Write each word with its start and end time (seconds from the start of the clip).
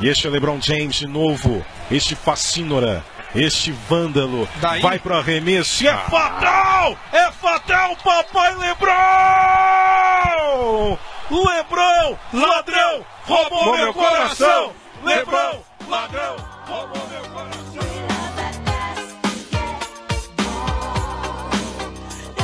E 0.00 0.08
este 0.08 0.28
é 0.28 0.30
LeBron 0.30 0.60
James 0.60 0.94
de 0.94 1.08
novo. 1.08 1.64
Este 1.90 2.14
fascínora. 2.14 3.04
Este 3.34 3.72
vândalo. 3.72 4.48
Daí? 4.60 4.80
Vai 4.80 4.96
pro 5.00 5.16
arremesso. 5.16 5.82
E 5.82 5.88
é 5.88 5.96
fatal! 5.96 6.96
É 7.12 7.32
fatal, 7.32 7.96
papai 7.96 8.54
LeBron! 8.54 8.88
LeBron, 11.30 12.16
ladrão, 12.32 13.04
roubou 13.24 13.76
meu 13.76 13.92
coração! 13.92 14.72
LeBron, 15.04 15.62
ladrão, 15.88 16.36
roubou 16.66 17.08
meu 17.08 17.22
coração! 17.30 17.58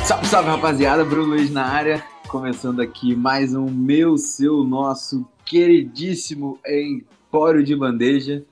Salve, 0.05 0.27
salve 0.27 0.51
rapaziada, 0.51 1.05
Bruno 1.05 1.29
Luiz 1.35 1.51
na 1.51 1.65
área, 1.67 2.05
começando 2.29 2.81
aqui 2.81 3.17
mais 3.17 3.55
um 3.55 3.71
meu, 3.71 4.19
seu, 4.19 4.63
nosso 4.65 5.27
queridíssimo 5.47 6.59
Empório 7.35 7.65
de 7.65 7.75
Bandeja, 7.75 8.45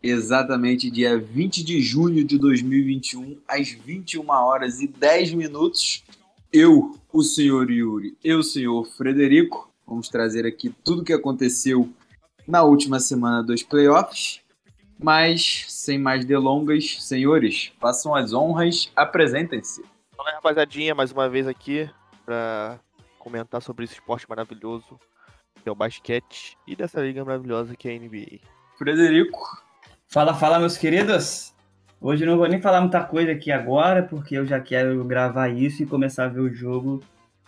exatamente 0.00 0.88
dia 0.88 1.18
20 1.18 1.64
de 1.64 1.82
junho 1.82 2.24
de 2.24 2.38
2021, 2.38 3.40
às 3.48 3.70
21 3.72 4.30
horas 4.30 4.80
e 4.80 4.86
10 4.86 5.34
minutos. 5.34 6.04
Eu, 6.52 6.96
o 7.12 7.24
senhor 7.24 7.68
Yuri, 7.68 8.16
eu, 8.22 8.38
o 8.38 8.44
senhor 8.44 8.84
Frederico, 8.84 9.68
vamos 9.84 10.08
trazer 10.08 10.46
aqui 10.46 10.72
tudo 10.84 11.02
o 11.02 11.04
que 11.04 11.12
aconteceu 11.12 11.92
na 12.46 12.62
última 12.62 13.00
semana 13.00 13.42
dos 13.42 13.64
playoffs. 13.64 14.40
Mas, 14.96 15.64
sem 15.66 15.98
mais 15.98 16.24
delongas, 16.24 16.98
senhores, 17.02 17.72
façam 17.80 18.14
as 18.14 18.32
honras, 18.32 18.92
apresentem-se. 18.94 19.82
Fala 20.16 20.30
rapaziadinha, 20.30 20.94
mais 20.94 21.10
uma 21.10 21.28
vez 21.28 21.48
aqui 21.48 21.90
pra 22.24 22.78
comentar 23.18 23.60
sobre 23.60 23.86
esse 23.86 23.94
esporte 23.94 24.24
maravilhoso 24.28 25.00
que 25.60 25.68
é 25.68 25.72
o 25.72 25.74
basquete 25.74 26.56
e 26.66 26.74
dessa 26.74 27.00
liga 27.00 27.24
maravilhosa 27.24 27.76
que 27.76 27.88
é 27.88 27.94
a 27.94 27.98
NBA. 27.98 28.40
Frederico, 28.78 29.38
Fala, 30.12 30.34
fala, 30.34 30.58
meus 30.58 30.76
queridos. 30.76 31.54
Hoje 32.00 32.24
eu 32.24 32.30
não 32.30 32.36
vou 32.36 32.48
nem 32.48 32.60
falar 32.60 32.80
muita 32.80 33.00
coisa 33.04 33.30
aqui 33.30 33.52
agora, 33.52 34.02
porque 34.02 34.36
eu 34.36 34.44
já 34.44 34.58
quero 34.58 35.04
gravar 35.04 35.48
isso 35.48 35.84
e 35.84 35.86
começar 35.86 36.24
a 36.24 36.28
ver 36.28 36.40
o 36.40 36.52
jogo 36.52 37.00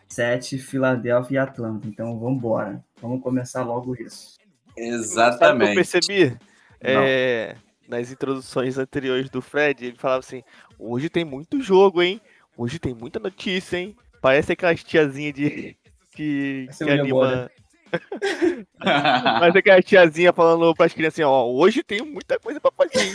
7, 0.07 0.59
Filadélfia 0.59 1.35
e 1.35 1.39
Atlanta. 1.39 1.89
Então 1.89 2.17
vamos 2.21 2.39
embora. 2.39 2.81
Vamos 3.01 3.21
começar 3.21 3.65
logo 3.65 4.01
isso. 4.01 4.37
Sabe 4.37 4.45
o 4.71 4.75
que 4.75 4.81
eu 4.81 4.95
exatamente. 4.95 5.75
percebi? 5.75 6.39
É, 6.81 7.57
nas 7.89 8.13
introduções 8.13 8.79
anteriores 8.79 9.29
do 9.29 9.43
Fred, 9.43 9.85
ele 9.85 9.97
falava 9.97 10.21
assim: 10.21 10.45
hoje 10.79 11.11
tem 11.11 11.25
muito 11.25 11.61
jogo, 11.61 12.01
hein? 12.01 12.21
Hoje 12.57 12.79
tem 12.79 12.95
muita 12.95 13.19
notícia, 13.19 13.77
hein? 13.77 13.97
Parece 14.21 14.53
aquelas 14.53 14.85
tiazinha 14.85 15.33
de. 15.33 15.77
que, 16.13 16.69
que 16.79 16.85
é 16.85 17.03
minha 17.03 17.51
anima. 17.93 18.67
bola. 18.81 19.41
Parece 19.41 19.59
aquela 19.59 19.83
tiazinha 19.83 20.33
falando 20.33 20.75
pras 20.75 20.93
crianças 20.93 21.15
assim: 21.15 21.23
ó, 21.23 21.47
hoje 21.47 21.83
tem 21.83 22.03
muita 22.03 22.39
coisa 22.39 22.61
pra 22.61 22.73
fazer? 22.73 23.13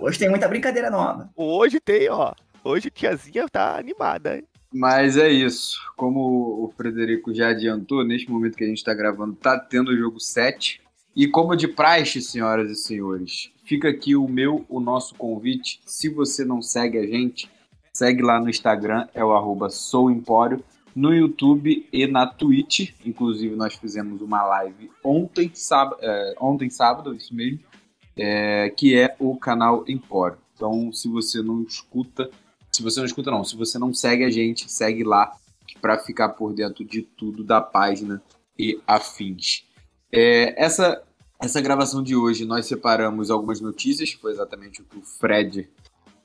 Hoje 0.00 0.18
tem 0.18 0.28
muita 0.28 0.48
brincadeira 0.48 0.90
nova. 0.90 1.30
Hoje 1.36 1.80
tem, 1.80 2.08
ó. 2.08 2.32
Hoje 2.62 2.90
tiazinha 2.90 3.48
tá 3.48 3.76
animada, 3.76 4.36
hein? 4.36 4.44
Mas 4.72 5.16
é 5.16 5.28
isso. 5.28 5.78
Como 5.96 6.64
o 6.64 6.72
Frederico 6.76 7.32
já 7.32 7.50
adiantou, 7.50 8.04
neste 8.04 8.28
momento 8.28 8.56
que 8.56 8.64
a 8.64 8.66
gente 8.66 8.78
está 8.78 8.92
gravando, 8.92 9.34
tá 9.34 9.58
tendo 9.58 9.92
o 9.92 9.96
jogo 9.96 10.18
7. 10.18 10.80
E 11.14 11.28
como 11.28 11.54
de 11.54 11.68
praxe, 11.68 12.20
senhoras 12.20 12.68
e 12.68 12.74
senhores, 12.74 13.52
fica 13.64 13.88
aqui 13.88 14.16
o 14.16 14.26
meu, 14.26 14.66
o 14.68 14.80
nosso 14.80 15.14
convite. 15.14 15.80
Se 15.86 16.08
você 16.08 16.44
não 16.44 16.60
segue 16.60 16.98
a 16.98 17.06
gente, 17.06 17.48
segue 17.92 18.20
lá 18.20 18.40
no 18.40 18.50
Instagram, 18.50 19.06
é 19.14 19.24
o 19.24 19.32
arroba 19.32 19.70
souempório. 19.70 20.64
No 20.94 21.12
YouTube 21.12 21.88
e 21.92 22.06
na 22.06 22.26
Twitch. 22.26 22.92
Inclusive, 23.04 23.56
nós 23.56 23.74
fizemos 23.74 24.20
uma 24.20 24.42
live 24.44 24.90
ontem, 25.02 25.50
sábado, 25.54 26.00
ontem 26.40 26.70
sábado 26.70 27.14
isso 27.14 27.34
mesmo, 27.34 27.60
é, 28.16 28.70
que 28.70 28.94
é 28.94 29.16
o 29.18 29.36
canal 29.36 29.84
Empório. 29.88 30.38
Então, 30.54 30.92
se 30.92 31.08
você 31.08 31.42
não 31.42 31.62
escuta, 31.62 32.30
se 32.70 32.82
você 32.82 33.00
não 33.00 33.06
escuta, 33.06 33.30
não. 33.30 33.44
Se 33.44 33.56
você 33.56 33.78
não 33.78 33.92
segue 33.92 34.24
a 34.24 34.30
gente, 34.30 34.70
segue 34.70 35.02
lá 35.02 35.32
para 35.80 35.98
ficar 35.98 36.30
por 36.30 36.52
dentro 36.52 36.84
de 36.84 37.02
tudo 37.02 37.44
da 37.44 37.60
página 37.60 38.22
e 38.58 38.80
afins. 38.86 39.64
É, 40.12 40.62
essa, 40.62 41.02
essa 41.40 41.60
gravação 41.60 42.02
de 42.02 42.14
hoje 42.14 42.44
nós 42.44 42.66
separamos 42.66 43.30
algumas 43.30 43.60
notícias, 43.60 44.12
foi 44.12 44.32
exatamente 44.32 44.80
o 44.80 44.84
que 44.84 44.98
o 44.98 45.02
Fred 45.02 45.68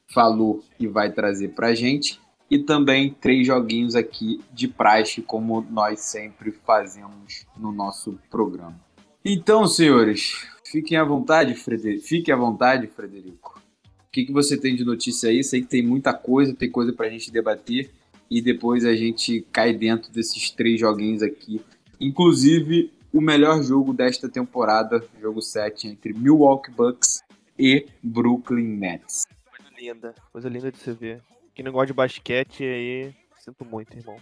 falou 0.07 0.63
e 0.79 0.87
vai 0.87 1.11
trazer 1.11 1.49
para 1.49 1.67
a 1.67 1.75
gente. 1.75 2.19
E 2.49 2.57
também 2.57 3.15
três 3.21 3.45
joguinhos 3.45 3.95
aqui 3.95 4.41
de 4.51 4.67
praxe, 4.67 5.21
como 5.21 5.61
nós 5.69 5.99
sempre 5.99 6.51
fazemos 6.51 7.45
no 7.57 7.71
nosso 7.71 8.17
programa. 8.29 8.79
Então, 9.23 9.67
senhores, 9.67 10.47
fiquem 10.65 10.97
à 10.97 11.03
vontade, 11.03 11.53
Frederico. 11.53 12.07
Fique 12.07 12.31
à 12.31 12.35
vontade, 12.35 12.87
Frederico. 12.87 13.61
O 14.07 14.11
que, 14.11 14.25
que 14.25 14.31
você 14.31 14.57
tem 14.57 14.75
de 14.75 14.83
notícia 14.83 15.29
aí? 15.29 15.43
Sei 15.43 15.61
que 15.61 15.67
tem 15.67 15.83
muita 15.83 16.13
coisa, 16.13 16.55
tem 16.55 16.71
coisa 16.71 16.91
pra 16.91 17.09
gente 17.09 17.31
debater. 17.31 17.91
E 18.31 18.41
depois 18.41 18.85
a 18.85 18.95
gente 18.95 19.45
cai 19.51 19.73
dentro 19.73 20.11
desses 20.11 20.49
três 20.49 20.79
joguinhos 20.79 21.21
aqui. 21.21 21.61
Inclusive, 21.99 22.91
o 23.13 23.21
melhor 23.21 23.61
jogo 23.61 23.93
desta 23.93 24.29
temporada, 24.29 25.03
jogo 25.19 25.41
7, 25.41 25.87
entre 25.87 26.13
Milwaukee 26.13 26.71
Bucks 26.71 27.21
e 27.57 27.85
Brooklyn 28.01 28.77
Nets. 28.77 29.23
Coisa 29.49 29.71
linda. 29.77 30.15
Coisa 30.31 30.49
linda 30.49 30.71
de 30.71 30.77
se 30.77 30.91
ver. 30.93 31.21
Quem 31.59 31.65
não 31.65 31.73
gosta 31.73 31.87
de 31.87 31.93
basquete 31.93 32.63
aí, 32.63 33.13
sinto 33.37 33.65
muito, 33.65 33.93
irmão. 33.97 34.15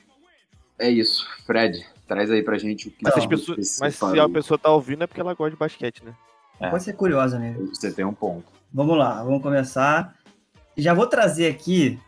É 0.80 0.90
isso, 0.90 1.24
Fred, 1.46 1.86
traz 2.08 2.32
aí 2.32 2.42
pra 2.42 2.58
gente 2.58 2.88
o 2.88 2.92
que 2.92 3.04
Mas, 3.04 3.28
pessoas- 3.28 3.78
mas 3.80 3.94
se 3.94 4.20
a 4.20 4.28
pessoa 4.28 4.58
tá 4.58 4.72
ouvindo 4.72 5.04
é 5.04 5.08
porque 5.08 5.22
ela 5.22 5.36
gosta 5.36 5.52
de 5.52 5.56
basquete, 5.56 6.04
né? 6.04 6.16
É. 6.60 6.72
Pode 6.72 6.84
ser 6.84 6.94
curiosa 6.94 7.38
mesmo. 7.38 7.68
Você 7.68 7.92
tem 7.94 8.04
um 8.04 8.12
ponto. 8.12 8.52
Vamos 8.74 8.98
lá, 8.98 9.24
vamos 9.24 9.44
começar. 9.44 10.16
Já 10.76 10.96
vou 10.96 11.06
trazer 11.06 11.46
aqui 11.46 12.00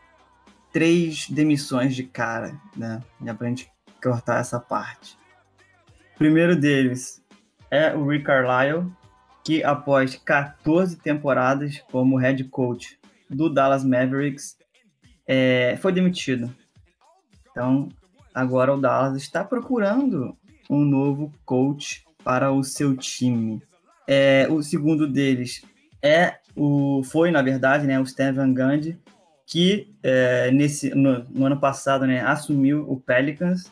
três 0.74 1.30
demissões 1.30 1.96
de 1.96 2.06
cara, 2.06 2.60
né? 2.76 3.00
Já 3.24 3.36
pra 3.36 3.50
gente 3.50 3.72
cortar 4.02 4.40
essa 4.40 4.60
parte. 4.60 5.16
O 6.16 6.18
primeiro 6.18 6.56
deles 6.56 7.24
é 7.70 7.94
o 7.94 8.04
Rick 8.08 8.26
Carlisle, 8.26 8.92
que 9.46 9.64
após 9.64 10.16
14 10.16 10.98
temporadas 10.98 11.84
como 11.92 12.18
head 12.18 12.44
coach 12.46 13.00
do 13.30 13.48
Dallas 13.48 13.84
Mavericks, 13.84 14.58
é, 15.32 15.78
foi 15.78 15.92
demitido. 15.92 16.52
Então, 17.52 17.88
agora 18.34 18.74
o 18.74 18.82
Dallas 18.82 19.16
está 19.22 19.44
procurando 19.44 20.36
um 20.68 20.84
novo 20.84 21.32
coach 21.46 22.04
para 22.24 22.52
o 22.52 22.64
seu 22.64 22.98
time. 22.98 23.62
É, 24.08 24.48
o 24.50 24.64
segundo 24.64 25.08
deles 25.08 25.64
é 26.02 26.40
o 26.56 27.04
foi 27.04 27.30
na 27.30 27.44
verdade 27.44 27.86
né 27.86 28.00
o 28.00 28.04
Stan 28.04 28.34
Van 28.34 28.52
Gundy 28.52 28.98
que 29.46 29.94
é, 30.02 30.50
nesse 30.50 30.96
no, 30.96 31.24
no 31.26 31.46
ano 31.46 31.60
passado 31.60 32.08
né 32.08 32.22
assumiu 32.22 32.90
o 32.90 33.00
Pelicans 33.00 33.72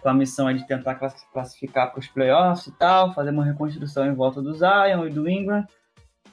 com 0.00 0.08
a 0.08 0.14
missão 0.14 0.52
de 0.52 0.64
tentar 0.68 0.94
class- 0.94 1.26
classificar 1.32 1.90
para 1.90 1.98
os 1.98 2.06
playoffs 2.06 2.68
e 2.68 2.72
tal 2.78 3.12
fazer 3.12 3.30
uma 3.30 3.44
reconstrução 3.44 4.06
em 4.06 4.14
volta 4.14 4.40
do 4.40 4.54
Zion 4.54 5.06
e 5.06 5.10
do 5.10 5.28
Ingram 5.28 5.66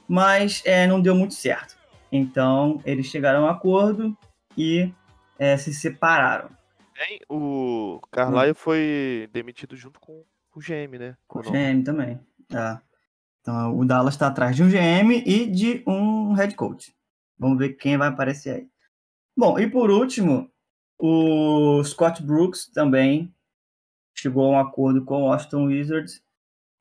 mas 0.08 0.62
é, 0.64 0.86
não 0.86 1.02
deu 1.02 1.16
muito 1.16 1.34
certo 1.34 1.76
então 2.12 2.80
eles 2.86 3.08
chegaram 3.08 3.46
a 3.46 3.48
um 3.48 3.50
acordo 3.50 4.16
e 4.60 4.94
é, 5.38 5.58
se 5.58 5.74
separaram 5.74 6.50
Bem, 6.94 7.22
o 7.30 8.02
Carlisle 8.12 8.54
foi 8.54 9.30
demitido 9.32 9.76
junto 9.76 10.00
com 10.00 10.26
o 10.54 10.60
GM, 10.60 10.98
né? 11.00 11.16
com 11.28 11.40
o? 11.40 11.42
GM 11.44 11.84
também 11.84 12.20
tá. 12.48 12.82
então 13.42 13.78
o 13.78 13.86
Dallas 13.86 14.16
está 14.16 14.28
atrás 14.28 14.56
de 14.56 14.64
um 14.64 14.70
GM 14.70 15.24
e 15.26 15.46
de 15.48 15.84
um 15.88 16.34
head 16.34 16.56
coach 16.56 16.94
Vamos 17.40 17.58
ver 17.58 17.70
quem 17.76 17.98
vai 17.98 18.10
aparecer 18.10 18.56
aí. 18.56 18.70
Bom, 19.36 19.58
e 19.58 19.70
por 19.70 19.90
último, 19.90 20.52
o 20.98 21.82
Scott 21.86 22.22
Brooks 22.22 22.68
também 22.68 23.34
chegou 24.14 24.44
a 24.44 24.50
um 24.50 24.60
acordo 24.60 25.06
com 25.06 25.24
o 25.24 25.28
Washington 25.28 25.68
Wizards 25.68 26.22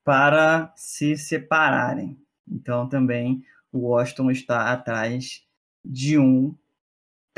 para 0.02 0.72
se 0.74 1.16
separarem. 1.16 2.20
Então 2.50 2.88
também 2.88 3.44
o 3.70 3.90
Washington 3.90 4.32
está 4.32 4.72
atrás 4.72 5.46
de 5.84 6.18
um 6.18 6.52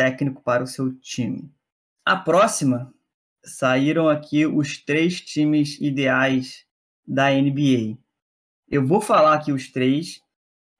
técnico 0.04 0.42
para 0.42 0.62
o 0.64 0.66
seu 0.66 0.90
time. 0.94 1.50
A 2.06 2.16
próxima 2.16 2.90
saíram 3.44 4.08
aqui 4.08 4.46
os 4.46 4.78
três 4.78 5.20
times 5.20 5.78
ideais 5.78 6.64
da 7.06 7.30
NBA. 7.30 7.98
Eu 8.68 8.86
vou 8.86 9.00
falar 9.02 9.34
aqui 9.34 9.52
os 9.52 9.70
três 9.70 10.22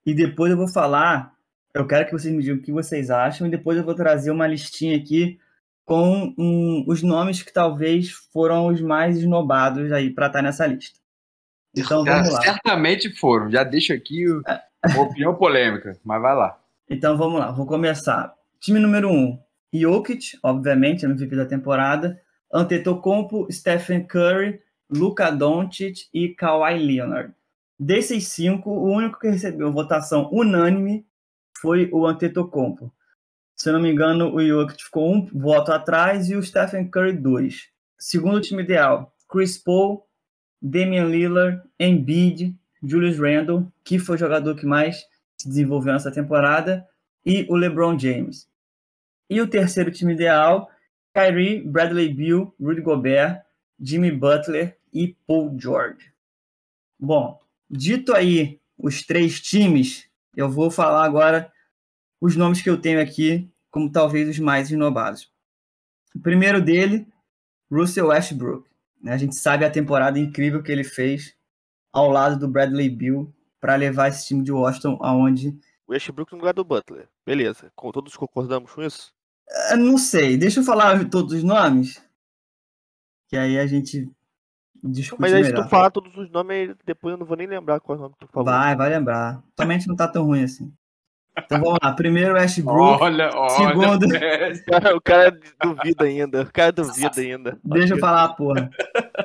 e 0.05 0.13
depois 0.15 0.49
eu 0.51 0.57
vou 0.57 0.67
falar 0.67 1.35
eu 1.73 1.87
quero 1.87 2.05
que 2.05 2.11
vocês 2.11 2.33
me 2.33 2.41
digam 2.41 2.57
o 2.57 2.61
que 2.61 2.71
vocês 2.71 3.09
acham 3.09 3.47
e 3.47 3.49
depois 3.49 3.77
eu 3.77 3.85
vou 3.85 3.95
trazer 3.95 4.29
uma 4.31 4.45
listinha 4.47 4.97
aqui 4.97 5.39
com 5.85 6.33
um, 6.37 6.83
os 6.87 7.01
nomes 7.01 7.41
que 7.43 7.53
talvez 7.53 8.09
foram 8.33 8.67
os 8.67 8.81
mais 8.81 9.17
esnobados 9.17 9.89
aí 9.91 10.09
para 10.09 10.27
estar 10.27 10.41
nessa 10.41 10.65
lista. 10.67 10.99
Então 11.75 12.03
Já- 12.03 12.11
vamos 12.17 12.33
lá. 12.33 12.41
Certamente 12.41 13.09
foram. 13.17 13.49
Já 13.51 13.63
deixa 13.63 13.93
aqui 13.93 14.27
o- 14.29 14.41
uma 14.89 15.03
opinião 15.03 15.35
polêmica, 15.35 15.97
mas 16.03 16.21
vai 16.21 16.35
lá. 16.35 16.59
Então 16.89 17.15
vamos 17.15 17.39
lá, 17.39 17.51
vou 17.51 17.65
começar. 17.65 18.33
Time 18.61 18.77
número 18.77 19.09
1, 19.09 19.11
um, 19.11 19.39
Jokic, 19.73 20.37
obviamente, 20.43 21.03
MVP 21.03 21.35
da 21.35 21.47
temporada. 21.47 22.21
Antetokounmpo, 22.53 23.51
Stephen 23.51 24.05
Curry, 24.05 24.59
Luka 24.87 25.31
Doncic 25.31 26.07
e 26.13 26.29
Kawhi 26.29 26.77
Leonard. 26.77 27.33
Desses 27.79 28.27
cinco, 28.27 28.69
o 28.69 28.83
único 28.83 29.19
que 29.19 29.29
recebeu 29.29 29.71
votação 29.71 30.29
unânime 30.31 31.03
foi 31.59 31.89
o 31.91 32.05
Antetokounmpo. 32.05 32.93
Se 33.55 33.69
eu 33.69 33.73
não 33.73 33.81
me 33.81 33.91
engano, 33.91 34.31
o 34.31 34.45
Jokic 34.45 34.83
ficou 34.83 35.11
um 35.11 35.25
voto 35.25 35.71
atrás 35.71 36.29
e 36.29 36.35
o 36.35 36.43
Stephen 36.43 36.87
Curry 36.87 37.13
dois. 37.13 37.69
Segundo 37.97 38.41
time 38.41 38.61
ideal, 38.61 39.11
Chris 39.27 39.57
Paul, 39.57 40.05
Damian 40.61 41.05
Lillard, 41.05 41.63
Embiid, 41.79 42.55
Julius 42.83 43.17
Randle, 43.17 43.65
que 43.83 43.97
foi 43.97 44.17
o 44.17 44.19
jogador 44.19 44.55
que 44.55 44.67
mais 44.67 45.03
se 45.35 45.49
desenvolveu 45.49 45.93
nessa 45.93 46.11
temporada, 46.11 46.87
e 47.25 47.47
o 47.49 47.55
LeBron 47.55 47.97
James. 47.97 48.50
E 49.31 49.39
o 49.39 49.47
terceiro 49.47 49.89
time 49.89 50.11
ideal, 50.13 50.69
Kyrie, 51.13 51.63
Bradley 51.63 52.13
Beal, 52.13 52.53
Rudy 52.59 52.81
Gobert, 52.81 53.41
Jimmy 53.79 54.11
Butler 54.11 54.77
e 54.93 55.15
Paul 55.25 55.57
George. 55.57 56.11
Bom, 56.99 57.39
dito 57.69 58.13
aí 58.13 58.59
os 58.77 59.03
três 59.03 59.39
times, 59.39 60.05
eu 60.35 60.49
vou 60.49 60.69
falar 60.69 61.05
agora 61.05 61.49
os 62.19 62.35
nomes 62.35 62.61
que 62.61 62.69
eu 62.69 62.77
tenho 62.77 63.01
aqui 63.01 63.49
como 63.69 63.89
talvez 63.89 64.27
os 64.27 64.37
mais 64.37 64.69
inovados. 64.69 65.31
O 66.13 66.19
primeiro 66.19 66.61
dele, 66.61 67.07
Russell 67.71 68.07
Westbrook. 68.07 68.69
A 69.05 69.15
gente 69.15 69.37
sabe 69.37 69.63
a 69.63 69.71
temporada 69.71 70.19
incrível 70.19 70.61
que 70.61 70.73
ele 70.73 70.83
fez 70.83 71.33
ao 71.93 72.09
lado 72.09 72.37
do 72.37 72.49
Bradley 72.49 72.89
Beal 72.89 73.33
para 73.61 73.75
levar 73.75 74.09
esse 74.09 74.27
time 74.27 74.43
de 74.43 74.51
Washington 74.51 74.97
aonde 74.99 75.57
Westbrook 75.91 76.31
no 76.31 76.39
lugar 76.39 76.53
do 76.53 76.63
Butler. 76.63 77.07
Beleza. 77.25 77.71
Com 77.75 77.91
todos 77.91 78.15
concordamos 78.15 78.71
com 78.73 78.81
isso? 78.81 79.13
Eu 79.71 79.77
não 79.77 79.97
sei. 79.97 80.37
Deixa 80.37 80.59
eu 80.59 80.63
falar 80.63 81.07
todos 81.09 81.33
os 81.33 81.43
nomes. 81.43 82.01
Que 83.27 83.37
aí 83.37 83.57
a 83.59 83.65
gente 83.67 84.09
discute 84.83 85.21
Mas 85.21 85.33
aí 85.33 85.43
se 85.43 85.51
melhor. 85.51 85.63
tu 85.65 85.69
falar 85.69 85.91
todos 85.91 86.15
os 86.17 86.29
nomes, 86.31 86.75
depois 86.85 87.13
eu 87.13 87.17
não 87.17 87.25
vou 87.25 87.37
nem 87.37 87.47
lembrar 87.47 87.79
qual 87.79 87.97
nome 87.97 88.15
tu 88.19 88.27
falou. 88.27 88.45
Vai, 88.45 88.75
vai 88.75 88.89
lembrar. 88.89 89.41
Tua 89.55 89.65
mente 89.65 89.87
não 89.87 89.95
tá 89.95 90.07
tão 90.07 90.25
ruim 90.25 90.43
assim. 90.43 90.71
Então 91.37 91.61
vamos 91.61 91.79
lá. 91.81 91.93
Primeiro 91.93 92.33
Westbrook. 92.33 93.01
Olha, 93.01 93.29
olha. 93.33 93.49
Segundo- 93.69 94.15
é, 94.15 94.51
O 94.51 94.63
cara, 94.65 94.95
o 94.97 95.01
cara 95.01 95.39
duvida 95.63 96.03
ainda. 96.05 96.41
O 96.41 96.51
cara 96.51 96.71
duvida 96.73 97.21
ainda. 97.21 97.59
Deixa 97.63 97.93
eu 97.93 97.99
falar 97.99 98.23
a 98.25 98.33
porra. 98.33 98.69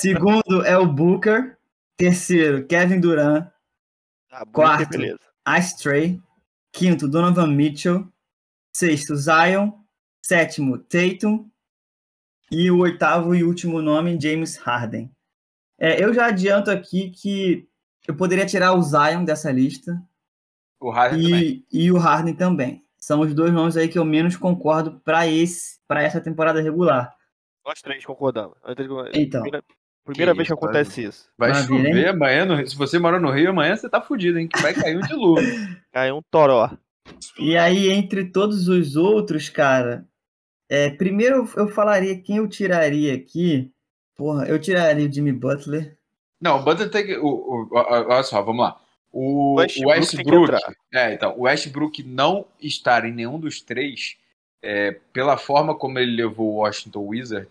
Segundo 0.00 0.64
é 0.64 0.78
o 0.78 0.86
Booker. 0.86 1.56
Terceiro, 1.96 2.64
Kevin 2.66 3.00
Durant. 3.00 3.48
Ah, 4.30 4.44
Quarto. 4.52 4.90
Beleza. 4.90 5.18
Astray. 5.44 6.20
Quinto, 6.72 7.08
Donovan 7.08 7.46
Mitchell. 7.48 8.06
Sexto, 8.72 9.16
Zion. 9.16 9.72
Sétimo, 10.26 10.76
Tatum. 10.76 11.48
E 12.50 12.68
o 12.68 12.78
oitavo 12.78 13.32
e 13.32 13.44
último 13.44 13.80
nome, 13.80 14.20
James 14.20 14.56
Harden. 14.56 15.08
É, 15.78 16.02
eu 16.02 16.12
já 16.12 16.26
adianto 16.26 16.68
aqui 16.68 17.10
que 17.10 17.68
eu 18.08 18.16
poderia 18.16 18.44
tirar 18.44 18.72
o 18.74 18.82
Zion 18.82 19.24
dessa 19.24 19.52
lista 19.52 20.02
O 20.80 20.90
Harden 20.90 21.22
também. 21.22 21.64
e, 21.72 21.84
e 21.84 21.92
o 21.92 21.96
Harden 21.96 22.34
também. 22.34 22.84
São 22.98 23.20
os 23.20 23.32
dois 23.32 23.52
nomes 23.52 23.76
aí 23.76 23.86
que 23.86 24.00
eu 24.00 24.04
menos 24.04 24.36
concordo 24.36 25.00
para 25.04 25.28
esse 25.28 25.78
para 25.86 26.02
essa 26.02 26.20
temporada 26.20 26.60
regular. 26.60 27.14
Nós 27.64 27.80
três 27.80 28.04
concordamos. 28.04 28.58
Então. 29.14 29.42
Primeira, 29.42 29.64
primeira 30.04 30.32
Que 30.32 30.36
vez 30.38 30.48
que 30.48 30.54
isso, 30.54 30.64
acontece 30.64 31.04
isso. 31.04 31.30
Vai 31.38 31.50
Maravilha, 31.52 31.88
chover 31.88 32.08
amanhã. 32.08 32.44
No... 32.44 32.56
Rio. 32.56 32.68
Se 32.68 32.76
você 32.76 32.98
mora 32.98 33.20
no 33.20 33.30
Rio, 33.30 33.50
amanhã 33.50 33.76
você 33.76 33.88
tá 33.88 34.00
fudido, 34.00 34.40
hein? 34.40 34.48
Que 34.48 34.60
vai 34.60 34.74
cair 34.74 34.96
um 34.96 35.06
dilúvio. 35.06 35.46
Caiu 35.94 36.16
um 36.16 36.22
toró. 36.32 36.68
E 37.38 37.56
aí, 37.56 37.90
entre 37.90 38.24
todos 38.32 38.66
os 38.66 38.96
outros, 38.96 39.48
cara, 39.48 40.04
é, 40.68 40.90
primeiro 40.90 41.48
eu 41.56 41.68
falaria 41.68 42.18
quem 42.20 42.36
eu 42.38 42.48
tiraria 42.48 43.14
aqui. 43.14 43.70
Porra, 44.16 44.46
eu 44.46 44.58
tiraria 44.60 45.06
o 45.08 45.12
Jimmy 45.12 45.32
Butler. 45.32 45.96
Não, 46.40 46.60
o 46.60 46.62
Butler 46.62 46.90
tem 46.90 47.04
que. 47.06 47.16
O, 47.16 47.26
o- 47.26 47.68
o- 47.70 47.74
olha 47.74 48.22
só, 48.22 48.42
vamos 48.42 48.62
lá. 48.64 48.80
O 49.12 49.54
Westbrook 49.54 49.88
Westbrook. 49.98 50.52
é, 50.92 51.14
então, 51.14 51.34
o 51.38 51.42
Westbrook 51.42 52.02
não 52.02 52.46
estar 52.60 53.04
em 53.06 53.12
nenhum 53.12 53.38
dos 53.38 53.60
três, 53.62 54.16
é, 54.62 54.92
pela 55.12 55.36
forma 55.38 55.74
como 55.74 55.98
ele 55.98 56.14
levou 56.16 56.52
o 56.54 56.56
Washington 56.56 57.06
Wizard, 57.06 57.48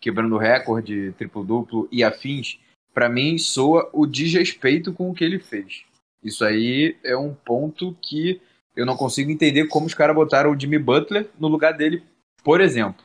quebrando 0.00 0.36
recorde, 0.36 1.12
triplo-duplo 1.16 1.88
e 1.92 2.02
afins, 2.02 2.58
pra 2.92 3.08
mim 3.08 3.38
soa 3.38 3.88
o 3.92 4.04
desrespeito 4.06 4.92
com 4.92 5.10
o 5.10 5.14
que 5.14 5.22
ele 5.24 5.38
fez. 5.38 5.84
Isso 6.24 6.44
aí 6.44 6.96
é 7.04 7.16
um 7.16 7.32
ponto 7.34 7.96
que 8.02 8.40
eu 8.74 8.84
não 8.84 8.96
consigo 8.96 9.30
entender 9.30 9.66
como 9.68 9.86
os 9.86 9.94
caras 9.94 10.14
botaram 10.16 10.50
o 10.50 10.58
Jimmy 10.58 10.78
Butler 10.78 11.28
no 11.38 11.46
lugar 11.46 11.72
dele, 11.72 12.02
por 12.46 12.60
exemplo. 12.60 13.04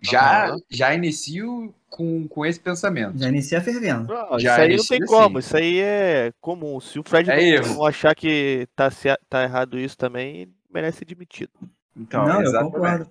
Já, 0.00 0.46
Aham. 0.46 0.58
já 0.70 0.94
inicio 0.94 1.74
com, 1.90 2.26
com 2.26 2.46
esse 2.46 2.58
pensamento. 2.58 3.18
Já 3.18 3.28
inicia 3.28 3.60
fervendo. 3.60 4.08
Não, 4.14 4.38
Já 4.40 4.52
isso 4.54 4.60
aí 4.62 4.76
não 4.78 4.84
tem 4.86 5.02
assim. 5.02 5.06
como. 5.06 5.38
Isso 5.38 5.56
aí 5.58 5.78
é 5.80 6.32
comum. 6.40 6.80
Se 6.80 6.98
o 6.98 7.02
Fred 7.02 7.30
É 7.30 7.60
não, 7.60 7.84
achar 7.84 8.14
que 8.14 8.66
tá, 8.74 8.90
ce- 8.90 9.18
tá 9.28 9.42
errado 9.42 9.78
isso 9.78 9.98
também, 9.98 10.50
merece 10.72 11.00
ser 11.00 11.04
demitido. 11.04 11.52
Então, 11.94 12.26
não, 12.26 12.42
eu 12.42 12.60
concordo. 12.70 13.10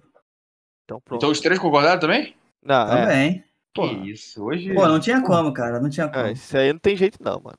Então 0.83 0.99
pronto. 0.99 1.19
Então 1.19 1.29
os 1.29 1.39
três 1.39 1.59
concordaram 1.59 1.99
também? 1.99 2.35
Não, 2.63 2.91
é, 2.91 3.01
Também. 3.01 3.33
Que 3.71 3.81
Porra. 3.81 4.07
isso, 4.09 4.43
hoje. 4.43 4.73
Pô, 4.73 4.87
não 4.87 4.99
tinha 4.99 5.21
como, 5.21 5.53
cara. 5.53 5.79
Não 5.79 5.91
tinha 5.91 6.07
como. 6.09 6.25
é, 6.25 6.31
isso 6.31 6.57
aí 6.57 6.73
não 6.73 6.79
tem 6.79 6.97
jeito 6.97 7.19
não, 7.23 7.39
mano. 7.39 7.57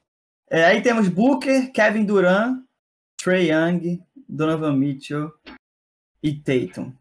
É, 0.51 0.65
aí 0.65 0.83
temos 0.83 1.09
Booker, 1.09 1.71
Kevin 1.71 2.05
Durant, 2.05 2.65
Trey 3.23 3.53
Young, 3.53 4.03
Donovan 4.29 4.73
Mitchell 4.73 5.31
e 6.21 6.35
Tatum. 6.35 6.93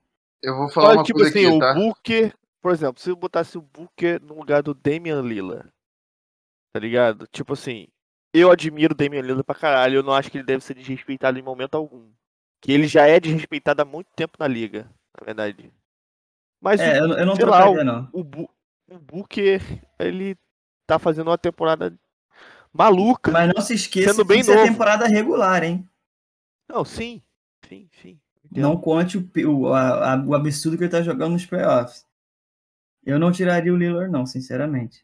Eu 0.41 0.55
vou 0.55 0.69
falar 0.69 0.89
Olha, 0.89 0.97
uma 0.99 1.03
tipo 1.03 1.19
coisa 1.19 1.29
assim, 1.29 1.45
aqui, 1.45 1.55
o 1.55 1.59
tá? 1.59 1.73
Booker, 1.73 2.33
por 2.61 2.71
exemplo, 2.71 3.01
se 3.01 3.09
eu 3.09 3.15
botasse 3.15 3.57
o 3.57 3.61
Booker 3.61 4.21
no 4.21 4.35
lugar 4.35 4.63
do 4.63 4.73
Damian 4.73 5.21
Lillard, 5.21 5.69
tá 6.73 6.79
ligado? 6.79 7.27
Tipo 7.27 7.53
assim, 7.53 7.87
eu 8.33 8.51
admiro 8.51 8.93
o 8.93 8.97
Damian 8.97 9.21
Lillard 9.21 9.43
pra 9.43 9.55
caralho, 9.55 9.95
eu 9.95 10.03
não 10.03 10.13
acho 10.13 10.29
que 10.31 10.37
ele 10.37 10.45
deve 10.45 10.63
ser 10.63 10.75
desrespeitado 10.75 11.37
em 11.37 11.41
momento 11.43 11.75
algum. 11.75 12.09
Que 12.61 12.71
ele 12.71 12.87
já 12.87 13.07
é 13.07 13.19
desrespeitado 13.19 13.81
há 13.81 13.85
muito 13.85 14.07
tempo 14.15 14.33
na 14.39 14.47
liga, 14.47 14.83
na 15.19 15.25
verdade. 15.25 15.71
Mas 16.61 16.81
É, 16.81 17.01
o, 17.01 17.05
eu, 17.05 17.17
eu 17.19 17.25
não 17.25 17.35
sei 17.35 17.45
lá, 17.45 17.59
trocaria, 17.59 17.83
não. 17.83 18.09
o, 18.11 18.23
Bu- 18.23 18.49
o 18.89 18.99
Booker, 18.99 19.61
ele 19.97 20.37
tá 20.85 20.99
fazendo 20.99 21.29
uma 21.29 21.37
temporada 21.37 21.97
maluca. 22.73 23.31
Mas 23.31 23.51
não 23.53 23.61
se 23.61 23.73
esqueça 23.73 24.13
Sendo 24.13 24.25
que 24.25 24.43
bem 24.43 24.53
é 24.53 24.65
temporada 24.65 25.07
regular, 25.07 25.63
hein? 25.63 25.87
Não, 26.67 26.85
sim, 26.85 27.21
sim, 27.67 27.89
sim. 28.01 28.19
Entendo. 28.51 28.63
Não 28.63 28.77
conte 28.77 29.17
o, 29.17 29.29
o, 29.47 29.73
a- 29.73 30.23
o 30.25 30.33
absurdo 30.35 30.77
que 30.77 30.83
ele 30.83 30.91
tá 30.91 31.01
jogando 31.01 31.33
nos 31.33 31.45
playoffs. 31.45 32.05
Eu 33.05 33.17
não 33.19 33.31
tiraria 33.31 33.73
o 33.73 33.77
Lillard, 33.77 34.11
não, 34.11 34.25
sinceramente. 34.25 35.03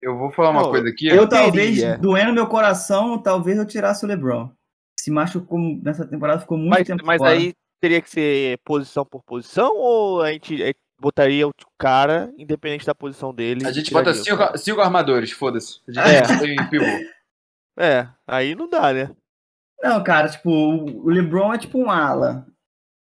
Eu 0.00 0.16
vou 0.18 0.30
falar 0.30 0.50
uma 0.50 0.62
Não, 0.62 0.70
coisa 0.70 0.88
aqui. 0.88 1.06
Eu 1.08 1.26
teria. 1.28 1.44
talvez, 1.44 1.98
doendo 2.00 2.32
meu 2.32 2.46
coração, 2.46 3.20
talvez 3.20 3.56
eu 3.58 3.66
tirasse 3.66 4.04
o 4.04 4.08
LeBron. 4.08 4.50
Se 4.98 5.10
machucou 5.10 5.58
nessa 5.82 6.06
temporada, 6.06 6.40
ficou 6.40 6.56
muito 6.58 6.70
Mas, 6.70 6.86
tempo 6.86 7.04
mas 7.04 7.18
fora. 7.18 7.30
aí 7.32 7.52
teria 7.80 8.00
que 8.00 8.10
ser 8.10 8.58
posição 8.64 9.04
por 9.04 9.22
posição 9.24 9.74
ou 9.76 10.22
a 10.22 10.32
gente 10.32 10.62
eh, 10.62 10.74
botaria 11.00 11.46
o 11.46 11.52
cara, 11.78 12.32
independente 12.38 12.86
da 12.86 12.94
posição 12.94 13.32
dele? 13.34 13.66
A 13.66 13.72
gente 13.72 13.92
bota 13.92 14.12
cinco, 14.14 14.58
cinco 14.58 14.80
armadores, 14.80 15.30
foda-se. 15.32 15.80
A 15.88 15.92
gente 15.92 16.32
É. 16.32 16.38
tem 16.38 16.68
pivô. 16.70 16.84
É, 17.78 18.08
aí 18.26 18.54
não 18.54 18.70
dá, 18.70 18.90
né? 18.90 19.10
Não, 19.82 20.02
cara, 20.02 20.28
tipo, 20.28 20.50
o 20.50 21.08
LeBron 21.08 21.52
é 21.54 21.58
tipo 21.58 21.78
um 21.78 21.90
ala. 21.90 22.46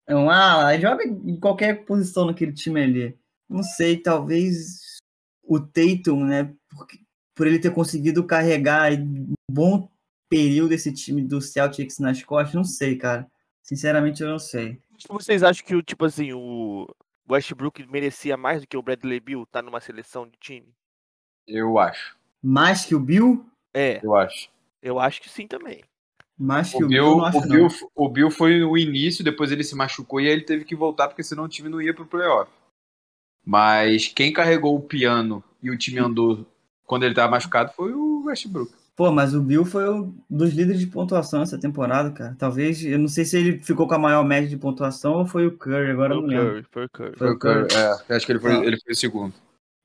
É 0.07 0.15
um 0.15 0.29
ala, 0.29 0.67
aí 0.67 0.79
joga 0.81 1.03
em 1.03 1.39
qualquer 1.39 1.85
posição 1.85 2.25
naquele 2.25 2.53
time 2.53 2.81
ali. 2.83 3.19
Não 3.49 3.63
sei, 3.63 3.97
talvez 3.97 4.99
o 5.43 5.59
Tatum, 5.59 6.25
né? 6.25 6.53
Porque, 6.69 6.99
por 7.35 7.47
ele 7.47 7.59
ter 7.59 7.71
conseguido 7.71 8.25
carregar 8.25 8.91
um 8.93 9.33
bom 9.49 9.89
período 10.29 10.73
esse 10.73 10.91
time 10.93 11.21
do 11.23 11.39
Celtics 11.41 11.99
nas 11.99 12.23
costas, 12.23 12.53
não 12.55 12.63
sei, 12.63 12.97
cara. 12.97 13.29
Sinceramente, 13.63 14.21
eu 14.21 14.29
não 14.29 14.39
sei. 14.39 14.79
Vocês 15.09 15.43
acham 15.43 15.65
que 15.65 15.75
o 15.75 15.81
tipo 15.81 16.05
assim, 16.05 16.33
o 16.33 16.87
Westbrook 17.29 17.85
merecia 17.87 18.37
mais 18.37 18.61
do 18.61 18.67
que 18.67 18.77
o 18.77 18.81
Bradley 18.81 19.19
Beal 19.19 19.45
tá 19.45 19.61
numa 19.61 19.79
seleção 19.79 20.27
de 20.27 20.37
time? 20.39 20.73
Eu 21.47 21.77
acho. 21.77 22.15
Mais 22.41 22.85
que 22.85 22.95
o 22.95 22.99
Bill? 22.99 23.45
É, 23.73 23.99
Eu 24.03 24.15
acho. 24.15 24.49
eu 24.81 24.99
acho 24.99 25.21
que 25.21 25.29
sim 25.29 25.47
também. 25.47 25.83
Que 26.37 26.83
O 26.83 26.85
o, 26.85 26.87
Bill, 26.89 27.03
não 27.17 27.25
acho 27.25 27.37
o, 27.37 27.41
não. 27.41 27.47
Bill, 27.49 27.67
o 27.95 28.09
Bill 28.09 28.31
foi 28.31 28.63
o 28.63 28.77
início, 28.77 29.23
depois 29.23 29.51
ele 29.51 29.63
se 29.63 29.75
machucou 29.75 30.19
e 30.19 30.27
aí 30.27 30.33
ele 30.33 30.41
teve 30.43 30.65
que 30.65 30.75
voltar, 30.75 31.07
porque 31.07 31.23
senão 31.23 31.45
o 31.45 31.49
time 31.49 31.69
não 31.69 31.81
ia 31.81 31.93
pro 31.93 32.05
playoff. 32.05 32.51
Mas 33.45 34.07
quem 34.07 34.33
carregou 34.33 34.75
o 34.75 34.81
piano 34.81 35.43
e 35.61 35.69
o 35.69 35.77
time 35.77 35.99
andou 35.99 36.45
quando 36.85 37.03
ele 37.03 37.13
tava 37.15 37.31
machucado 37.31 37.71
foi 37.73 37.93
o 37.93 38.23
Westbrook. 38.25 38.71
Pô, 38.95 39.11
mas 39.11 39.35
o 39.35 39.41
Bill 39.41 39.65
foi 39.65 39.89
um 39.89 40.15
dos 40.29 40.53
líderes 40.53 40.79
de 40.79 40.87
pontuação 40.87 41.41
essa 41.41 41.59
temporada, 41.59 42.11
cara. 42.11 42.35
Talvez, 42.39 42.83
eu 42.83 42.97
não 42.97 43.09
sei 43.09 43.25
se 43.25 43.37
ele 43.37 43.59
ficou 43.59 43.87
com 43.87 43.93
a 43.93 43.99
maior 43.99 44.23
média 44.23 44.47
de 44.49 44.55
pontuação 44.57 45.15
ou 45.15 45.25
foi 45.25 45.45
o 45.45 45.57
Curry, 45.57 45.91
agora 45.91 46.13
eu 46.15 46.21
Foi 46.21 46.33
não 46.33 46.39
o 46.41 46.45
lembro. 46.45 46.53
Curry, 46.53 46.67
foi 46.71 46.85
o 46.85 46.89
Curry. 46.89 47.17
Foi 47.17 47.31
o 47.31 47.39
Curry. 47.39 47.67
É, 48.09 48.15
acho 48.15 48.25
que 48.25 48.31
ele 48.31 48.39
foi, 48.39 48.51
Ah. 48.53 48.63
ele 48.65 48.79
foi 48.79 48.93
o 48.93 48.95
segundo. 48.95 49.33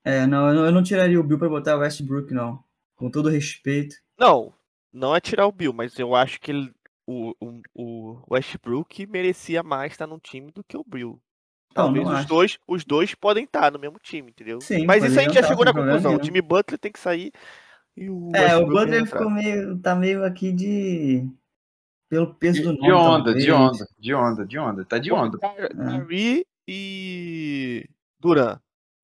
É, 0.05 0.25
não 0.25 0.47
eu, 0.47 0.55
não, 0.55 0.65
eu 0.65 0.71
não 0.71 0.81
tiraria 0.81 1.19
o 1.19 1.23
Bill 1.23 1.37
pra 1.37 1.49
botar 1.49 1.75
o 1.75 1.79
Westbrook, 1.81 2.33
não. 2.33 2.63
Com 2.95 3.11
todo 3.11 3.29
respeito. 3.29 3.95
Não, 4.17 4.53
não 4.93 5.15
é 5.15 5.19
tirar 5.21 5.47
o 5.47 5.51
Bill, 5.51 5.73
mas 5.73 5.97
eu 5.99 6.15
acho 6.15 6.39
que 6.39 6.51
ele, 6.51 6.73
o, 7.07 7.33
o, 7.39 7.61
o 7.75 8.23
Westbrook 8.33 9.05
merecia 9.07 9.63
mais 9.63 9.93
estar 9.93 10.07
num 10.07 10.19
time 10.19 10.51
do 10.51 10.63
que 10.63 10.77
o 10.77 10.83
Bill. 10.85 11.21
Não, 11.75 11.85
Talvez 11.85 12.05
não 12.05 12.13
os 12.13 12.19
acho. 12.19 12.27
dois, 12.27 12.59
os 12.67 12.83
dois 12.85 13.15
podem 13.15 13.45
estar 13.45 13.71
no 13.71 13.79
mesmo 13.79 13.97
time, 13.99 14.29
entendeu? 14.31 14.59
Sim, 14.59 14.85
Mas 14.85 15.03
isso 15.03 15.17
a 15.19 15.23
gente 15.23 15.33
já 15.35 15.43
chegou 15.43 15.63
na 15.65 15.73
conclusão. 15.73 16.15
O 16.15 16.17
nenhum. 16.17 16.19
time 16.19 16.41
Butler 16.41 16.77
tem 16.79 16.91
que 16.91 16.99
sair 16.99 17.31
E 17.95 18.09
o 18.09 18.31
É, 18.35 18.57
o 18.57 18.67
Westbrook 18.67 18.71
Butler 18.71 18.93
ia 18.93 18.99
entrar. 19.01 19.19
ficou 19.19 19.29
meio. 19.31 19.79
tá 19.79 19.95
meio 19.95 20.23
aqui 20.25 20.51
de. 20.51 21.29
pelo 22.09 22.33
peso 22.35 22.61
do 22.63 22.73
De, 22.75 22.79
nome. 22.79 22.87
de 22.87 22.91
onda, 22.93 23.23
talvez. 23.25 23.43
de 23.45 23.51
onda, 23.51 23.87
de 23.99 24.13
onda, 24.13 24.45
de 24.45 24.59
onda. 24.59 24.85
Tá 24.85 24.97
de 24.99 25.11
onda. 25.13 25.39
Ah. 25.77 26.07
Kyrie 26.07 26.45
e 26.67 27.89
Duran. 28.19 28.59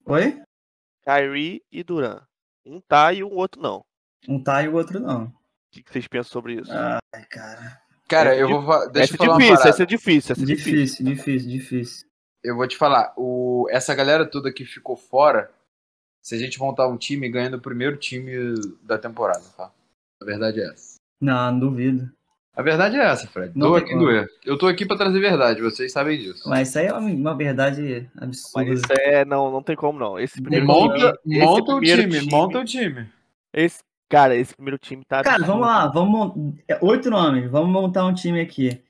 Oi? 0.06 0.42
Kyrie 1.04 1.64
e 1.72 1.84
Duran. 1.84 2.22
Um 2.66 2.82
tá 2.82 3.14
e 3.14 3.24
o 3.24 3.30
outro 3.32 3.62
não. 3.62 3.86
Um 4.28 4.42
tá 4.44 4.62
e 4.64 4.68
o 4.70 4.76
outro 4.76 5.00
não. 5.00 5.34
O 5.68 5.72
que 5.72 5.84
que 5.84 5.92
vocês 5.92 6.08
pensam 6.08 6.32
sobre 6.32 6.56
isso? 6.62 6.72
Ai, 6.72 7.26
cara. 7.30 7.82
Cara, 8.08 8.30
Essa 8.32 8.40
eu 8.40 8.48
é 8.50 8.62
vou. 8.62 8.90
Deixa 8.92 9.14
eu 9.14 9.18
falar 9.18 9.30
é 9.30 9.34
uma 9.34 9.38
difícil, 9.38 9.56
parada. 9.56 9.70
essa 9.70 9.84
é 9.84 9.86
difícil, 9.86 10.32
essa 10.32 10.42
é 10.42 10.46
difícil. 10.46 10.74
Difícil, 10.74 11.06
difícil, 11.06 11.50
difícil. 11.50 12.08
Eu 12.44 12.56
vou 12.56 12.68
te 12.68 12.78
falar. 12.78 13.14
O, 13.18 13.68
essa 13.70 13.94
galera 13.94 14.26
toda 14.26 14.52
que 14.54 14.64
ficou 14.64 14.96
fora, 14.96 15.52
se 16.24 16.34
a 16.34 16.38
gente 16.38 16.58
montar 16.60 16.88
um 16.88 16.98
time, 16.98 17.28
ganha 17.30 17.50
no 17.50 17.60
primeiro 17.60 17.98
time 17.98 18.32
da 18.82 18.98
temporada, 18.98 19.44
tá? 19.58 19.72
A 20.22 20.26
verdade 20.26 20.62
é 20.62 20.68
essa. 20.72 20.96
Não, 21.22 21.52
não 21.52 21.60
duvido. 21.60 22.10
A 22.56 22.62
verdade 22.62 22.96
é 22.96 23.04
essa, 23.04 23.28
Fred. 23.28 23.52
Não 23.56 23.68
Tô 23.70 23.76
aqui 23.76 23.90
como. 23.92 24.02
doer. 24.06 24.28
Eu 24.46 24.58
tô 24.58 24.68
aqui 24.68 24.86
pra 24.86 24.98
trazer 24.98 25.20
verdade, 25.20 25.62
vocês 25.62 25.92
sabem 25.92 26.18
disso. 26.18 26.48
Mas 26.50 26.70
isso 26.70 26.80
aí 26.80 26.88
é 26.88 26.94
uma, 26.94 27.02
uma 27.12 27.36
verdade 27.36 28.10
absurda. 28.18 28.66
Mas 28.70 28.80
isso 28.80 28.94
é. 28.94 29.26
Não, 29.26 29.52
não 29.52 29.62
tem 29.62 29.76
como 29.76 30.00
não. 30.00 30.18
Esse 30.18 30.42
primeiro 30.42 30.66
Monta, 30.66 31.20
time. 31.22 31.40
monta 31.40 31.72
o 31.74 31.78
primeiro 31.80 32.10
time, 32.10 32.32
monta 32.32 32.60
o 32.60 32.66
time. 32.66 33.10
Esse, 33.54 33.84
cara, 34.10 34.36
esse 34.36 34.56
primeiro 34.56 34.78
time 34.78 35.04
tá. 35.06 35.24
Cara, 35.24 35.46
vamos 35.46 35.66
lá, 35.66 35.88
vamos 35.88 36.56
é, 36.68 36.78
oito 36.82 37.10
nomes, 37.10 37.50
vamos 37.50 37.70
montar 37.72 38.06
um 38.06 38.14
time 38.14 38.40
aqui. 38.42 38.82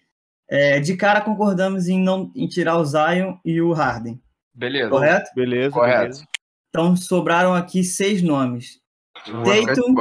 É, 0.50 0.79
de 0.79 0.95
cara 0.95 1.19
concordamos 1.21 1.88
em 1.88 2.01
não 2.01 2.31
em 2.33 2.47
tirar 2.47 2.77
o 2.77 2.86
Zion 2.86 3.36
e 3.43 3.62
o 3.62 3.74
Harden, 3.74 4.21
Beleza. 4.53 4.89
correto? 4.89 5.29
Beleza, 5.36 5.71
Correto. 5.74 6.01
beleza. 6.03 6.25
Então 6.69 6.95
sobraram 6.95 7.53
aqui 7.53 7.83
seis 7.83 8.21
nomes: 8.21 8.79
Tatum. 9.25 9.93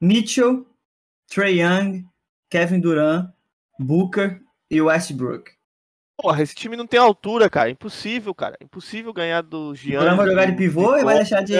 Mitchell, 0.00 0.66
Trey 1.28 1.60
Young, 1.62 2.04
Kevin 2.50 2.80
Durant, 2.80 3.30
Booker 3.78 4.40
e 4.70 4.80
Westbrook. 4.80 5.50
Porra, 6.20 6.42
esse 6.42 6.54
time 6.54 6.76
não 6.76 6.86
tem 6.86 6.98
altura, 6.98 7.48
cara. 7.48 7.70
Impossível, 7.70 8.34
cara. 8.34 8.56
Impossível 8.60 9.12
ganhar 9.12 9.40
do 9.42 9.70
O 9.70 9.74
Giannis. 9.74 10.00
Durant 10.00 10.16
vai 10.16 10.26
jogar 10.26 10.44
de 10.46 10.56
pivô 10.56 10.96
e 10.96 11.04
vai 11.04 11.16
deixar 11.16 11.42
de. 11.42 11.54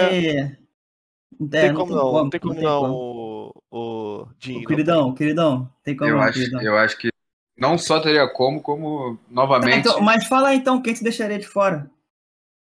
É, 1.31 1.37
Não 1.39 1.39
Não 1.39 1.49
tem 1.49 1.73
como 1.73 1.95
não, 1.95 2.13
não 2.13 2.29
tem 2.29 2.39
como 2.39 2.53
não, 2.61 2.81
como. 2.81 3.63
o, 3.71 4.21
o 4.23 4.27
Dinho. 4.39 4.61
O 4.61 4.65
queridão, 4.65 5.13
queridão, 5.13 5.71
tem 5.83 5.95
como 5.95 6.09
Eu 6.09 6.15
não, 6.17 6.23
acho, 6.23 6.39
queridão. 6.39 6.61
eu 6.61 6.77
acho 6.77 6.97
que 6.97 7.09
não 7.57 7.77
só 7.77 7.99
teria 7.99 8.27
como, 8.27 8.61
como 8.61 9.15
Tá, 9.15 9.21
novamente. 9.29 9.79
então, 9.79 10.01
mas 10.01 10.25
fala 10.27 10.49
aí 10.49 10.57
então, 10.57 10.81
quem 10.81 10.95
você 10.95 11.03
deixaria 11.03 11.37
de 11.39 11.47
fora? 11.47 11.89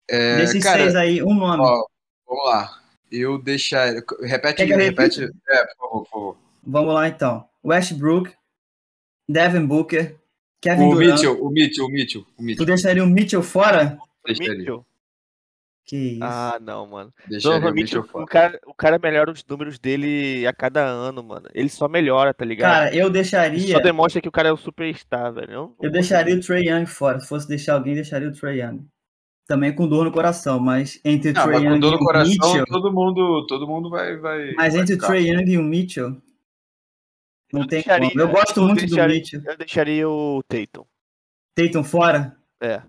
é, 0.09 0.37
Desses 0.39 0.63
cara, 0.63 0.83
seis 0.83 0.95
aí, 0.95 1.23
um 1.23 1.35
nome. 1.35 1.63
ó, 1.63 1.85
vamos 2.27 2.45
lá. 2.47 2.81
Eu 3.11 3.39
deixar. 3.39 3.93
Repete, 4.23 4.65
repete. 4.65 5.21
repita? 5.21 5.39
É, 5.49 5.67
por 5.67 5.77
favor, 5.77 6.03
por 6.05 6.11
favor. 6.11 6.37
Vamos 6.67 6.95
lá 6.95 7.07
então. 7.09 7.47
Westbrook, 7.65 8.33
Devin 9.29 9.67
Booker, 9.67 10.17
Kevin 10.61 10.89
O 10.89 10.95
Durant. 10.95 11.11
Mitchell, 11.13 11.45
o 11.45 11.51
Mitchell, 11.51 11.85
o 11.87 11.89
Mitchell, 11.91 12.21
o 12.23 12.25
Tu 12.37 12.43
Mitchell. 12.43 12.67
deixaria 12.67 13.05
o 13.05 13.07
Mitchell 13.07 13.43
fora? 13.43 13.99
Deixaria, 14.27 14.55
Mitchell? 14.57 14.87
Que 15.87 15.97
isso. 16.15 16.25
Ah, 16.25 16.59
não, 16.63 16.87
mano. 16.87 17.13
Donovan 17.29 17.71
o 17.71 17.75
Mitchell 17.75 18.01
Mitchell, 18.01 18.05
fora. 18.05 18.25
o 18.25 18.27
cara, 18.27 18.61
o 18.67 18.75
cara 18.75 18.99
melhora 18.99 19.31
os 19.31 19.45
números 19.45 19.79
dele 19.79 20.47
a 20.47 20.53
cada 20.53 20.83
ano, 20.83 21.23
mano. 21.23 21.47
Ele 21.53 21.69
só 21.69 21.87
melhora, 21.89 22.33
tá 22.33 22.43
ligado? 22.45 22.73
Cara, 22.73 22.95
eu 22.95 23.03
Isso 23.05 23.11
deixaria. 23.11 23.73
só 23.75 23.81
demonstra 23.81 24.23
que 24.23 24.29
o 24.29 24.33
cara 24.33 24.49
é 24.49 24.53
o 24.53 24.57
superstar, 24.57 25.33
velho. 25.35 25.53
Eu, 25.53 25.77
Eu 25.83 25.91
deixaria 25.91 26.35
o 26.35 26.41
Trey 26.41 26.69
Young 26.71 26.87
fora. 26.87 27.21
Se 27.21 27.29
fosse 27.29 27.47
deixar 27.47 27.75
alguém, 27.75 27.95
deixaria 27.95 28.29
o 28.29 28.33
Trey 28.33 28.63
Young. 28.63 28.87
Também 29.47 29.75
com 29.75 29.87
dor 29.87 30.07
no 30.07 30.11
coração, 30.13 30.59
mas 30.59 30.99
entre 31.05 31.33
o 31.33 31.35
Trey 31.35 31.47
mas 31.47 31.59
com 31.59 31.65
Young 31.69 31.81
dor 31.81 31.89
e 31.89 31.97
no 31.97 31.97
o 31.97 32.05
coração, 32.07 32.31
Mitchell. 32.33 32.65
todo 32.65 32.91
mundo, 32.91 33.47
todo 33.47 33.67
mundo 33.69 33.91
vai. 33.91 34.17
vai 34.17 34.53
Mas 34.55 34.73
vai 34.73 34.83
entre 34.83 34.95
o. 34.95 34.99
Trey 34.99 35.29
Young 35.31 35.51
e 35.51 35.59
o 35.59 35.63
Mitchell. 35.63 36.17
Não 37.53 37.61
Eu 37.61 37.67
tem 37.69 37.81
deixaria- 37.83 38.09
como. 38.09 38.21
Eu 38.23 38.29
gosto 38.29 38.61
eu 38.61 38.65
muito 38.67 38.87
do 38.87 38.97
Mitchell. 39.07 39.43
eu 39.45 39.57
deixaria 39.59 40.09
o 40.09 40.43
Tatum. 40.49 40.85
Tatum 41.55 41.85
fora? 41.85 42.35
É. 42.63 42.81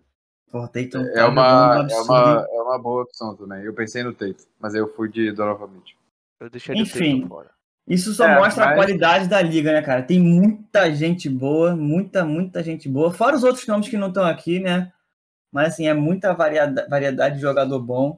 Pô, 0.56 0.66
Tatum 0.70 1.02
É 1.02 1.14
tá 1.16 1.28
uma, 1.28 1.76
é, 1.76 1.80
absurdo, 1.82 2.14
uma, 2.14 2.48
é 2.50 2.62
uma 2.62 2.80
boa 2.80 3.04
opção 3.04 3.36
também. 3.36 3.62
Eu 3.66 3.74
pensei 3.74 4.04
no 4.04 4.14
Tate, 4.14 4.48
mas 4.58 4.74
aí 4.74 4.80
eu 4.80 4.88
fui 4.88 5.10
de 5.10 5.30
Donovan 5.34 5.68
Mitchell. 5.68 5.98
Eu 6.40 6.50
deixaria 6.50 6.82
Enfim. 6.82 7.18
Tatum 7.24 7.28
fora. 7.28 7.52
Isso 7.86 8.14
só 8.14 8.26
É, 8.26 8.40
mostra 8.40 8.64
a 8.64 8.68
mas- 8.68 8.76
qualidade 8.78 9.28
da 9.28 9.42
liga, 9.42 9.74
né, 9.74 9.82
cara? 9.82 10.02
Tem 10.02 10.18
muita 10.18 10.90
gente 10.96 11.30
boa, 11.30 11.76
muita, 11.76 12.24
muita 12.24 12.64
gente 12.64 12.88
boa. 12.88 13.12
Fora 13.12 13.36
os 13.36 13.44
outros 13.44 13.68
nomes 13.68 13.90
que 13.90 13.98
não 13.98 14.08
estão 14.08 14.24
aqui, 14.24 14.62
né? 14.62 14.94
Mas, 15.52 15.74
assim, 15.74 15.88
é 15.90 15.94
muita 15.94 16.34
variada- 16.34 16.88
variedade 16.90 17.36
de 17.36 17.42
jogador 17.42 17.80
bom. 17.82 18.18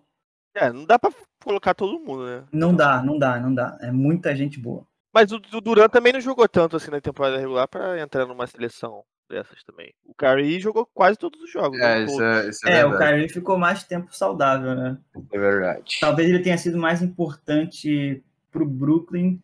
É, 0.56 0.72
não 0.72 0.86
dá 0.86 1.00
pra 1.00 1.10
colocar 1.44 1.74
todo 1.74 2.00
mundo, 2.00 2.24
né? 2.28 2.44
Não 2.54 2.72
dá, 2.72 3.02
não 3.02 3.18
dá, 3.18 3.40
não 3.40 3.52
dá. 3.52 3.80
É 3.82 3.92
muita 3.92 4.36
gente 4.36 4.60
boa. 4.60 4.86
Mas 5.12 5.32
o, 5.32 5.38
o 5.38 5.60
Duran 5.60 5.90
também 5.90 6.14
não 6.14 6.22
jogou 6.22 6.48
tanto 6.48 6.76
assim 6.78 6.92
na 6.92 7.02
temporada 7.02 7.40
regular 7.40 7.68
pra 7.68 8.00
entrar 8.00 8.28
numa 8.28 8.46
seleção 8.46 9.04
dessas 9.28 9.64
também. 9.64 9.94
O 10.06 10.14
Kyrie 10.14 10.60
jogou 10.60 10.86
quase 10.94 11.18
todos 11.18 11.42
os 11.42 11.52
jogos. 11.52 11.80
É, 11.80 12.00
né? 12.00 12.04
isso 12.06 12.18
Todos. 12.18 12.46
é, 12.46 12.50
isso 12.50 12.68
é, 12.68 12.80
É, 12.80 12.86
o. 12.86 12.98
Kyrie 12.98 13.30
ficou 13.30 13.58
mais 13.58 13.84
tempo 13.84 14.16
saudável, 14.16 14.76
né? 14.76 14.98
É 15.32 15.38
verdade. 15.40 15.98
Talvez 16.00 16.30
ele 16.30 16.40
tenha 16.44 16.58
sido 16.58 16.78
mais 16.78 17.02
importante 17.02 18.24
pro 18.52 18.66
Brooklyn 18.66 19.42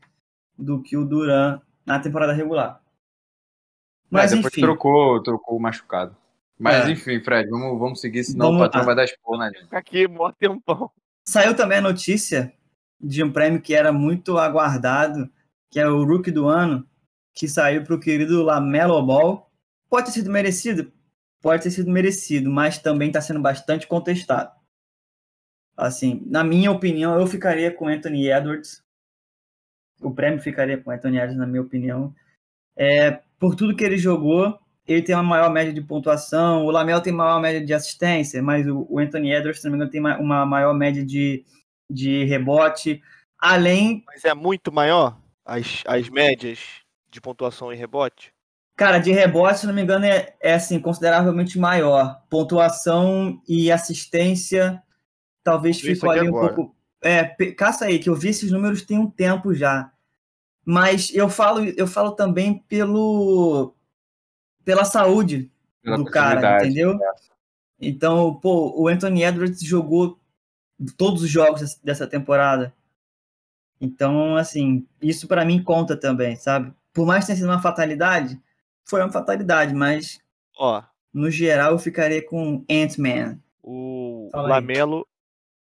do 0.57 0.81
que 0.81 0.95
o 0.97 1.05
Duran 1.05 1.59
na 1.85 1.99
temporada 1.99 2.33
regular. 2.33 2.81
Mas, 4.09 4.23
Mas 4.23 4.31
depois 4.31 4.53
enfim. 4.53 4.61
trocou, 4.61 5.21
trocou 5.23 5.57
o 5.57 5.61
machucado. 5.61 6.15
Mas 6.59 6.87
É. 6.87 6.91
enfim, 6.91 7.19
Fred, 7.21 7.49
vamos, 7.49 7.79
vamos 7.79 7.99
seguir, 7.99 8.23
senão 8.23 8.47
Vamos 8.47 8.61
o 8.61 8.63
patrão 8.65 8.81
lá. 8.81 8.85
vai 8.85 8.95
dar 8.95 9.03
expor 9.05 9.43
gente. 9.43 9.63
Fica 9.63 9.77
aqui, 9.77 10.07
mó 10.07 10.31
tempão. 10.31 10.89
Saiu 11.27 11.55
também 11.55 11.79
a 11.79 11.81
notícia 11.81 12.53
de 13.01 13.23
um 13.23 13.31
prêmio 13.31 13.61
que 13.61 13.73
era 13.73 13.91
muito 13.91 14.37
aguardado, 14.37 15.29
que 15.69 15.79
é 15.79 15.87
o 15.87 16.03
Rookie 16.05 16.31
do 16.31 16.47
Ano, 16.47 16.87
que 17.33 17.47
saiu 17.47 17.83
para 17.83 17.95
o 17.95 17.99
querido 17.99 18.43
Lamelo 18.43 19.01
Ball. 19.05 19.49
Pode 19.93 20.07
ter 20.07 20.13
sido 20.13 20.31
merecido? 20.31 20.91
Pode 21.39 21.61
ter 21.61 21.69
sido 21.69 21.91
merecido, 21.91 22.49
mas 22.49 22.79
também 22.79 23.09
está 23.09 23.21
sendo 23.21 23.39
bastante 23.39 23.85
contestado. 23.85 24.51
Assim, 25.77 26.23
na 26.25 26.43
minha 26.43 26.71
opinião, 26.71 27.19
eu 27.19 27.27
ficaria 27.27 27.71
com 27.71 27.87
Anthony 27.87 28.27
Edwards. 28.27 28.83
O 30.01 30.09
prêmio 30.09 30.41
ficaria 30.41 30.79
com 30.79 30.89
Anthony 30.89 31.17
Edwards, 31.17 31.37
na 31.37 31.45
minha 31.45 31.61
opinião. 31.61 32.11
É, 32.75 33.21
por 33.37 33.53
tudo 33.53 33.75
que 33.75 33.83
ele 33.83 33.99
jogou, 33.99 34.59
ele 34.87 35.03
tem 35.03 35.13
uma 35.13 35.21
maior 35.21 35.51
média 35.51 35.71
de 35.71 35.81
pontuação, 35.83 36.65
o 36.65 36.71
Lamelo 36.71 36.99
tem 36.99 37.13
maior 37.13 37.39
média 37.39 37.63
de 37.63 37.71
assistência, 37.71 38.41
mas 38.41 38.65
o, 38.67 38.97
Anthony 38.97 39.31
Edwards, 39.31 39.61
se 39.61 39.65
não 39.65 39.73
me 39.73 39.77
engano, 39.77 39.91
tem 39.91 40.01
ma- 40.01 40.17
uma 40.17 40.43
maior 40.43 40.73
média 40.73 41.05
de, 41.05 41.45
de 41.87 42.23
rebote. 42.23 42.99
Além, 43.37 44.03
Mas 44.07 44.25
é 44.25 44.33
muito 44.33 44.71
maior 44.71 45.21
as, 45.45 45.83
as 45.85 46.09
médias 46.09 46.81
de 47.11 47.21
pontuação 47.21 47.71
e 47.71 47.75
rebote? 47.75 48.32
Cara, 48.75 48.99
de 48.99 49.11
rebote, 49.11 49.59
se 49.59 49.67
não 49.67 49.73
me 49.73 49.81
engano, 49.81 50.05
é, 50.05 50.35
é 50.41 50.53
assim, 50.53 50.79
consideravelmente 50.79 51.57
maior. 51.59 52.21
Pontuação 52.29 53.41
e 53.47 53.71
assistência, 53.71 54.81
talvez 55.43 55.79
ficou 55.79 56.09
ali 56.09 56.21
um 56.29 56.37
agora. 56.37 56.53
pouco. 56.53 56.75
É, 57.01 57.25
caça 57.53 57.85
aí, 57.85 57.99
que 57.99 58.09
eu 58.09 58.15
vi 58.15 58.29
esses 58.29 58.51
números 58.51 58.81
tem 58.81 58.97
um 58.97 59.09
tempo 59.09 59.53
já. 59.53 59.91
Mas 60.65 61.13
eu 61.13 61.27
falo, 61.29 61.63
eu 61.63 61.85
falo 61.85 62.11
também 62.11 62.59
pelo 62.69 63.75
pela 64.63 64.85
saúde 64.85 65.51
Pela 65.81 65.97
do 65.97 66.05
cara, 66.05 66.57
entendeu? 66.57 66.97
Então, 67.79 68.35
pô, 68.35 68.73
o 68.81 68.87
Anthony 68.87 69.23
Edwards 69.23 69.59
jogou 69.61 70.17
todos 70.97 71.21
os 71.21 71.29
jogos 71.29 71.75
dessa- 71.83 72.07
temporada. 72.07 72.73
Então, 73.81 74.37
assim, 74.37 74.87
isso 75.01 75.27
pra 75.27 75.43
mim 75.43 75.61
conta 75.61 75.97
também, 75.97 76.37
sabe? 76.37 76.73
Por 76.93 77.05
mais 77.05 77.21
que 77.21 77.27
tenha 77.27 77.37
sido 77.37 77.49
uma 77.49 77.61
fatalidade, 77.61 78.41
foi 78.87 79.01
uma 79.01 79.11
fatalidade, 79.11 79.73
mas 79.73 80.19
Ó, 80.57 80.83
no 81.13 81.29
geral 81.31 81.71
eu 81.73 81.79
ficaria 81.79 82.25
com 82.25 82.65
Ant-Man. 82.69 83.39
o 83.61 84.29
Fala 84.31 84.47
aí. 84.47 84.51
Lamelo 84.51 85.07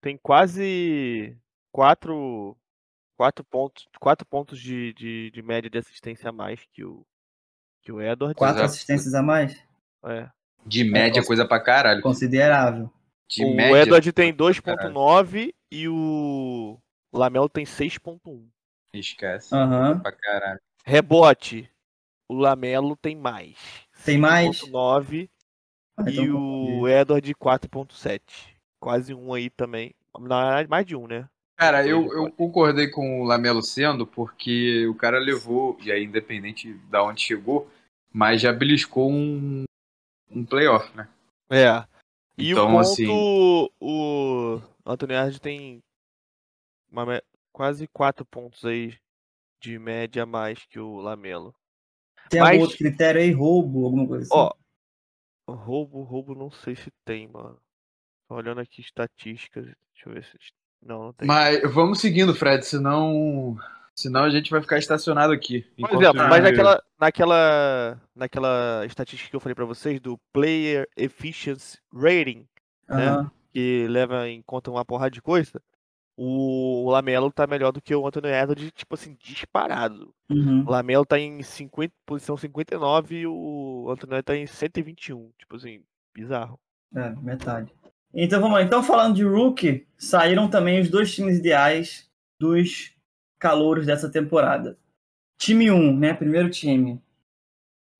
tem 0.01 0.17
quase 0.17 1.37
quatro, 1.73 2.57
quatro 3.17 3.45
pontos, 3.45 3.87
quatro 4.01 4.27
pontos 4.27 4.61
de, 4.61 4.93
de, 4.95 5.31
de 5.31 5.43
média 5.43 5.69
de 5.71 5.79
assistência 5.79 6.29
a 6.29 6.33
mais 6.33 6.61
que 6.73 6.85
o, 6.85 7.05
que 7.83 7.91
o 7.93 8.01
Edwards. 8.01 8.37
Quatro 8.37 8.59
Exato. 8.59 8.73
assistências 8.73 9.15
a 9.15 9.23
mais? 9.23 9.61
É. 10.05 10.29
De 10.65 10.85
média, 10.85 11.21
cons- 11.21 11.27
coisa 11.29 11.47
pra 11.47 11.61
caralho. 11.61 12.03
Considerável. 12.03 12.93
De 13.29 13.45
o 13.45 13.55
média. 13.55 13.83
Edward 13.83 14.13
tem 14.13 14.33
2.9 14.35 15.53
e 15.71 15.89
o 15.89 16.79
Lamelo 17.13 17.49
tem 17.49 17.65
6.1. 17.65 18.47
Esquece. 18.93 19.55
Aham. 19.55 19.99
Pra 20.01 20.13
caralho. 20.13 20.61
Rebote. 20.85 21.69
O 22.29 22.35
Lamelo 22.35 22.97
tem 22.97 23.17
mais. 23.17 23.57
Tem 24.05 24.19
mais? 24.19 24.59
5.9 24.61 25.31
Ah, 25.97 26.11
e 26.11 26.13
então 26.19 26.37
o 26.81 26.89
Edward 26.89 27.35
4.7. 27.35 28.57
Quase 28.81 29.15
um 29.15 29.33
aí 29.33 29.49
também. 29.51 29.95
Na 30.19 30.43
verdade, 30.43 30.69
mais 30.69 30.87
de 30.87 30.97
um, 30.97 31.07
né? 31.07 31.29
Cara, 31.57 31.87
eu, 31.87 32.13
eu 32.13 32.31
concordei 32.33 32.89
com 32.91 33.23
o 33.23 33.25
Lamelo 33.25 33.63
sendo, 33.63 34.07
porque 34.07 34.87
o 34.87 34.95
cara 34.95 35.19
levou, 35.19 35.79
e 35.83 35.91
aí 35.91 36.05
independente 36.05 36.75
da 36.91 37.03
onde 37.03 37.23
chegou, 37.23 37.71
mas 38.13 38.43
já 38.43 38.53
beliscou 38.53 39.11
um, 39.11 39.65
um 40.31 40.45
playoff, 40.45 40.95
né? 40.95 41.09
É. 41.51 41.87
E 42.37 42.51
Então, 42.51 42.67
o 42.67 42.73
ponto, 42.73 42.81
assim- 42.81 43.71
o 43.81 44.61
Anthony 44.85 45.39
tem 45.41 45.83
uma 46.91 47.23
quase 47.53 47.89
4 47.89 48.27
pontos 48.27 48.65
aí 48.67 48.95
de 49.59 49.79
média 49.79 50.25
a 50.25 50.27
mais 50.27 50.65
que 50.67 50.79
o 50.79 50.97
Lamelo. 50.97 51.55
Tem 52.29 52.41
Mas- 52.41 52.51
algum 52.51 52.63
outro 52.63 52.79
critério 52.79 53.21
aí? 53.21 53.31
Roubo, 53.33 53.85
alguma 53.85 54.07
coisa 54.07 54.25
assim? 54.25 54.35
Ó, 54.35 54.53
roubo, 55.53 56.03
roubo 56.03 56.35
não 56.35 56.51
sei 56.51 56.75
se 56.77 56.91
tem, 57.05 57.29
mano. 57.29 57.57
Tô 58.29 58.35
olhando 58.37 58.61
aqui 58.61 58.81
estatísticas. 58.81 59.65
Deixa 59.65 60.09
eu 60.09 60.13
ver 60.15 60.25
se. 60.25 60.33
Não, 60.85 61.05
não 61.05 61.13
tem. 61.13 61.27
Mas 61.27 61.63
vamos 61.73 62.01
seguindo, 62.01 62.35
Fred, 62.35 62.65
senão. 62.67 63.57
Senão 63.95 64.25
a 64.25 64.31
gente 64.31 64.51
vai 64.51 64.61
ficar 64.61 64.79
estacionado 64.79 65.33
aqui. 65.33 65.63
Por 65.63 65.81
enquanto 65.87 66.03
exemplo, 66.03 66.21
eu- 66.23 66.29
mas 66.29 66.43
naquela, 66.43 66.83
naquela, 67.01 68.01
naquela 68.15 68.85
estatística 68.85 69.31
que 69.31 69.37
eu 69.37 69.41
falei 69.41 69.55
pra 69.55 69.65
vocês 69.65 69.99
do 70.01 70.19
Player 70.35 70.87
Efficiency 70.97 71.79
Rating, 71.95 72.47
né? 72.89 73.31
Que 73.55 73.87
leva 73.89 74.29
em 74.29 74.43
conta 74.43 74.71
uma 74.71 74.85
porrada 74.85 75.11
de 75.13 75.23
coisa, 75.23 75.63
o 76.17 76.89
Lamelo 76.91 77.31
tá 77.31 77.47
melhor 77.47 77.73
do 77.73 77.83
que 77.83 77.95
o 77.95 78.07
Anthony 78.07 78.29
Edwards, 78.29 78.73
tipo 78.73 78.95
assim, 78.95 79.15
disparado. 79.21 80.15
Uhum. 80.31 80.65
O 80.67 80.71
Lamelo 80.71 81.05
tá 81.05 81.19
em 81.19 81.43
50, 81.43 81.95
posição 82.07 82.37
59 82.37 83.21
e 83.21 83.27
o 83.27 83.89
Anthony 83.91 84.15
Edwards 84.19 84.25
tá 84.25 84.37
em 84.37 84.47
121, 84.47 85.31
tipo 85.39 85.57
assim, 85.57 85.83
bizarro. 86.15 86.59
É, 86.95 87.11
metade. 87.17 87.73
Então 88.15 88.41
vamos 88.41 88.57
lá. 88.57 88.63
Então, 88.63 88.83
falando 88.83 89.17
de 89.17 89.25
rookie, 89.25 89.87
saíram 89.99 90.49
também 90.49 90.81
os 90.81 90.89
dois 90.89 91.15
times 91.15 91.39
ideais 91.39 92.11
dos 92.41 92.97
calouros 93.39 93.85
dessa 93.85 94.11
temporada. 94.11 94.79
Time 95.39 95.71
1, 95.71 95.99
né? 95.99 96.15
Primeiro 96.15 96.49
time. 96.49 96.99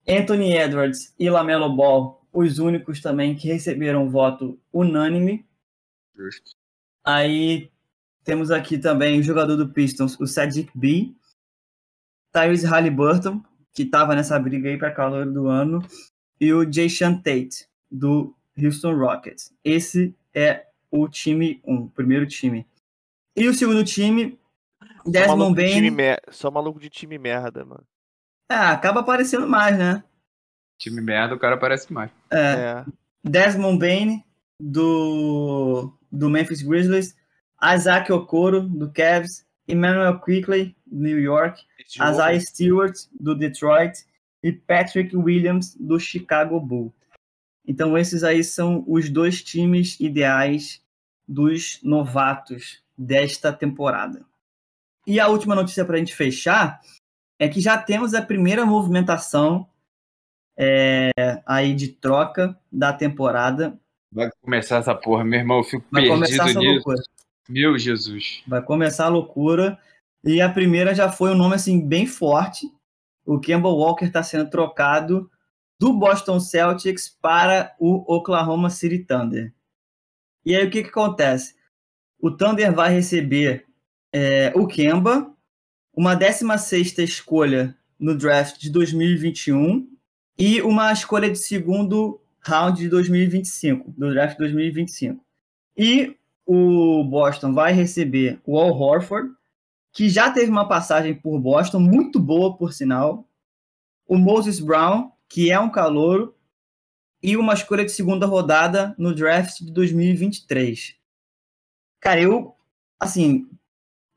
Anthony 0.09 0.57
Edwards 0.57 1.15
e 1.19 1.29
Lamelo 1.29 1.75
Ball, 1.75 2.27
os 2.33 2.59
únicos 2.59 3.03
também 3.03 3.35
que 3.35 3.49
receberam 3.49 4.09
voto 4.09 4.59
unânime. 4.73 5.45
Justo. 6.15 6.53
Aí 7.05 7.71
temos 8.27 8.51
aqui 8.51 8.77
também 8.77 9.19
o 9.19 9.23
jogador 9.23 9.57
do 9.57 9.69
Pistons, 9.69 10.19
o 10.21 10.27
Cedric 10.27 10.71
B. 10.75 11.15
Tyrese 12.33 12.67
Halliburton, 12.67 13.43
que 13.73 13.85
estava 13.85 14.15
nessa 14.15 14.39
briga 14.39 14.69
aí 14.69 14.77
para 14.77 14.91
calor 14.91 15.25
do 15.25 15.47
ano. 15.49 15.83
E 16.41 16.53
o 16.53 16.67
Jason 16.67 17.15
Tate, 17.17 17.67
do 17.91 18.35
Houston 18.63 18.95
Rockets. 18.95 19.55
Esse 19.65 20.15
é 20.35 20.67
o 20.91 21.09
time 21.09 21.61
1, 21.65 21.75
o 21.85 21.89
primeiro 21.91 22.27
time. 22.27 22.67
E 23.35 23.49
o 23.49 23.55
segundo 23.55 23.83
time, 23.85 24.39
Só 25.05 25.11
Desmond 25.11 25.55
de 25.55 25.63
Bain. 25.81 25.91
mer- 25.91 26.21
Só 26.31 26.51
maluco 26.51 26.79
de 26.81 26.91
time 26.91 27.17
merda, 27.19 27.65
mano. 27.65 27.85
Ah, 28.51 28.73
acaba 28.73 29.01
aparecendo 29.01 29.47
mais, 29.49 29.79
né? 29.79 30.03
Time 30.79 31.01
merda, 31.01 31.35
o 31.35 31.39
cara 31.39 31.57
parece 31.57 31.93
mais. 31.93 32.11
É, 32.31 32.39
É. 32.39 32.85
Desmond 33.25 33.79
Bain, 33.79 34.23
do, 34.61 35.93
do 36.13 36.29
Memphis 36.29 36.61
Grizzlies. 36.63 37.17
Isaac 37.63 38.13
Okoro, 38.13 38.63
do 38.63 38.91
Cavs. 38.91 39.47
Emmanuel 39.69 40.21
Quickley, 40.21 40.77
do 40.87 41.03
New 41.03 41.21
York. 41.21 41.65
Isaiah 41.95 42.41
Stewart, 42.41 42.95
do 43.19 43.35
Detroit, 43.35 44.05
e 44.43 44.53
Patrick 44.53 45.17
Williams, 45.17 45.77
do 45.79 45.99
Chicago 45.99 46.61
Bulls. 46.61 46.93
Então, 47.67 47.99
esses 47.99 48.23
aí 48.23 48.45
são 48.45 48.85
os 48.87 49.11
dois 49.11 49.43
times 49.43 49.99
ideais 49.99 50.81
dos 51.27 51.81
novatos 51.83 52.81
desta 52.97 53.53
temporada. 53.53 54.25
E 55.07 55.19
a 55.19 55.29
última 55.29 55.55
notícia 55.55 55.85
para 55.85 55.97
a 55.97 55.99
gente 55.99 56.15
fechar 56.15 56.81
é 57.39 57.49
que 57.49 57.61
já 57.61 57.77
temos 57.77 58.15
a 58.15 58.23
primeira 58.23 58.65
movimentação 58.65 59.69
é, 60.57 61.11
aí 61.45 61.75
de 61.75 61.89
troca 61.89 62.59
da 62.71 62.93
temporada. 62.93 63.79
Vai 64.13 64.31
começar 64.41 64.79
essa 64.79 64.95
porra, 64.95 65.25
meu 65.25 65.41
irmão. 65.41 65.59
Eu 65.59 65.65
fico 65.65 65.85
Vai 65.91 66.07
começar 66.07 66.45
perdido 66.45 66.51
essa 66.51 66.61
nisso. 66.61 66.75
loucura. 66.75 67.03
Meu 67.49 67.79
Jesus. 67.79 68.43
Vai 68.47 68.63
começar 68.63 69.07
a 69.07 69.09
loucura. 69.09 69.79
E 70.25 70.41
a 70.41 70.49
primeira 70.49 70.95
já 70.95 71.11
foi 71.11 71.31
um 71.31 71.37
nome 71.37 71.55
assim 71.55 71.81
bem 71.81 72.07
forte. 72.07 72.71
O 73.25 73.39
Kemba 73.39 73.69
Walker 73.69 74.05
está 74.05 74.23
sendo 74.23 74.51
trocado 74.51 75.31
do 75.79 75.93
Boston 75.93 76.41
Celtics 76.41 77.09
para 77.09 77.75
o 77.79 78.05
Oklahoma 78.13 78.71
City 78.71 78.99
Thunder. 78.99 79.53
E 80.45 80.55
aí 80.55 80.67
o 80.67 80.71
que, 80.71 80.83
que 80.83 80.89
acontece? 80.89 81.55
O 82.19 82.31
Thunder 82.31 82.73
vai 82.73 82.93
receber 82.93 83.67
é, 84.13 84.53
o 84.55 84.67
Kemba, 84.67 85.33
uma 85.93 86.15
16 86.15 86.99
escolha 86.99 87.77
no 87.99 88.17
draft 88.17 88.59
de 88.59 88.71
2021 88.71 89.89
e 90.39 90.61
uma 90.63 90.93
escolha 90.93 91.31
de 91.31 91.39
segundo 91.39 92.21
round 92.41 92.79
de 92.79 92.89
2025, 92.89 93.93
do 93.93 94.11
draft 94.11 94.39
2025. 94.39 95.25
E 95.77 96.17
o 96.47 97.03
Boston 97.03 97.53
vai 97.53 97.73
receber 97.73 98.41
o 98.47 98.57
Al 98.59 98.71
Horford, 98.71 99.31
que 99.93 100.09
já 100.09 100.31
teve 100.31 100.51
uma 100.51 100.69
passagem 100.69 101.15
por 101.15 101.41
Boston, 101.41 101.81
muito 101.81 102.21
boa, 102.21 102.57
por 102.57 102.73
sinal. 102.73 103.29
O 104.07 104.17
Moses 104.17 104.61
Brown, 104.61 105.11
que 105.29 105.51
é 105.51 105.59
um 105.59 105.71
calouro. 105.71 106.35
E 107.23 107.37
uma 107.37 107.55
escolha 107.55 107.85
de 107.85 107.91
segunda 107.91 108.27
rodada 108.27 108.95
no 108.97 109.13
draft 109.13 109.59
de 109.61 109.73
2023. 109.73 110.95
Cara, 111.99 112.21
eu. 112.21 112.55
Assim, 113.01 113.49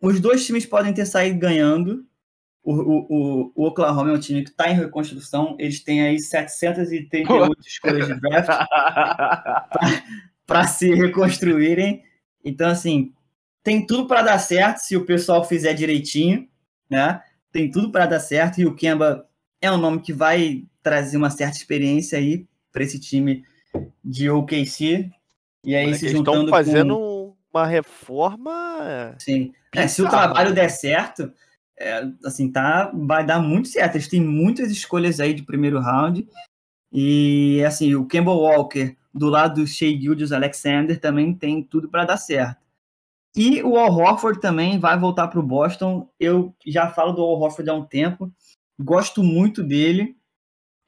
os 0.01 0.19
dois 0.19 0.45
times 0.45 0.65
podem 0.65 0.93
ter 0.93 1.05
saído 1.05 1.39
ganhando. 1.39 2.05
O, 2.61 2.73
o, 2.73 3.51
o, 3.55 3.65
Oklahoma 3.65 4.11
é 4.11 4.13
um 4.13 4.19
time 4.19 4.43
que 4.43 4.49
está 4.49 4.69
em 4.69 4.75
reconstrução. 4.75 5.55
Eles 5.57 5.81
têm 5.81 6.01
aí 6.01 6.19
738 6.19 7.57
escolhas 7.65 8.07
de 8.07 8.19
draft 8.19 8.49
para 10.45 10.67
se 10.67 10.93
reconstruírem. 10.93 12.03
Então, 12.43 12.69
assim, 12.69 13.13
tem 13.63 13.85
tudo 13.85 14.07
para 14.07 14.21
dar 14.21 14.39
certo 14.39 14.79
se 14.79 14.95
o 14.95 15.05
pessoal 15.05 15.43
fizer 15.43 15.73
direitinho, 15.73 16.47
né? 16.89 17.21
Tem 17.51 17.69
tudo 17.69 17.91
para 17.91 18.05
dar 18.05 18.19
certo 18.19 18.59
e 18.59 18.65
o 18.65 18.75
Kemba 18.75 19.27
é 19.61 19.71
um 19.71 19.77
nome 19.77 20.01
que 20.01 20.13
vai 20.13 20.63
trazer 20.81 21.17
uma 21.17 21.29
certa 21.29 21.57
experiência 21.57 22.17
aí 22.17 22.47
para 22.71 22.83
esse 22.83 22.99
time 22.99 23.43
de 24.03 24.29
OKC. 24.29 25.11
E 25.63 25.75
aí 25.75 25.85
Moleque, 25.85 25.99
se 25.99 26.05
eles 26.05 26.17
juntando 26.17 26.45
estão 26.45 26.49
fazendo 26.49 26.95
com... 26.95 27.35
uma 27.53 27.65
reforma. 27.65 29.15
Sim. 29.19 29.53
É, 29.75 29.87
se 29.87 30.01
o 30.01 30.09
trabalho 30.09 30.53
der 30.53 30.69
certo, 30.69 31.31
é, 31.77 32.03
assim, 32.25 32.51
tá, 32.51 32.91
vai 32.93 33.25
dar 33.25 33.39
muito 33.39 33.67
certo. 33.67 33.95
Eles 33.95 34.07
têm 34.07 34.21
muitas 34.21 34.71
escolhas 34.71 35.19
aí 35.19 35.33
de 35.33 35.43
primeiro 35.43 35.79
round. 35.79 36.27
E, 36.91 37.63
assim, 37.65 37.93
o 37.95 38.05
Kemba 38.05 38.31
Walker, 38.31 38.95
do 39.19 39.29
lado 39.29 39.61
do 39.61 39.67
Shea 39.67 39.99
Gildius 39.99 40.31
Alexander, 40.31 40.99
também 40.99 41.33
tem 41.33 41.61
tudo 41.61 41.89
para 41.89 42.05
dar 42.05 42.17
certo. 42.17 42.61
E 43.35 43.61
o 43.61 43.77
Al 43.77 43.91
Horford 43.91 44.39
também 44.39 44.79
vai 44.79 44.97
voltar 44.97 45.27
para 45.27 45.39
o 45.39 45.43
Boston. 45.43 46.09
Eu 46.19 46.55
já 46.65 46.89
falo 46.89 47.11
do 47.11 47.21
Al 47.21 47.39
Horford 47.39 47.69
há 47.69 47.73
um 47.73 47.85
tempo. 47.85 48.31
Gosto 48.79 49.23
muito 49.23 49.61
dele. 49.61 50.15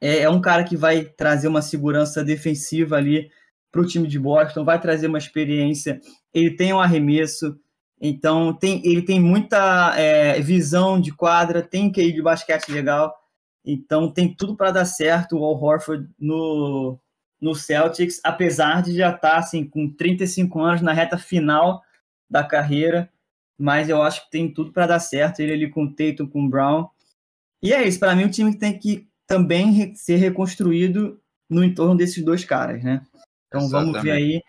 É, 0.02 0.22
é 0.22 0.30
um 0.30 0.41
cara 0.41 0.63
que 0.63 0.76
vai 0.76 1.04
trazer 1.04 1.48
uma 1.48 1.62
segurança 1.62 2.24
defensiva 2.24 2.96
ali 2.96 3.30
para 3.72 3.82
o 3.82 3.86
time 3.86 4.08
de 4.08 4.20
Boston, 4.20 4.65
vai 4.65 4.80
trazer 4.80 5.08
uma 5.08 5.17
experiência. 5.17 6.00
Ele 6.34 6.52
tem 6.52 6.74
um 6.74 6.80
arremesso, 6.80 7.58
então 8.02 8.54
tem, 8.54 8.82
ele 8.84 9.02
tem 9.02 9.20
muita 9.20 9.94
é, 9.98 10.39
visão 10.41 11.00
de 11.00 11.13
quadra, 11.13 11.62
tem 11.62 11.91
QI 11.91 12.12
de 12.12 12.22
basquete 12.22 12.70
legal. 12.70 13.15
Então 13.63 14.12
tem 14.12 14.34
tudo 14.34 14.56
para 14.56 14.72
dar 14.72 14.86
certo 14.86 15.38
o 15.38 15.46
Al 15.46 15.62
Horford 15.62 16.10
no, 16.20 17.00
no 17.41 17.56
Celtics, 17.56 18.21
apesar 18.23 18.84
de 18.84 18.93
já 18.95 19.10
estar 19.13 19.38
assim, 19.38 19.65
com 19.65 19.89
35 19.89 20.60
anos 20.62 20.82
na 20.82 20.93
reta 20.93 21.17
final 21.17 21.82
da 22.30 22.43
carreira. 22.43 23.10
Mas 23.60 23.89
eu 23.89 24.01
acho 24.01 24.23
que 24.25 24.32
tem 24.32 24.51
tudo 24.51 24.71
para 24.71 24.88
dar 24.88 24.99
certo. 24.99 25.39
Ele 25.39 25.54
ali 25.54 25.69
com 25.69 25.84
o 25.86 25.93
Tatum, 25.93 26.27
com 26.27 26.45
o 26.45 26.49
Brown. 26.49 26.88
E 27.62 27.73
é 27.73 27.88
isso, 27.88 27.99
para 27.99 28.15
mim, 28.15 28.25
o 28.25 28.32
time 28.32 28.58
tem 28.58 28.77
que 28.77 29.08
também 29.27 29.93
ser 29.95 30.15
reconstruído 30.17 31.19
no 31.49 31.63
entorno 31.63 31.95
desses 31.95 32.23
dois 32.23 32.43
caras, 32.43 32.84
né? 32.84 33.01
Então 33.47 33.67
vamos 33.69 34.01
ver 34.01 34.12
aí 34.12 34.41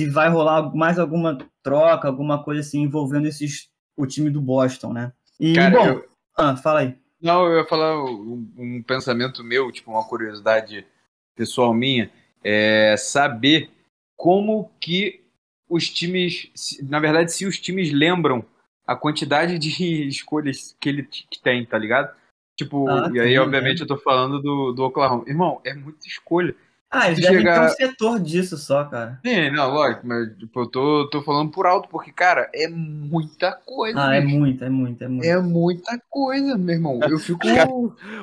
se 0.00 0.08
vai 0.08 0.28
rolar 0.28 0.74
mais 0.74 0.98
alguma 0.98 1.38
troca, 1.62 2.08
alguma 2.08 2.42
coisa 2.42 2.60
assim 2.60 2.82
envolvendo 2.82 3.26
esses, 3.28 3.68
o 3.96 4.06
time 4.06 4.30
do 4.30 4.40
Boston, 4.40 4.92
né? 4.92 5.12
E, 5.38 5.54
Cara, 5.54 5.70
bom, 5.76 5.86
eu- 5.86 6.08
ah, 6.36 6.56
fala 6.56 6.80
aí. 6.80 6.96
Não, 7.20 7.46
eu 7.46 7.58
ia 7.58 7.66
falar 7.66 8.02
um, 8.04 8.46
um 8.56 8.82
pensamento 8.82 9.42
meu, 9.42 9.70
tipo, 9.72 9.90
uma 9.90 10.06
curiosidade 10.06 10.86
pessoal 11.34 11.72
minha, 11.72 12.10
é 12.48 12.96
saber 12.96 13.68
como 14.16 14.70
que 14.80 15.20
os 15.68 15.90
times, 15.90 16.48
na 16.84 17.00
verdade, 17.00 17.32
se 17.32 17.44
os 17.44 17.58
times 17.58 17.92
lembram 17.92 18.44
a 18.86 18.94
quantidade 18.94 19.58
de 19.58 19.68
escolhas 20.06 20.76
que 20.80 20.88
ele 20.88 21.02
que 21.02 21.42
tem, 21.42 21.66
tá 21.66 21.76
ligado? 21.76 22.14
Tipo, 22.56 22.88
Ah, 22.88 23.10
e 23.12 23.18
aí, 23.18 23.28
tem, 23.30 23.38
obviamente, 23.38 23.80
eu 23.80 23.86
tô 23.86 23.98
falando 23.98 24.40
do, 24.40 24.72
do 24.72 24.84
Oklahoma. 24.84 25.24
Irmão, 25.26 25.60
é 25.64 25.74
muita 25.74 26.06
escolha. 26.06 26.54
Ah, 26.88 27.08
eles 27.08 27.20
devem 27.20 27.38
chegar- 27.38 27.60
ter 27.60 27.66
um 27.66 27.88
setor 27.88 28.20
disso 28.20 28.56
só, 28.56 28.84
cara. 28.84 29.18
Sim, 29.26 29.50
não, 29.50 29.70
lógico, 29.70 30.06
mas 30.06 30.28
tipo, 30.38 30.60
eu 30.60 30.66
tô, 30.70 31.10
tô 31.10 31.20
falando 31.20 31.50
por 31.50 31.66
alto, 31.66 31.88
porque, 31.88 32.12
cara, 32.12 32.48
é 32.54 32.68
muita 32.68 33.52
coisa. 33.52 34.00
Ah, 34.00 34.14
é 34.14 34.20
bicho. 34.20 34.36
muito, 34.38 34.64
é 34.64 34.68
muito, 34.70 35.02
é 35.04 35.08
muito. 35.08 35.24
É 35.26 35.36
muita 35.38 36.00
coisa, 36.08 36.56
meu 36.56 36.74
irmão. 36.74 37.00
Eu 37.02 37.18
fico. 37.18 37.40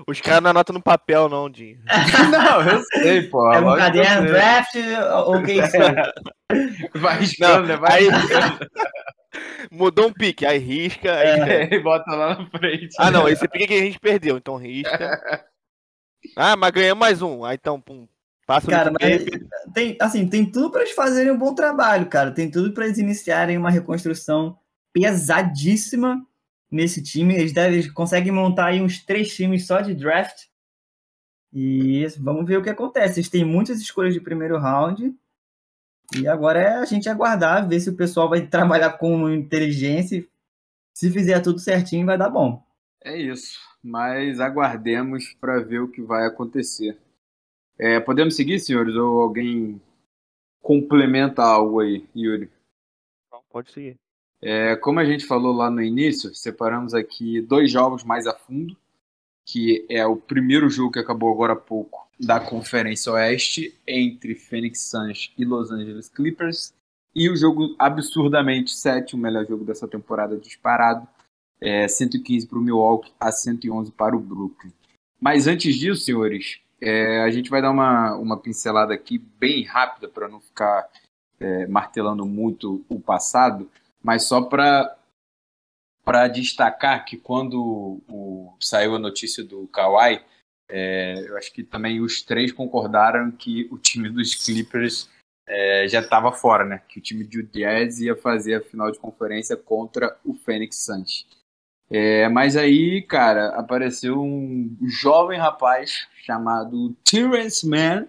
Os 0.07 0.21
caras 0.21 0.41
não 0.41 0.51
anotam 0.51 0.73
no 0.73 0.81
papel, 0.81 1.27
não, 1.27 1.49
Dinho. 1.49 1.79
não, 2.31 2.61
eu 2.61 2.81
sei, 2.93 3.23
pô. 3.23 3.51
É 3.53 3.59
um 3.59 3.75
caderno, 3.75 4.21
sei. 4.23 4.31
draft, 4.31 4.75
ok, 5.27 5.61
sim. 5.67 6.99
Vai 6.99 7.19
riscando, 7.19 7.67
né? 7.67 7.75
Vai 7.77 7.99
aí- 7.99 8.09
riscando. 8.09 8.59
Mudou 9.71 10.07
um 10.07 10.13
pique, 10.13 10.45
aí 10.45 10.59
risca, 10.59 11.11
aí. 11.13 11.39
É, 11.49 11.73
e 11.73 11.79
bota 11.79 12.11
lá 12.15 12.37
na 12.37 12.45
frente. 12.49 12.95
Ah, 12.99 13.09
não, 13.11 13.27
esse 13.27 13.47
pique 13.47 13.67
que 13.67 13.73
a 13.73 13.79
gente 13.79 13.99
perdeu, 13.99 14.37
então 14.37 14.55
risca. 14.55 15.43
Ah, 16.37 16.55
mas 16.55 16.71
ganhamos 16.71 16.99
mais 16.99 17.21
um. 17.21 17.43
Ah, 17.43 17.53
então, 17.53 17.81
pum. 17.81 18.07
Passa 18.45 18.69
Cara, 18.69 18.91
mas 18.91 19.23
tem, 19.73 19.97
assim, 20.01 20.27
tem 20.27 20.45
tudo 20.45 20.69
para 20.69 20.81
eles 20.81 20.93
fazerem 20.93 21.31
um 21.31 21.37
bom 21.37 21.55
trabalho, 21.55 22.07
cara. 22.07 22.31
Tem 22.31 22.51
tudo 22.51 22.73
para 22.73 22.85
eles 22.85 22.97
iniciarem 22.97 23.57
uma 23.57 23.69
reconstrução 23.69 24.57
pesadíssima 24.91 26.25
nesse 26.69 27.01
time. 27.01 27.35
Eles 27.35 27.53
devem 27.53 27.79
eles 27.79 27.91
conseguem 27.91 28.31
montar 28.31 28.67
aí 28.67 28.81
uns 28.81 29.03
três 29.03 29.33
times 29.33 29.65
só 29.65 29.79
de 29.79 29.93
draft. 29.93 30.47
E 31.53 32.05
vamos 32.19 32.45
ver 32.45 32.57
o 32.57 32.63
que 32.63 32.69
acontece. 32.69 33.19
Eles 33.19 33.29
têm 33.29 33.45
muitas 33.45 33.79
escolhas 33.79 34.13
de 34.13 34.19
primeiro 34.19 34.57
round. 34.57 35.15
E 36.15 36.27
agora 36.27 36.59
é 36.59 36.73
a 36.75 36.85
gente 36.85 37.07
aguardar, 37.07 37.67
ver 37.67 37.79
se 37.79 37.89
o 37.89 37.95
pessoal 37.95 38.27
vai 38.27 38.41
trabalhar 38.47 38.97
com 38.97 39.29
inteligência. 39.29 40.25
Se 40.93 41.09
fizer 41.09 41.39
tudo 41.39 41.59
certinho, 41.59 42.05
vai 42.05 42.17
dar 42.17 42.29
bom. 42.29 42.61
É 43.03 43.17
isso. 43.17 43.57
Mas 43.81 44.39
aguardemos 44.39 45.33
para 45.39 45.59
ver 45.59 45.79
o 45.79 45.87
que 45.87 46.01
vai 46.01 46.25
acontecer. 46.25 46.97
É, 47.77 47.99
podemos 47.99 48.35
seguir, 48.35 48.59
senhores? 48.59 48.95
Ou 48.95 49.21
alguém 49.21 49.81
complementa 50.61 51.43
algo 51.43 51.79
aí, 51.79 52.05
Yuri? 52.15 52.49
Não, 53.31 53.41
Pode 53.49 53.71
seguir. 53.71 53.97
É, 54.41 54.75
como 54.75 54.99
a 54.99 55.05
gente 55.05 55.25
falou 55.25 55.53
lá 55.53 55.69
no 55.69 55.81
início, 55.81 56.35
separamos 56.35 56.93
aqui 56.93 57.39
dois 57.39 57.71
jogos 57.71 58.03
mais 58.03 58.27
a 58.27 58.33
fundo, 58.33 58.75
que 59.45 59.85
é 59.89 60.05
o 60.05 60.17
primeiro 60.17 60.69
jogo 60.69 60.91
que 60.91 60.99
acabou 60.99 61.31
agora 61.31 61.53
há 61.53 61.55
pouco 61.55 62.05
da 62.19 62.41
Conferência 62.41 63.13
Oeste 63.13 63.73
entre 63.87 64.35
Phoenix 64.35 64.81
Suns 64.89 65.33
e 65.37 65.45
Los 65.45 65.71
Angeles 65.71 66.09
Clippers, 66.09 66.73
e 67.15 67.29
o 67.29 67.37
jogo 67.37 67.73
absurdamente 67.79 68.71
sétimo 68.75 69.21
melhor 69.21 69.45
jogo 69.47 69.63
dessa 69.63 69.87
temporada 69.87 70.37
disparado, 70.37 71.07
é, 71.61 71.87
115 71.87 72.45
para 72.45 72.57
o 72.57 72.61
Milwaukee 72.61 73.13
a 73.17 73.31
111 73.31 73.91
para 73.91 74.15
o 74.15 74.19
Brooklyn. 74.19 74.73
Mas 75.21 75.47
antes 75.47 75.75
disso, 75.75 76.03
senhores, 76.03 76.59
é, 76.83 77.21
a 77.21 77.31
gente 77.31 77.49
vai 77.49 77.61
dar 77.61 77.71
uma, 77.71 78.15
uma 78.15 78.37
pincelada 78.37 78.93
aqui 78.93 79.17
bem 79.17 79.63
rápida 79.63 80.09
para 80.09 80.27
não 80.27 80.41
ficar 80.41 80.89
é, 81.39 81.65
martelando 81.67 82.25
muito 82.25 82.85
o 82.89 82.99
passado, 82.99 83.69
mas 84.01 84.23
só 84.23 84.41
para 84.41 84.97
para 86.03 86.27
destacar 86.27 87.05
que 87.05 87.15
quando 87.15 88.01
o, 88.09 88.53
saiu 88.59 88.95
a 88.95 88.99
notícia 88.99 89.41
do 89.41 89.65
Kawhi, 89.67 90.21
é, 90.69 91.29
eu 91.29 91.37
acho 91.37 91.53
que 91.53 91.63
também 91.63 92.01
os 92.01 92.21
três 92.21 92.51
concordaram 92.51 93.31
que 93.31 93.69
o 93.71 93.77
time 93.77 94.09
dos 94.09 94.35
Clippers 94.35 95.09
é, 95.47 95.87
já 95.87 96.01
estava 96.01 96.31
fora, 96.33 96.65
né? 96.65 96.81
Que 96.89 96.99
o 96.99 97.01
time 97.01 97.23
do 97.23 97.43
Jazz 97.43 98.01
ia 98.01 98.17
fazer 98.17 98.55
a 98.55 98.61
final 98.61 98.91
de 98.91 98.99
conferência 98.99 99.55
contra 99.55 100.17
o 100.25 100.33
Phoenix 100.33 100.83
Suns. 100.83 101.25
É, 101.93 102.27
mas 102.27 102.57
aí, 102.57 103.03
cara, 103.03 103.49
apareceu 103.49 104.19
um 104.19 104.75
jovem 104.81 105.37
rapaz 105.37 106.07
chamado 106.25 106.95
Terrence 107.03 107.67
Mann. 107.67 108.07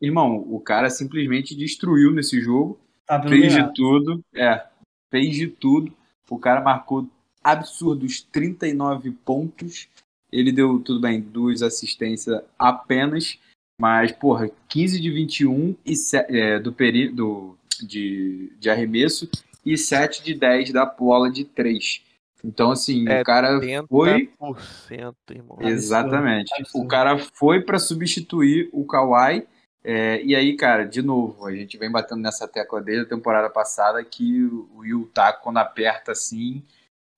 Irmão, 0.00 0.44
o 0.48 0.58
cara 0.58 0.88
simplesmente 0.88 1.54
destruiu 1.54 2.12
nesse 2.12 2.40
jogo 2.40 2.78
Tá 3.06 3.22
fez 3.22 3.54
de 3.54 3.72
tudo, 3.72 4.24
é, 4.34 4.66
fez 5.10 5.36
de 5.36 5.46
tudo. 5.46 5.94
O 6.28 6.38
cara 6.38 6.60
marcou 6.60 7.08
absurdos 7.42 8.20
39 8.20 9.12
pontos. 9.24 9.88
Ele 10.32 10.50
deu, 10.50 10.80
tudo 10.80 11.00
bem, 11.00 11.20
duas 11.20 11.62
assistências 11.62 12.42
apenas, 12.58 13.38
mas, 13.80 14.10
porra, 14.10 14.50
15 14.68 15.00
de 15.00 15.10
21 15.10 15.76
e 15.86 15.94
é, 16.14 16.58
do 16.58 16.72
peri 16.72 17.08
do, 17.08 17.56
de, 17.80 18.52
de 18.58 18.68
arremesso 18.68 19.30
e 19.64 19.78
7 19.78 20.24
de 20.24 20.34
10 20.34 20.72
da 20.72 20.84
bola 20.84 21.30
de 21.30 21.44
3. 21.44 22.02
Então, 22.46 22.70
assim, 22.70 23.08
É, 23.08 23.22
o 23.22 23.24
cara 23.24 23.60
foi 23.88 24.30
80%, 24.40 25.14
irmão. 25.30 25.58
Exatamente. 25.60 26.52
absurdo. 26.58 26.84
O 26.84 26.88
cara 26.88 27.18
foi 27.18 27.60
para 27.60 27.78
substituir 27.78 28.70
o 28.72 28.86
Kawhi. 28.86 29.46
é, 29.82 30.22
e 30.22 30.34
aí, 30.34 30.56
cara, 30.56 30.84
de 30.84 31.02
novo, 31.02 31.44
a 31.46 31.52
gente 31.54 31.76
vem 31.76 31.90
batendo 31.90 32.20
nessa 32.22 32.46
tecla 32.46 32.80
desde 32.80 33.04
a 33.04 33.08
temporada 33.08 33.50
passada 33.50 34.02
que 34.04 34.44
o 34.44 34.68
o 34.76 34.84
Utah, 34.84 35.32
quando 35.32 35.58
aperta 35.58 36.12
assim, 36.12 36.62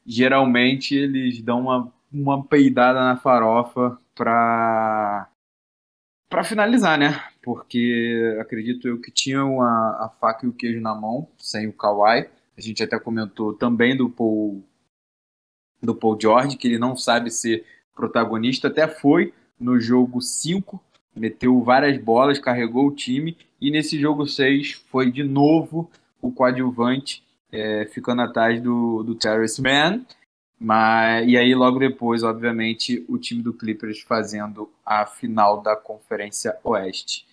geralmente 0.07 0.95
eles 0.95 1.43
dão 1.43 1.61
uma, 1.61 1.93
uma 2.13 2.43
peidada 2.45 3.01
na 3.01 3.17
farofa 3.17 3.99
pra, 4.15 5.29
pra 6.31 6.45
finalizar, 6.45 6.99
né? 6.99 7.23
Porque 7.43 8.37
acredito 8.41 8.89
eu 8.89 9.01
que 9.01 9.11
tinham 9.11 9.61
a, 9.61 10.07
a 10.07 10.13
faca 10.21 10.47
e 10.47 10.49
o 10.49 10.53
queijo 10.53 10.81
na 10.81 10.95
mão, 10.95 11.29
sem 11.39 11.67
o 11.69 11.73
Kawhi. 11.73 12.29
A 12.57 12.61
gente 12.61 12.83
até 12.83 12.99
comentou 12.99 13.55
também 13.55 13.97
do 13.97 14.09
Paul, 14.11 14.63
do 15.83 15.95
Paul 15.95 16.19
George, 16.21 16.57
que 16.57 16.69
ele 16.69 16.79
não 16.79 16.97
sabe 16.97 17.31
ser 17.31 17.65
protagonista, 17.95 18.69
até 18.69 18.87
foi 18.87 19.33
no 19.59 19.81
jogo 19.81 20.21
5, 20.21 20.81
meteu 21.15 21.61
várias 21.63 21.99
bolas, 21.99 22.39
carregou 22.39 22.87
o 22.87 22.95
time, 22.95 23.37
e 23.61 23.71
nesse 23.71 23.99
jogo 23.99 24.27
6 24.27 24.73
foi 24.91 25.11
de 25.11 25.25
novo 25.25 25.91
o 26.21 26.31
coadjuvante, 26.31 27.25
é, 27.51 27.87
ficando 27.87 28.23
atrás 28.23 28.61
do, 28.61 29.03
do 29.03 29.15
Terrence 29.15 29.61
Mann, 29.61 30.05
mas, 30.61 31.29
e 31.29 31.37
aí 31.37 31.55
logo 31.55 31.79
depois, 31.79 32.23
obviamente, 32.23 33.05
o 33.09 33.17
time 33.17 33.43
do 33.43 33.53
Clippers 33.53 34.01
fazendo 34.01 34.71
a 34.85 35.07
final 35.07 35.61
da 35.61 35.77
Conferência 35.77 36.57
Oeste. 36.65 37.27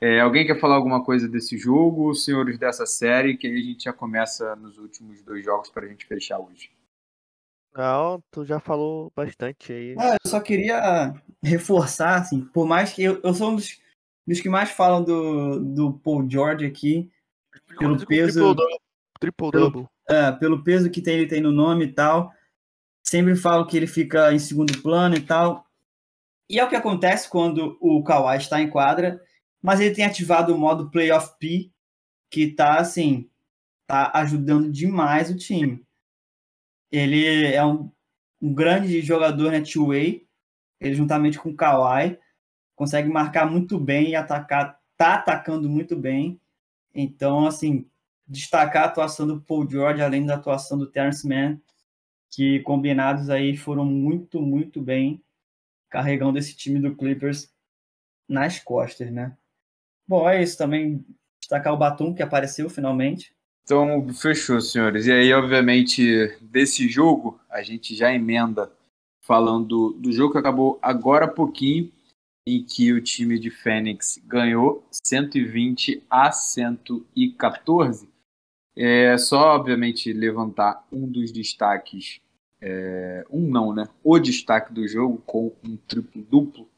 É, 0.00 0.20
alguém 0.20 0.46
quer 0.46 0.58
falar 0.58 0.76
alguma 0.76 1.04
coisa 1.04 1.28
desse 1.28 1.58
jogo, 1.58 2.14
senhores 2.14 2.58
dessa 2.58 2.86
série, 2.86 3.36
que 3.36 3.46
aí 3.46 3.54
a 3.54 3.62
gente 3.62 3.84
já 3.84 3.92
começa 3.92 4.56
nos 4.56 4.78
últimos 4.78 5.20
dois 5.22 5.44
jogos 5.44 5.68
para 5.68 5.84
a 5.84 5.88
gente 5.88 6.06
fechar 6.06 6.38
hoje. 6.38 6.70
Não, 7.74 8.22
tu 8.30 8.44
já 8.44 8.58
falou 8.58 9.12
bastante 9.14 9.72
aí. 9.72 9.94
Ah, 9.98 10.16
eu 10.24 10.30
só 10.30 10.40
queria 10.40 11.14
reforçar, 11.42 12.16
assim, 12.20 12.42
por 12.46 12.66
mais 12.66 12.92
que 12.92 13.02
eu, 13.02 13.20
eu 13.22 13.32
sou 13.32 13.50
um 13.50 13.56
dos, 13.56 13.80
dos 14.26 14.40
que 14.40 14.48
mais 14.48 14.70
falam 14.70 15.02
do, 15.04 15.60
do 15.60 15.92
Paul 15.94 16.28
George 16.28 16.66
aqui, 16.66 17.10
pelo 17.78 17.96
peso- 18.06 18.54
Triple-double. 18.54 18.78
Triple-double. 19.20 19.86
é, 20.08 20.32
pelo 20.32 20.62
peso 20.64 20.90
que 20.90 21.00
tem, 21.00 21.14
ele 21.18 21.28
tem 21.28 21.40
no 21.40 21.52
nome 21.52 21.84
e 21.86 21.92
tal. 21.92 22.32
Sempre 23.06 23.34
falo 23.36 23.66
que 23.66 23.76
ele 23.76 23.86
fica 23.86 24.32
em 24.32 24.38
segundo 24.38 24.80
plano 24.82 25.14
e 25.16 25.20
tal. 25.20 25.64
E 26.48 26.58
é 26.58 26.64
o 26.64 26.68
que 26.68 26.76
acontece 26.76 27.28
quando 27.30 27.78
o 27.80 28.02
Kawhi 28.02 28.36
está 28.36 28.60
em 28.60 28.68
quadra, 28.68 29.22
mas 29.62 29.78
ele 29.80 29.94
tem 29.94 30.04
ativado 30.04 30.54
o 30.54 30.58
modo 30.58 30.90
Playoff 30.90 31.38
P, 31.38 31.70
que 32.30 32.48
tá 32.52 32.78
assim, 32.78 33.30
tá 33.86 34.10
ajudando 34.14 34.70
demais 34.70 35.30
o 35.30 35.36
time. 35.36 35.84
Ele 36.90 37.46
é 37.46 37.64
um, 37.64 37.90
um 38.40 38.52
grande 38.52 39.00
jogador, 39.00 39.50
né, 39.50 39.60
two-way, 39.60 40.26
ele 40.80 40.94
juntamente 40.94 41.38
com 41.38 41.50
o 41.50 41.56
Kawhi, 41.56 42.18
consegue 42.74 43.08
marcar 43.08 43.50
muito 43.50 43.78
bem 43.78 44.10
e 44.10 44.14
atacar, 44.16 44.80
tá 44.96 45.14
atacando 45.14 45.68
muito 45.68 45.96
bem. 45.96 46.40
Então, 46.94 47.46
assim, 47.46 47.86
destacar 48.26 48.84
a 48.84 48.86
atuação 48.86 49.26
do 49.26 49.40
Paul 49.40 49.68
George, 49.68 50.00
além 50.00 50.24
da 50.24 50.36
atuação 50.36 50.78
do 50.78 50.86
Terrence 50.86 51.26
Mann, 51.28 51.60
que 52.30 52.60
combinados 52.60 53.28
aí 53.28 53.56
foram 53.56 53.84
muito, 53.84 54.40
muito 54.40 54.80
bem, 54.80 55.22
carregando 55.88 56.38
esse 56.38 56.56
time 56.56 56.78
do 56.78 56.96
Clippers 56.96 57.52
nas 58.28 58.60
costas, 58.60 59.12
né? 59.12 59.36
Bom, 60.06 60.28
é 60.28 60.42
isso 60.42 60.56
também. 60.56 61.04
Destacar 61.40 61.72
o 61.72 61.76
Batum, 61.76 62.14
que 62.14 62.22
apareceu 62.22 62.70
finalmente. 62.70 63.34
Então, 63.62 64.12
fechou, 64.12 64.60
senhores. 64.60 65.06
E 65.06 65.12
aí, 65.12 65.32
obviamente, 65.32 66.36
desse 66.40 66.88
jogo, 66.88 67.40
a 67.48 67.62
gente 67.62 67.94
já 67.94 68.12
emenda 68.12 68.70
falando 69.22 69.92
do 69.92 70.10
jogo 70.10 70.32
que 70.32 70.38
acabou 70.38 70.78
agora 70.82 71.26
há 71.26 71.28
pouquinho, 71.28 71.90
em 72.46 72.64
que 72.64 72.92
o 72.92 73.00
time 73.00 73.38
de 73.38 73.50
Fênix 73.50 74.20
ganhou 74.24 74.84
120 74.90 76.02
a 76.10 76.32
114. 76.32 78.08
É 78.76 79.16
só, 79.18 79.54
obviamente, 79.54 80.12
levantar 80.12 80.84
um 80.90 81.06
dos 81.06 81.30
destaques, 81.30 82.20
é, 82.60 83.24
um 83.30 83.48
não, 83.48 83.72
né? 83.72 83.88
O 84.02 84.18
destaque 84.18 84.72
do 84.72 84.86
jogo 84.88 85.22
com 85.26 85.52
um 85.62 85.76
triplo-duplo. 85.76 86.68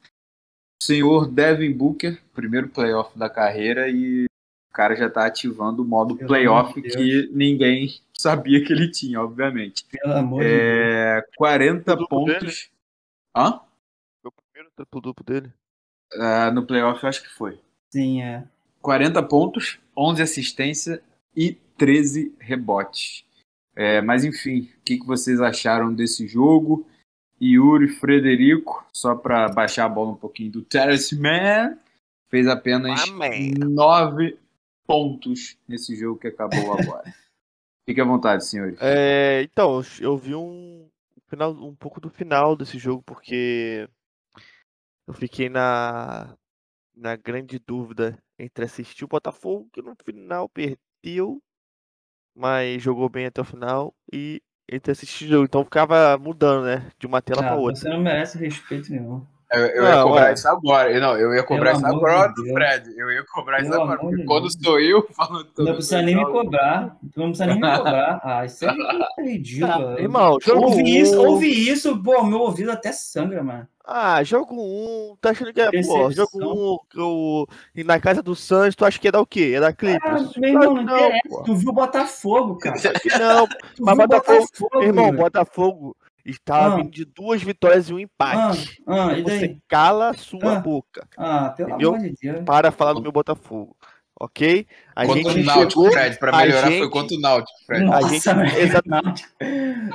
Senhor 0.82 1.30
Devin 1.30 1.72
Booker, 1.72 2.20
primeiro 2.34 2.68
playoff 2.68 3.16
da 3.16 3.30
carreira 3.30 3.88
e 3.88 4.26
o 4.72 4.74
cara 4.74 4.96
já 4.96 5.10
tá 5.10 5.26
ativando 5.26 5.82
o 5.82 5.86
modo 5.86 6.16
Pelo 6.16 6.28
playoff 6.28 6.80
de 6.80 6.88
que 6.88 7.30
ninguém 7.30 8.00
sabia 8.18 8.64
que 8.64 8.72
ele 8.72 8.90
tinha, 8.90 9.20
obviamente. 9.20 9.84
Pelo 9.84 10.14
amor 10.14 10.42
de 10.42 10.48
Deus. 10.48 10.60
É, 10.62 11.26
40 11.36 11.94
Duplo 11.94 12.08
pontos. 12.08 12.70
Hã? 13.36 13.60
Foi 14.22 14.30
o 14.30 14.32
primeiro 14.32 14.72
triplo-duplo 14.74 15.26
dele. 15.26 15.52
Ah, 16.14 16.50
no 16.50 16.64
playoff 16.64 17.02
eu 17.02 17.08
acho 17.10 17.22
que 17.22 17.28
foi. 17.28 17.60
Sim, 17.90 18.22
é. 18.22 18.44
40 18.80 19.22
pontos, 19.24 19.78
11 19.94 20.22
assistências 20.22 21.00
e 21.36 21.52
13 21.76 22.34
rebotes. 22.40 23.26
É, 23.76 24.00
mas 24.00 24.24
enfim, 24.24 24.70
o 24.78 24.82
que, 24.82 24.98
que 24.98 25.06
vocês 25.06 25.38
acharam 25.38 25.92
desse 25.92 26.26
jogo? 26.26 26.86
Yuri 27.42 27.88
Frederico, 27.88 28.86
só 28.90 29.14
para 29.14 29.50
baixar 29.50 29.84
a 29.84 29.88
bola 29.88 30.12
um 30.12 30.16
pouquinho 30.16 30.50
do 30.50 30.62
Terrace 30.62 31.14
Man, 31.14 31.76
fez 32.30 32.46
apenas. 32.46 33.04
9 33.10 34.38
pontos 34.86 35.56
nesse 35.66 35.94
jogo 35.96 36.18
que 36.18 36.28
acabou 36.28 36.72
agora. 36.72 37.04
Fique 37.84 38.00
à 38.00 38.04
vontade, 38.04 38.44
senhores. 38.44 38.78
É, 38.80 39.42
então, 39.42 39.80
eu 40.00 40.16
vi 40.16 40.34
um, 40.34 40.88
final, 41.28 41.52
um 41.52 41.74
pouco 41.74 42.00
do 42.00 42.10
final 42.10 42.54
desse 42.54 42.78
jogo, 42.78 43.02
porque 43.02 43.88
eu 45.06 45.14
fiquei 45.14 45.48
na, 45.48 46.36
na 46.94 47.16
grande 47.16 47.58
dúvida 47.58 48.18
entre 48.38 48.64
assistir 48.64 49.04
o 49.04 49.08
Botafogo, 49.08 49.68
que 49.72 49.82
no 49.82 49.94
final 50.04 50.48
perdeu, 50.48 51.42
mas 52.36 52.82
jogou 52.82 53.08
bem 53.08 53.26
até 53.26 53.40
o 53.40 53.44
final, 53.44 53.94
e 54.12 54.40
entre 54.70 54.92
assistir 54.92 55.24
o 55.24 55.28
jogo. 55.28 55.44
Então 55.44 55.64
ficava 55.64 56.16
mudando, 56.18 56.64
né? 56.64 56.90
De 56.98 57.06
uma 57.06 57.20
tela 57.20 57.42
Ah, 57.42 57.48
pra 57.48 57.56
outra. 57.56 57.80
você 57.80 57.88
não 57.88 58.00
merece 58.00 58.38
respeito 58.38 58.90
nenhum. 58.90 59.26
Eu, 59.54 59.66
eu 59.66 59.82
Não, 59.82 59.90
ia 59.90 60.02
cobrar 60.02 60.22
ué. 60.24 60.32
isso 60.32 60.48
agora. 60.48 60.90
Eu, 60.92 61.00
Não, 61.00 61.18
eu 61.18 61.34
ia 61.34 61.42
cobrar 61.42 61.64
Pelo 61.72 61.76
isso 61.76 61.86
agora 61.86 62.32
do. 62.32 62.44
Fred. 62.46 62.94
Eu 62.96 63.10
ia 63.12 63.24
cobrar 63.24 63.60
isso 63.60 63.74
agora. 63.74 63.98
Porque 63.98 64.16
de 64.16 64.24
quando 64.24 64.40
Deus. 64.42 64.58
sou 64.62 64.80
eu 64.80 65.06
falando 65.14 65.48
Não 65.58 65.74
precisa 65.74 66.02
nem 66.02 66.16
me 66.16 66.24
cobrar. 66.24 66.96
Tu 67.12 67.20
não 67.20 67.26
precisa 67.28 67.46
nem 67.46 67.60
me 67.60 67.76
cobrar. 67.76 68.20
Ah, 68.24 68.44
isso 68.46 68.64
é 68.64 69.22
ridículo. 69.22 69.88
Ah, 69.96 70.00
irmão, 70.00 70.38
jogo 70.42 70.64
ouvi 70.66 70.98
isso, 70.98 71.20
um- 71.22 71.26
ouvi 71.28 71.68
isso, 71.70 72.02
pô, 72.02 72.22
meu 72.24 72.40
ouvido 72.40 72.70
até 72.70 72.92
sangra, 72.92 73.42
mano. 73.42 73.66
Ah, 73.84 74.22
jogo 74.22 74.54
1, 74.54 74.60
um, 75.12 75.16
tá 75.20 75.30
achando 75.30 75.52
que 75.52 75.60
é, 75.60 75.68
pô, 75.82 76.08
jogo 76.12 76.30
1, 76.36 76.44
um, 76.44 76.78
o, 77.02 77.46
e 77.74 77.82
na 77.82 77.98
casa 77.98 78.22
do 78.22 78.32
Santos, 78.34 78.76
tu 78.76 78.84
acha 78.84 78.96
que 78.96 79.08
ia 79.08 79.12
dar 79.12 79.20
o 79.20 79.26
quê? 79.26 79.50
Ia 79.50 79.60
dar 79.60 79.66
Ah, 79.68 79.72
Clippers? 79.72 80.36
meu 80.36 80.50
irmão, 80.50 80.74
não 80.76 80.84
Não, 80.84 80.98
interessa. 81.00 81.28
pô. 81.28 81.42
Tu 81.42 81.54
viu 81.56 81.70
o 81.70 81.72
Botafogo, 81.72 82.58
cara. 82.58 82.76
Não, 83.18 83.46
Tu 83.48 83.82
Mas 83.84 83.96
Botafogo- 83.98 84.38
Botafogo, 84.38 84.82
irmão. 84.84 85.12
Botafogo 85.12 85.96
estava 86.24 86.74
Ah. 86.74 86.76
vindo 86.76 86.90
de 86.90 87.04
duas 87.04 87.42
vitórias 87.42 87.88
e 87.88 87.94
um 87.94 87.98
empate. 87.98 88.82
Ah, 88.86 89.08
ah, 89.08 89.18
e 89.18 89.22
você 89.22 89.48
daí? 89.48 89.58
cala 89.68 90.10
a 90.10 90.14
sua 90.14 90.56
Ah. 90.56 90.60
boca. 90.60 91.06
Ah, 91.16 91.50
pelo 91.50 91.70
Entendeu? 91.70 91.94
amor 91.94 92.00
de 92.08 92.14
Deus. 92.20 92.44
Para 92.44 92.70
falar 92.70 92.92
do 92.92 93.02
meu 93.02 93.12
Botafogo. 93.12 93.76
Ok? 94.20 94.66
A 94.94 95.04
Contra 95.06 95.32
gente 95.32 95.40
o 95.42 95.44
Náutico, 95.46 95.70
chegou. 95.82 95.92
Fred. 95.92 96.18
Pra 96.18 96.32
a 96.32 96.36
melhorar 96.42 96.68
gente- 96.68 96.78
foi 96.78 96.90
contra 96.90 97.16
o 97.16 97.20
Náutico, 97.20 97.58
Fred. 97.66 97.84
Nossa, 97.84 98.08
gente- 98.08 98.24
velho, 98.24 98.58
exato- 98.60 98.88
Náutico. 98.88 99.28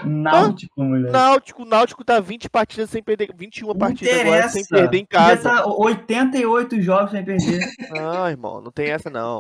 Náutico, 0.06 0.84
mulher. 0.84 1.12
Náutico, 1.12 1.66
Náutico 1.66 2.04
tá 2.04 2.20
20 2.20 2.50
partidas 2.50 2.90
sem 2.90 3.02
perder. 3.02 3.30
21 3.36 3.68
Não 3.68 3.76
partidas 3.78 4.14
agora 4.14 4.28
interessa. 4.30 4.50
sem 4.54 4.66
perder 4.66 4.98
em 4.98 5.06
casa. 5.06 5.50
tá 5.50 5.66
88 5.66 6.82
jogos 6.82 7.12
sem 7.12 7.24
perder. 7.24 7.60
Não, 7.92 8.28
irmão, 8.30 8.60
não 8.62 8.72
tem 8.72 8.90
essa 8.90 9.10
não. 9.10 9.40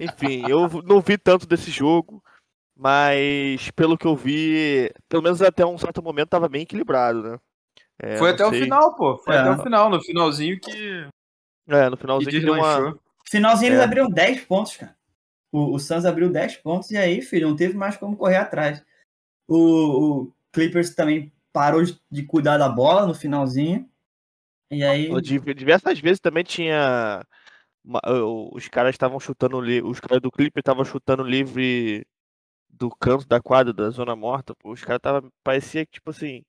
Enfim, 0.00 0.44
eu 0.48 0.68
não 0.84 1.00
vi 1.00 1.18
tanto 1.18 1.46
desse 1.46 1.70
jogo, 1.70 2.22
mas 2.82 3.70
pelo 3.70 3.96
que 3.96 4.06
eu 4.06 4.16
vi, 4.16 4.90
pelo 5.08 5.22
menos 5.22 5.40
até 5.40 5.64
um 5.64 5.78
certo 5.78 6.02
momento 6.02 6.30
tava 6.30 6.48
bem 6.48 6.62
equilibrado, 6.62 7.22
né? 7.22 7.38
É, 8.00 8.16
Foi 8.16 8.30
até 8.30 8.44
o 8.44 8.50
sei. 8.50 8.62
final, 8.62 8.96
pô. 8.96 9.16
Foi 9.18 9.36
É. 9.36 9.38
até 9.38 9.50
o 9.52 9.62
final. 9.62 9.88
No 9.88 10.02
finalzinho 10.02 10.58
que, 10.60 11.06
É, 11.68 11.88
no 11.88 11.96
que 11.96 12.00
finalzinho 12.00 12.30
que 12.32 12.40
deu 12.40 12.54
uma. 12.54 12.98
Finalzinho 13.30 13.68
eles 13.70 13.80
É. 13.80 13.84
abriram 13.84 14.08
10 14.10 14.40
pontos, 14.44 14.76
cara. 14.76 14.96
O, 15.52 15.74
o 15.74 15.78
Suns 15.78 16.04
abriu 16.04 16.28
10 16.28 16.56
pontos 16.56 16.90
e 16.90 16.96
aí, 16.96 17.22
filho, 17.22 17.48
não 17.48 17.54
teve 17.54 17.76
mais 17.76 17.96
como 17.96 18.16
correr 18.16 18.36
atrás. 18.36 18.84
O, 19.46 19.56
o 20.22 20.32
Clippers 20.52 20.92
também 20.94 21.32
parou 21.52 21.84
de, 22.10 22.22
cuidar 22.24 22.58
da 22.58 22.68
bola 22.68 23.06
no 23.06 23.14
finalzinho. 23.14 23.88
E 24.70 24.82
aí. 24.82 25.08
Di- 25.20 25.38
Diversas 25.54 26.00
vezes 26.00 26.18
também 26.18 26.42
tinha. 26.42 27.24
Os 28.52 28.66
caras 28.68 28.94
estavam 28.94 29.20
chutando 29.20 29.60
livre. 29.60 29.88
Os 29.88 30.00
caras 30.00 30.20
do 30.20 30.32
Clipper 30.32 30.60
estavam 30.60 30.84
chutando 30.84 31.22
livre 31.22 32.04
do 32.72 32.90
canto 32.90 33.26
da 33.28 33.40
quadra, 33.40 33.72
da 33.72 33.90
zona 33.90 34.16
morta. 34.16 34.54
Pô. 34.56 34.72
Os 34.72 34.82
caras 34.84 35.00
tava. 35.02 35.30
Parecia 35.44 35.84
que, 35.86 35.92
tipo 35.92 36.10
assim. 36.10 36.44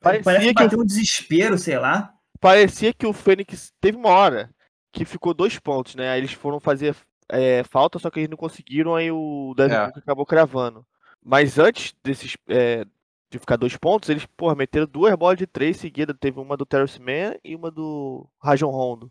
Parece 0.00 0.24
Parecia 0.24 0.54
que 0.54 0.54
que, 0.54 0.62
o, 0.64 0.66
bateu 0.66 0.80
um 0.80 0.84
desespero, 0.84 1.58
sei 1.58 1.78
lá. 1.78 2.14
parecia 2.40 2.92
que 2.94 3.06
o 3.06 3.12
Fênix 3.12 3.72
teve 3.80 3.96
uma 3.96 4.10
hora 4.10 4.50
que 4.92 5.04
ficou 5.04 5.32
dois 5.34 5.58
pontos, 5.58 5.94
né? 5.94 6.10
Aí 6.10 6.20
eles 6.20 6.32
foram 6.32 6.60
fazer 6.60 6.94
é, 7.30 7.62
falta, 7.64 7.98
só 7.98 8.10
que 8.10 8.20
eles 8.20 8.30
não 8.30 8.36
conseguiram, 8.36 8.94
aí 8.94 9.10
o 9.10 9.54
Devin 9.56 9.74
É. 9.74 9.92
Acabou 9.96 10.26
cravando. 10.26 10.86
Mas 11.24 11.58
antes 11.58 11.94
desses. 12.02 12.36
é, 12.48 12.84
de 13.30 13.38
ficar 13.38 13.56
dois 13.56 13.76
pontos, 13.78 14.08
eles, 14.10 14.26
porra, 14.26 14.54
meteram 14.54 14.86
duas 14.86 15.14
bolas 15.16 15.38
de 15.38 15.46
três 15.46 15.78
seguidas. 15.78 16.16
Teve 16.20 16.38
uma 16.40 16.56
do 16.56 16.66
Terrence 16.66 17.00
Mann 17.00 17.34
e 17.44 17.56
uma 17.56 17.70
do 17.70 18.28
Rajon 18.42 18.70
Rondo. 18.70 19.10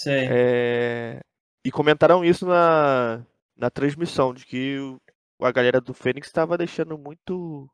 Sei. 0.00 0.28
É, 0.30 1.20
E 1.64 1.70
comentaram 1.70 2.24
isso 2.24 2.46
na, 2.46 3.24
na 3.56 3.70
transmissão, 3.70 4.32
de 4.34 4.46
que 4.46 4.78
a 5.44 5.52
galera 5.52 5.80
do 5.80 5.94
Fênix 5.94 6.26
estava 6.26 6.56
deixando 6.58 6.96
muito 6.98 7.68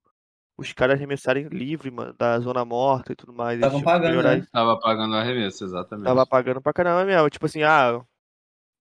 os 0.58 0.72
caras 0.72 0.96
arremessarem 0.96 1.46
livre, 1.48 1.90
mano, 1.90 2.12
da 2.18 2.38
zona 2.40 2.64
morta 2.64 3.12
e 3.12 3.16
tudo 3.16 3.32
mais. 3.32 3.58
Estavam 3.58 3.80
pagando, 3.80 4.10
melhorar 4.10 4.36
né? 4.38 4.46
Tava 4.52 4.78
pagando 4.80 5.14
arremesso, 5.14 5.64
exatamente. 5.64 6.06
Tava 6.06 6.26
pagando 6.26 6.60
pra 6.60 6.72
caramba 6.72 7.04
mesmo. 7.04 7.30
Tipo 7.30 7.46
assim, 7.46 7.62
ah, 7.62 8.00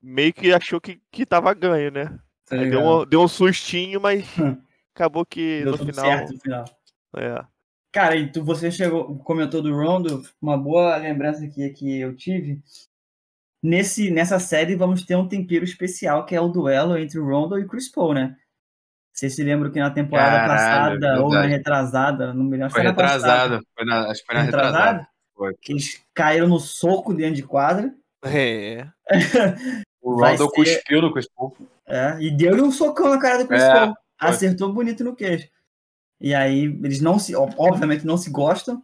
meio 0.02 0.34
que 0.34 0.52
achou 0.52 0.82
que, 0.82 1.00
que 1.12 1.26
tava 1.26 1.54
ganho, 1.54 1.92
né? 1.92 2.18
Tá 2.46 2.56
deu, 2.56 2.82
um, 2.82 3.06
deu 3.06 3.22
um 3.22 3.28
sustinho, 3.28 4.02
mas 4.02 4.26
acabou 4.96 5.24
que 5.24 5.62
Deu 5.62 5.74
no 5.74 5.78
tudo 5.78 5.94
final. 5.94 6.06
certo 6.06 6.34
no 6.34 6.40
final. 6.40 6.66
É. 7.16 7.46
Cara, 7.92 8.16
e 8.16 8.32
tu, 8.32 8.44
você 8.44 8.72
chegou, 8.72 9.18
comentou 9.20 9.62
do 9.62 9.74
Rondo, 9.76 10.24
uma 10.42 10.58
boa 10.58 10.98
lembrança 10.98 11.46
aqui 11.46 11.70
que 11.70 12.00
eu 12.00 12.16
tive. 12.16 12.62
Nesse, 13.62 14.10
nessa 14.10 14.40
série 14.40 14.76
vamos 14.76 15.04
ter 15.06 15.16
um 15.16 15.28
tempero 15.28 15.64
especial, 15.64 16.26
que 16.26 16.36
é 16.36 16.42
o 16.42 16.48
duelo 16.48 16.98
entre 16.98 17.20
o 17.20 17.26
Rondo 17.26 17.58
e 17.60 17.64
o 17.64 17.68
Chris 17.68 17.92
Paul, 17.92 18.14
né? 18.14 18.36
Vocês 19.18 19.34
se 19.36 19.44
lembram 19.44 19.72
que 19.72 19.80
na 19.80 19.90
temporada 19.90 20.38
Caralho, 20.48 21.00
passada, 21.00 21.24
ou 21.24 21.30
na 21.32 21.42
retrasada, 21.42 22.34
não 22.36 22.44
me 22.44 22.56
lembro, 22.56 22.70
Foi 22.72 22.84
retrasada. 22.84 23.60
Foi 23.76 23.84
na, 23.86 24.12
acho 24.12 24.20
que 24.22 24.26
foi 24.28 24.36
na 24.36 24.42
retrasada. 24.44 24.78
retrasada? 24.78 25.08
Foi. 25.36 25.54
que 25.62 25.72
eles 25.74 26.02
caíram 26.14 26.48
no 26.48 26.60
soco 26.60 27.14
dentro 27.14 27.36
de 27.36 27.44
quadra, 27.44 27.92
É. 28.24 28.88
O 30.02 30.16
Vai 30.18 30.36
Rondo 30.38 30.50
ser- 30.50 30.56
cuspiu 30.56 31.02
no 31.02 31.12
Chris 31.12 31.28
Paul. 31.36 31.56
é, 31.88 32.18
e 32.22 32.32
deu-lhe 32.32 32.62
um 32.62 32.72
socão 32.72 33.10
na 33.10 33.20
cara 33.20 33.40
do 33.40 33.48
Chris 33.48 33.62
É, 33.62 33.74
Paul. 33.74 33.94
Acertou 34.20 34.72
bonito 34.74 35.04
no 35.04 35.16
queixo. 35.16 35.48
E 36.22 36.34
aí, 36.34 36.64
eles 36.84 37.02
não 37.02 37.20
se, 37.20 37.36
ob- 37.36 37.54
obviamente 37.58 38.06
não 38.06 38.18
se 38.18 38.30
gostam. 38.32 38.82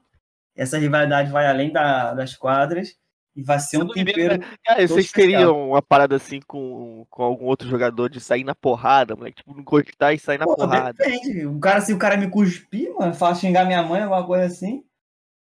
Essa 0.55 0.77
rivalidade 0.77 1.31
vai 1.31 1.47
além 1.47 1.71
da- 1.71 2.13
das 2.13 2.35
quadras 2.35 2.95
e 3.35 3.41
vai 3.43 3.59
ser 3.59 3.77
um 3.81 3.87
tempero. 3.87 4.39
Cara, 4.63 4.79
Todo 4.79 4.87
vocês 4.89 5.05
especial. 5.05 5.11
teriam 5.41 5.69
uma 5.69 5.81
parada 5.81 6.15
assim 6.15 6.39
com, 6.45 7.05
com 7.09 7.23
algum 7.23 7.45
outro 7.45 7.67
jogador 7.67 8.09
de 8.09 8.19
sair 8.19 8.43
na 8.43 8.53
porrada, 8.53 9.15
moleque? 9.15 9.37
Tipo, 9.37 9.55
não 9.55 9.63
gostar 9.63 10.13
e 10.13 10.19
sair 10.19 10.37
na 10.37 10.45
Pô, 10.45 10.55
porrada. 10.55 10.93
depende. 10.93 11.45
O 11.45 11.59
cara, 11.59 11.81
se 11.81 11.93
o 11.93 11.97
cara 11.97 12.15
me 12.17 12.29
cuspir, 12.29 12.93
mano, 12.93 13.13
fala 13.13 13.35
xingar 13.35 13.65
minha 13.65 13.81
mãe, 13.83 14.01
alguma 14.03 14.25
coisa 14.25 14.45
assim. 14.45 14.83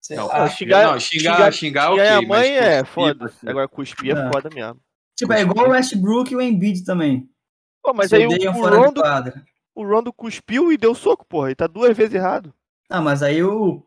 Sei 0.00 0.16
Não, 0.16 0.26
lá. 0.28 0.48
xingar- 0.48 0.92
não, 0.92 1.00
xingar, 1.00 1.34
xingar- 1.34 1.52
xingar, 1.52 1.88
E 1.90 1.92
ok. 1.92 2.00
aí 2.02 2.08
a 2.08 2.22
mãe 2.22 2.56
é 2.56 2.78
cuspir, 2.80 2.94
foda. 2.94 3.26
assim, 3.26 3.48
Agora 3.48 3.68
cuspir 3.68 4.16
é 4.16 4.20
É. 4.20 4.32
foda 4.32 4.48
mesmo. 4.52 4.80
Tipo, 5.16 5.32
é 5.32 5.40
igual 5.42 5.66
o 5.68 5.70
Westbrook 5.70 6.32
e 6.32 6.36
o 6.36 6.40
Embiid 6.40 6.84
também. 6.84 7.28
Pô, 7.82 7.92
mas 7.92 8.08
Se 8.10 8.16
aí 8.16 8.26
o, 8.26 8.30
o 8.30 8.50
Rondo, 8.52 9.02
o 9.74 9.84
Rondo 9.86 10.12
cuspiu 10.12 10.72
e 10.72 10.76
deu 10.76 10.94
soco, 10.94 11.24
porra. 11.26 11.50
E 11.50 11.54
tá 11.54 11.66
duas 11.66 11.96
vezes 11.96 12.14
errado. 12.14 12.52
Ah, 12.88 13.00
mas 13.00 13.22
aí 13.22 13.42
o. 13.42 13.84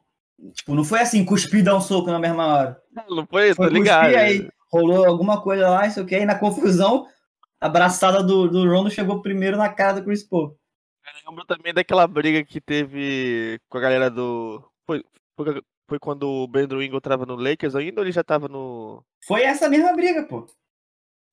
Tipo, 0.53 0.73
não 0.75 0.83
foi 0.83 0.99
assim, 0.99 1.23
cuspir 1.23 1.59
e 1.59 1.63
dar 1.63 1.75
um 1.75 1.81
soco 1.81 2.09
na 2.11 2.19
mesma 2.19 2.45
hora. 2.47 2.80
Não 3.09 3.25
foi, 3.25 3.53
Foi 3.53 3.67
tô 3.67 3.73
ligado. 3.73 4.05
cuspir, 4.05 4.19
aí 4.19 4.49
rolou 4.71 5.05
alguma 5.05 5.41
coisa 5.41 5.69
lá, 5.69 5.85
isso 5.85 5.99
aqui, 5.99 6.15
aí 6.15 6.25
na 6.25 6.37
confusão, 6.37 7.07
a 7.59 7.67
braçada 7.69 8.23
do, 8.23 8.47
do 8.47 8.67
Rondo 8.69 8.89
chegou 8.89 9.21
primeiro 9.21 9.57
na 9.57 9.69
cara 9.69 9.99
do 9.99 10.03
Chris 10.03 10.23
Paul. 10.23 10.57
Eu 11.05 11.29
lembro 11.29 11.45
também 11.45 11.73
daquela 11.73 12.07
briga 12.07 12.43
que 12.43 12.61
teve 12.61 13.59
com 13.67 13.77
a 13.77 13.81
galera 13.81 14.09
do. 14.09 14.63
Foi, 14.85 15.03
foi, 15.35 15.61
foi 15.87 15.99
quando 15.99 16.27
o 16.27 16.47
Brandon 16.47 16.81
Ingram 16.81 17.01
tava 17.01 17.25
no 17.25 17.35
Lakers 17.35 17.75
ainda 17.75 18.01
ou 18.01 18.05
ele 18.05 18.11
já 18.11 18.23
tava 18.23 18.47
no. 18.47 19.03
Foi 19.25 19.43
essa 19.43 19.67
mesma 19.67 19.93
briga, 19.93 20.23
pô. 20.23 20.47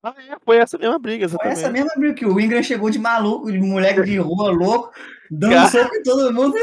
Ah, 0.03 0.14
é, 0.16 0.37
foi 0.44 0.59
essa 0.59 0.79
mesma 0.79 0.99
briga, 0.99 1.29
Foi 1.29 1.35
exatamente. 1.37 1.59
essa 1.59 1.71
mesma 1.71 1.92
briga 1.97 2.14
que 2.14 2.27
o 2.27 2.38
Ingram 2.40 2.62
chegou 2.62 2.88
de 2.88 2.99
maluco, 2.99 3.51
de 3.51 3.59
moleque 3.59 4.03
de 4.05 4.16
rua 4.18 4.51
louco, 4.51 4.92
dando 5.31 5.68
soco 5.71 5.94
em 5.94 6.03
todo 6.03 6.33
mundo. 6.33 6.55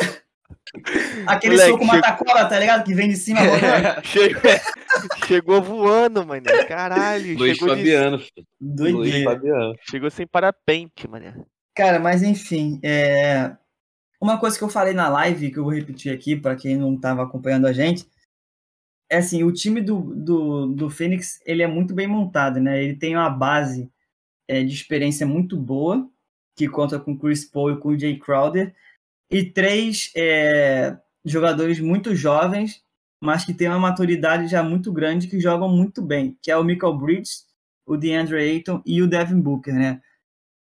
Aquele 1.28 1.54
Moleque, 1.56 1.72
soco 1.72 1.84
chegou- 1.86 1.96
mata-cobra, 2.02 2.46
tá 2.46 2.60
ligado? 2.60 2.84
Que 2.84 2.94
vem 2.94 3.10
de 3.10 3.16
cima 3.16 3.40
rodando. 3.46 4.06
Chegou, 4.06 4.42
chegou 5.28 5.62
voando, 5.62 6.26
mano. 6.26 6.44
Caralho. 6.68 7.38
Luiz 7.38 7.58
chegou, 7.58 7.76
de- 7.76 7.82
Fabiano, 7.82 8.20
filho. 8.20 8.48
Luiz. 8.62 9.24
Fabiano. 9.24 9.76
chegou 9.90 10.10
sem 10.12 10.28
parapente, 10.28 11.08
mano. 11.08 11.46
Cara, 11.76 12.00
mas 12.00 12.24
enfim, 12.24 12.80
é... 12.84 13.52
uma 14.22 14.40
coisa 14.40 14.58
que 14.58 14.64
eu 14.64 14.70
falei 14.70 14.94
na 14.94 15.10
live, 15.10 15.52
que 15.52 15.58
eu 15.60 15.64
vou 15.64 15.74
repetir 15.74 16.14
aqui 16.14 16.36
para 16.36 16.56
quem 16.56 16.78
não 16.78 16.96
estava 16.96 17.24
acompanhando 17.24 17.68
a 17.68 17.74
gente, 17.74 18.06
é 19.10 19.18
assim, 19.18 19.44
o 19.44 19.52
time 19.52 19.82
do, 19.82 20.00
do, 20.16 20.68
do 20.68 20.90
Phoenix, 20.90 21.40
ele 21.46 21.62
é 21.62 21.68
muito 21.68 21.94
bem 21.94 22.08
montado, 22.08 22.60
né? 22.60 22.82
Ele 22.84 22.96
tem 22.96 23.16
uma 23.16 23.30
base 23.30 23.90
é, 24.48 24.64
de 24.64 24.74
experiência 24.74 25.28
muito 25.28 25.58
boa, 25.58 26.10
que 26.58 26.68
conta 26.68 26.98
com 27.00 27.12
o 27.12 27.18
Chris 27.20 27.46
Paul 27.46 27.72
e 27.74 27.78
com 27.80 27.90
o 27.90 28.00
Jay 28.00 28.18
Crowder, 28.18 28.74
e 29.30 29.44
três 29.44 30.12
é, 30.16 30.98
jogadores 31.24 31.80
muito 31.80 32.16
jovens, 32.16 32.84
mas 33.20 33.44
que 33.44 33.54
têm 33.54 33.68
uma 33.68 33.80
maturidade 33.80 34.48
já 34.48 34.62
muito 34.62 34.92
grande, 34.92 35.28
que 35.28 35.40
jogam 35.40 35.70
muito 35.70 36.02
bem, 36.02 36.38
que 36.42 36.52
é 36.52 36.58
o 36.58 36.64
Michael 36.64 36.98
Bridges, 36.98 37.46
o 37.86 37.98
DeAndre 37.98 38.38
Ayton 38.38 38.82
e 38.86 39.02
o 39.02 39.08
Devin 39.08 39.40
Booker, 39.40 39.74
né? 39.74 40.02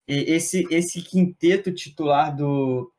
E 0.09 0.33
esse, 0.33 0.67
esse 0.71 1.01
quinteto 1.01 1.73
titular 1.73 2.35
do, 2.35 2.93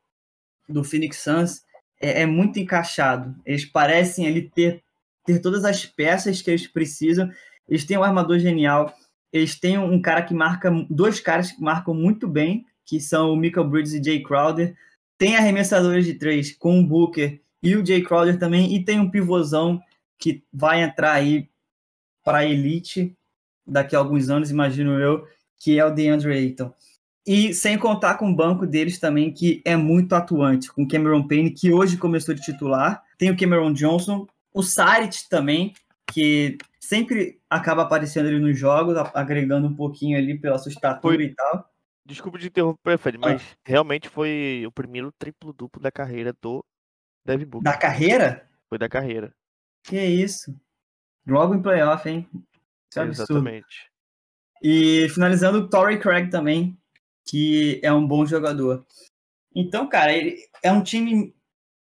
do 0.68 0.84
Phoenix 0.84 1.18
Suns 1.18 1.64
é, 2.02 2.22
é 2.22 2.26
muito 2.26 2.60
encaixado. 2.60 3.36
Eles 3.46 3.66
parecem 3.66 4.28
ali 4.28 4.50
ter, 4.50 4.84
ter 5.26 5.40
todas 5.40 5.66
as 5.66 5.86
peças 5.86 6.42
que 6.42 6.50
eles 6.50 6.68
precisam. 6.68 7.30
Eles 7.68 7.86
têm 7.86 7.98
um 7.98 8.04
armador 8.04 8.40
genial. 8.40 8.94
Eles 9.32 9.60
têm 9.60 9.78
um 9.78 10.02
cara 10.02 10.22
que 10.22 10.34
marca, 10.34 10.72
dois 10.90 11.20
caras 11.20 11.52
que 11.52 11.62
marcam 11.62 11.94
muito 11.94 12.28
bem, 12.28 12.66
que 12.86 13.00
são 13.00 13.32
o 13.32 13.36
Michael 13.36 13.68
Bridges 13.68 13.94
e 13.94 14.04
Jay 14.04 14.24
Crowder. 14.24 14.76
Tem 15.18 15.36
arremessadores 15.36 16.06
de 16.06 16.16
três 16.16 16.56
com 16.56 16.80
o 16.80 16.86
Booker 16.86 17.42
e 17.62 17.76
o 17.76 17.86
Jay 17.86 18.02
Crowder 18.02 18.38
também. 18.38 18.76
E 18.76 18.84
tem 18.84 19.00
um 19.00 19.10
pivôzão 19.10 19.82
que 20.18 20.44
vai 20.52 20.82
entrar 20.82 21.14
aí 21.14 21.50
para 22.24 22.40
a 22.40 22.46
elite 22.46 23.16
daqui 23.66 23.96
a 23.96 24.00
alguns 24.00 24.30
anos, 24.30 24.52
imagino 24.52 25.00
eu, 25.00 25.28
que 25.58 25.80
é 25.80 25.86
o 25.86 25.92
DeAndre 25.92 26.34
Ayton. 26.34 26.74
E 27.26 27.54
sem 27.54 27.78
contar 27.78 28.16
com 28.16 28.30
o 28.30 28.36
banco 28.36 28.68
deles 28.68 29.00
também, 29.00 29.32
que 29.32 29.62
é 29.64 29.78
muito 29.78 30.14
atuante, 30.14 30.72
com 30.72 30.88
Cameron 30.88 31.26
Payne, 31.26 31.52
que 31.52 31.72
hoje 31.72 31.96
começou 31.96 32.36
de 32.36 32.42
titular. 32.42 33.02
Tem 33.18 33.32
o 33.32 33.38
Cameron 33.38 33.72
Johnson, 33.72 34.28
o 34.54 34.62
Saric 34.62 35.30
também, 35.30 35.74
que 36.12 36.58
sempre 36.80 37.40
acaba 37.50 37.84
aparecendo 37.84 38.28
ali 38.28 38.40
nos 38.40 38.60
jogos, 38.60 38.98
agregando 39.14 39.68
um 39.68 39.76
pouquinho 39.76 40.18
ali 40.18 40.38
pela 40.38 40.58
sua 40.58 40.72
estatura 40.72 41.16
Foi. 41.16 41.26
e 41.26 41.34
tal. 41.34 41.73
Desculpa 42.06 42.38
de 42.38 42.48
interromper, 42.48 42.98
Fred, 42.98 43.18
Ah. 43.18 43.22
mas 43.22 43.42
realmente 43.66 44.10
foi 44.10 44.64
o 44.68 44.72
primeiro 44.72 45.12
triplo-duplo 45.18 45.82
da 45.82 45.92
carreira 45.92 46.34
do 46.42 46.64
Devin 47.26 47.46
Booker. 47.46 47.72
Da 47.72 47.78
carreira? 47.78 48.50
Foi 48.70 48.78
da 48.78 48.90
carreira. 48.90 49.34
Que 49.84 50.02
isso. 50.04 50.54
Logo 51.26 51.56
em 51.56 51.62
playoff, 51.62 52.08
hein? 52.10 52.28
Isso 52.92 53.00
é 53.00 53.04
absurdo. 53.04 53.32
Exatamente. 53.34 53.90
E 54.62 55.08
finalizando 55.10 55.60
o 55.60 55.70
Torrey 55.70 56.00
Craig 56.00 56.30
também, 56.30 56.78
que 57.26 57.80
é 57.84 57.92
um 57.94 58.06
bom 58.06 58.26
jogador. 58.26 58.86
Então, 59.56 59.88
cara, 59.88 60.12
ele 60.14 60.38
é 60.62 60.72
um 60.72 60.84
time 60.84 61.34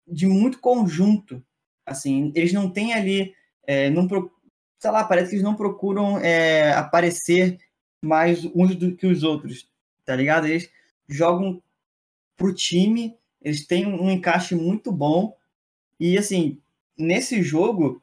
de 0.06 0.26
muito 0.26 0.58
conjunto. 0.60 1.42
Assim, 1.86 2.32
eles 2.34 2.52
não 2.52 2.70
têm 2.70 2.92
ali, 2.92 3.34
é, 3.66 3.88
não 3.90 4.06
pro- 4.06 4.30
sei 4.78 4.90
lá, 4.90 5.04
parece 5.04 5.30
que 5.30 5.36
eles 5.36 5.44
não 5.44 5.54
procuram 5.56 6.18
é, 6.18 6.72
aparecer 6.74 7.58
mais 8.02 8.44
uns 8.54 8.74
do 8.76 8.94
que 8.96 9.06
os 9.06 9.22
outros, 9.22 9.68
tá 10.04 10.14
ligado? 10.16 10.46
Eles 10.46 10.70
jogam 11.08 11.62
pro 12.36 12.54
time, 12.54 13.16
eles 13.42 13.66
têm 13.66 13.86
um 13.86 14.10
encaixe 14.10 14.54
muito 14.54 14.90
bom. 14.92 15.36
E 15.98 16.16
assim, 16.16 16.58
nesse 16.96 17.42
jogo 17.42 18.02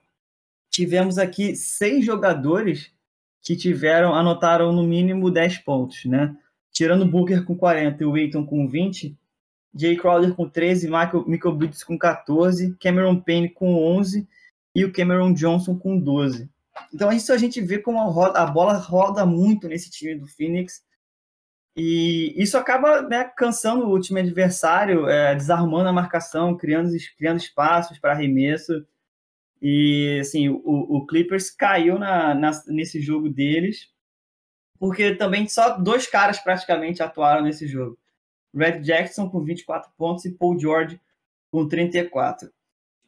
tivemos 0.70 1.18
aqui 1.18 1.56
seis 1.56 2.06
jogadores 2.06 2.92
que 3.42 3.56
tiveram, 3.56 4.14
anotaram 4.14 4.72
no 4.74 4.84
mínimo 4.84 5.32
10 5.32 5.60
pontos, 5.60 6.06
né? 6.06 6.36
Tirando 6.72 7.04
o 7.04 7.08
Booker 7.08 7.44
com 7.46 7.56
40 7.56 8.04
e 8.04 8.06
o 8.06 8.14
Aiton 8.14 8.46
com 8.46 8.68
20, 8.68 9.18
Jay 9.74 9.96
Crowder 9.96 10.34
com 10.36 10.48
13, 10.50 10.88
Michael, 10.88 11.26
Michael 11.28 11.56
Bridges 11.56 11.84
com 11.84 11.98
14, 11.98 12.76
Cameron 12.80 13.20
Payne 13.20 13.50
com 13.50 13.76
11 13.98 14.28
e 14.76 14.84
o 14.86 14.92
Cameron 14.92 15.34
Johnson 15.34 15.78
com 15.78 15.98
12. 15.98 16.50
Então 16.94 17.12
isso 17.12 17.34
a 17.34 17.38
gente 17.38 17.60
vê 17.62 17.80
como 17.80 18.00
a, 18.00 18.06
roda- 18.06 18.40
a 18.40 18.46
bola 18.46 18.74
roda 18.78 19.26
muito 19.26 19.68
nesse 19.68 19.90
time 19.90 20.14
do 20.14 20.28
Phoenix 20.28 20.84
e 21.78 22.34
isso 22.42 22.58
acaba 22.58 23.04
né, 23.04 23.24
cansando 23.38 23.88
o 23.88 24.00
time 24.00 24.20
adversário, 24.22 25.08
é, 25.08 25.36
desarmando 25.36 25.88
a 25.88 25.94
marcação, 25.94 26.58
criando, 26.58 26.90
criando 27.18 27.38
espaços 27.38 28.00
para 28.00 28.14
arremesso. 28.14 28.84
E 29.62 30.18
assim, 30.20 30.50
o, 30.50 30.62
o 30.66 31.06
Clippers 31.06 31.50
caiu 31.52 31.98
na, 32.00 32.34
na- 32.34 32.64
nesse 32.68 33.00
jogo 33.02 33.30
deles, 33.30 33.90
porque 34.80 35.16
também 35.16 35.48
só 35.48 35.78
dois 35.78 36.08
caras 36.08 36.40
praticamente 36.40 37.02
atuaram 37.04 37.44
nesse 37.44 37.68
jogo. 37.68 37.98
Red 38.56 38.80
Jackson 38.80 39.30
com 39.30 39.44
24 39.44 39.92
pontos 39.98 40.26
e 40.26 40.32
Paul 40.32 40.60
George 40.60 41.00
com 41.52 41.68
34. 41.68 42.50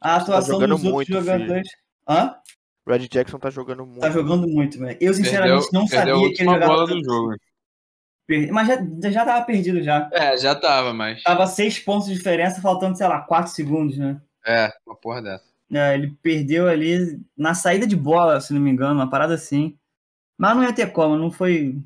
A 0.00 0.16
atuação 0.16 0.54
jogando 0.54 0.76
dos 0.76 0.84
outros 0.84 1.08
muito, 1.08 1.12
jogadores. 1.12 1.68
Hã? 2.08 2.36
Red 2.86 3.08
Jackson 3.08 3.38
tá 3.38 3.50
jogando 3.50 3.84
muito. 3.84 4.00
Tá 4.00 4.10
jogando 4.10 4.46
muito, 4.48 4.78
velho. 4.78 4.96
Eu, 5.00 5.12
sinceramente, 5.14 5.62
Perdeu- 5.64 5.80
não 5.80 5.86
sabia 5.86 6.14
que 6.34 6.42
ele 6.42 6.50
jogava 6.50 6.66
bola 6.66 6.86
tanto. 6.86 6.98
do 7.00 7.04
jogo. 7.04 7.34
Mas 8.52 8.68
já, 8.68 9.10
já 9.10 9.24
tava 9.24 9.44
perdido 9.44 9.82
já. 9.82 10.08
É, 10.12 10.36
já 10.36 10.54
tava, 10.54 10.92
mas. 10.92 11.22
Tava 11.22 11.46
seis 11.46 11.78
pontos 11.78 12.08
de 12.08 12.14
diferença, 12.14 12.60
faltando, 12.60 12.96
sei 12.96 13.06
lá, 13.08 13.20
quatro 13.20 13.52
segundos, 13.52 13.98
né? 13.98 14.20
É, 14.46 14.72
uma 14.86 14.94
porra 14.94 15.22
dessa. 15.22 15.44
É, 15.72 15.94
ele 15.94 16.16
perdeu 16.22 16.68
ali 16.68 17.20
na 17.36 17.54
saída 17.54 17.86
de 17.86 17.96
bola, 17.96 18.40
se 18.40 18.52
não 18.52 18.60
me 18.60 18.70
engano, 18.70 18.94
uma 18.94 19.10
parada 19.10 19.34
assim. 19.34 19.76
Mas 20.38 20.56
não 20.56 20.64
ia 20.64 20.72
ter 20.72 20.92
como, 20.92 21.16
não 21.16 21.30
foi. 21.30 21.76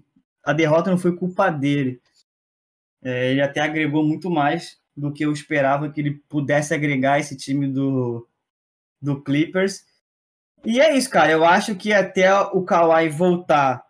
A 0.44 0.52
derrota 0.52 0.90
não 0.90 0.98
foi 0.98 1.16
culpa 1.16 1.50
dele. 1.50 2.00
É, 3.02 3.30
ele 3.30 3.42
até 3.42 3.60
agregou 3.60 4.04
muito 4.04 4.30
mais 4.30 4.78
do 4.96 5.12
que 5.12 5.24
eu 5.24 5.32
esperava 5.32 5.90
que 5.90 6.00
ele 6.00 6.22
pudesse 6.28 6.72
agregar 6.72 7.18
esse 7.18 7.36
time 7.36 7.66
do, 7.66 8.26
do 9.00 9.22
Clippers. 9.22 9.84
E 10.64 10.80
é 10.80 10.96
isso, 10.96 11.10
cara. 11.10 11.32
Eu 11.32 11.44
acho 11.44 11.74
que 11.74 11.92
até 11.92 12.32
o 12.34 12.62
Kawhi 12.62 13.08
voltar 13.08 13.84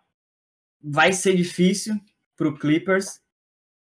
vai 0.81 1.13
ser 1.13 1.35
difícil 1.35 1.95
para 2.35 2.47
o 2.47 2.57
Clippers 2.57 3.21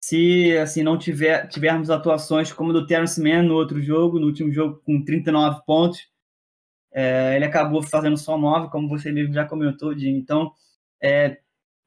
se 0.02 0.58
assim 0.58 0.82
não 0.82 0.98
tiver 0.98 1.48
tivermos 1.48 1.90
atuações 1.90 2.54
como 2.54 2.72
do 2.72 2.88
Terrence 2.88 3.22
Mann 3.22 3.44
no 3.44 3.56
outro 3.56 3.82
jogo, 3.82 4.20
no 4.20 4.28
último 4.28 4.52
jogo 4.52 4.82
com 4.86 5.04
39 5.04 5.62
pontos. 5.66 6.08
É, 6.92 7.36
ele 7.36 7.46
acabou 7.46 7.84
fazendo 7.84 8.18
só 8.18 8.38
9, 8.38 8.70
como 8.72 8.88
você 8.88 9.12
mesmo 9.12 9.34
já 9.34 9.46
comentou, 9.46 9.98
Jim. 9.98 10.16
Então, 10.16 10.52
é, 11.02 11.40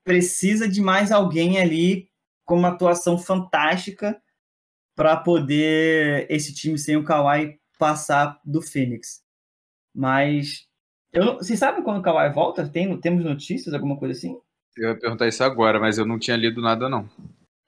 precisa 0.05 0.69
de 0.69 0.81
mais 0.81 1.11
alguém 1.11 1.61
ali 1.61 2.09
com 2.45 2.57
uma 2.57 2.69
atuação 2.69 3.19
fantástica 3.19 4.21
para 4.95 5.17
poder 5.17 6.27
esse 6.31 6.55
time 6.55 6.79
sem 6.79 6.97
o 6.97 7.05
Kawhi 7.05 7.59
passar 7.79 8.41
do 8.45 8.61
Phoenix. 8.61 9.25
Mas 9.95 10.69
eu 11.13 11.25
não, 11.25 11.37
vocês 11.37 11.59
sabem 11.59 11.83
quando 11.83 11.99
o 11.99 12.03
Kawhi 12.03 12.33
volta? 12.33 12.69
Tem, 12.69 12.97
temos 13.01 13.25
notícias, 13.25 13.75
alguma 13.75 13.99
coisa 13.99 14.17
assim? 14.17 14.39
Eu 14.77 14.91
ia 14.91 14.99
perguntar 14.99 15.29
isso 15.29 15.43
agora, 15.45 15.79
mas 15.79 15.99
eu 15.99 16.07
não 16.07 16.19
tinha 16.19 16.37
lido 16.37 16.61
nada, 16.63 16.89
não. 16.89 17.09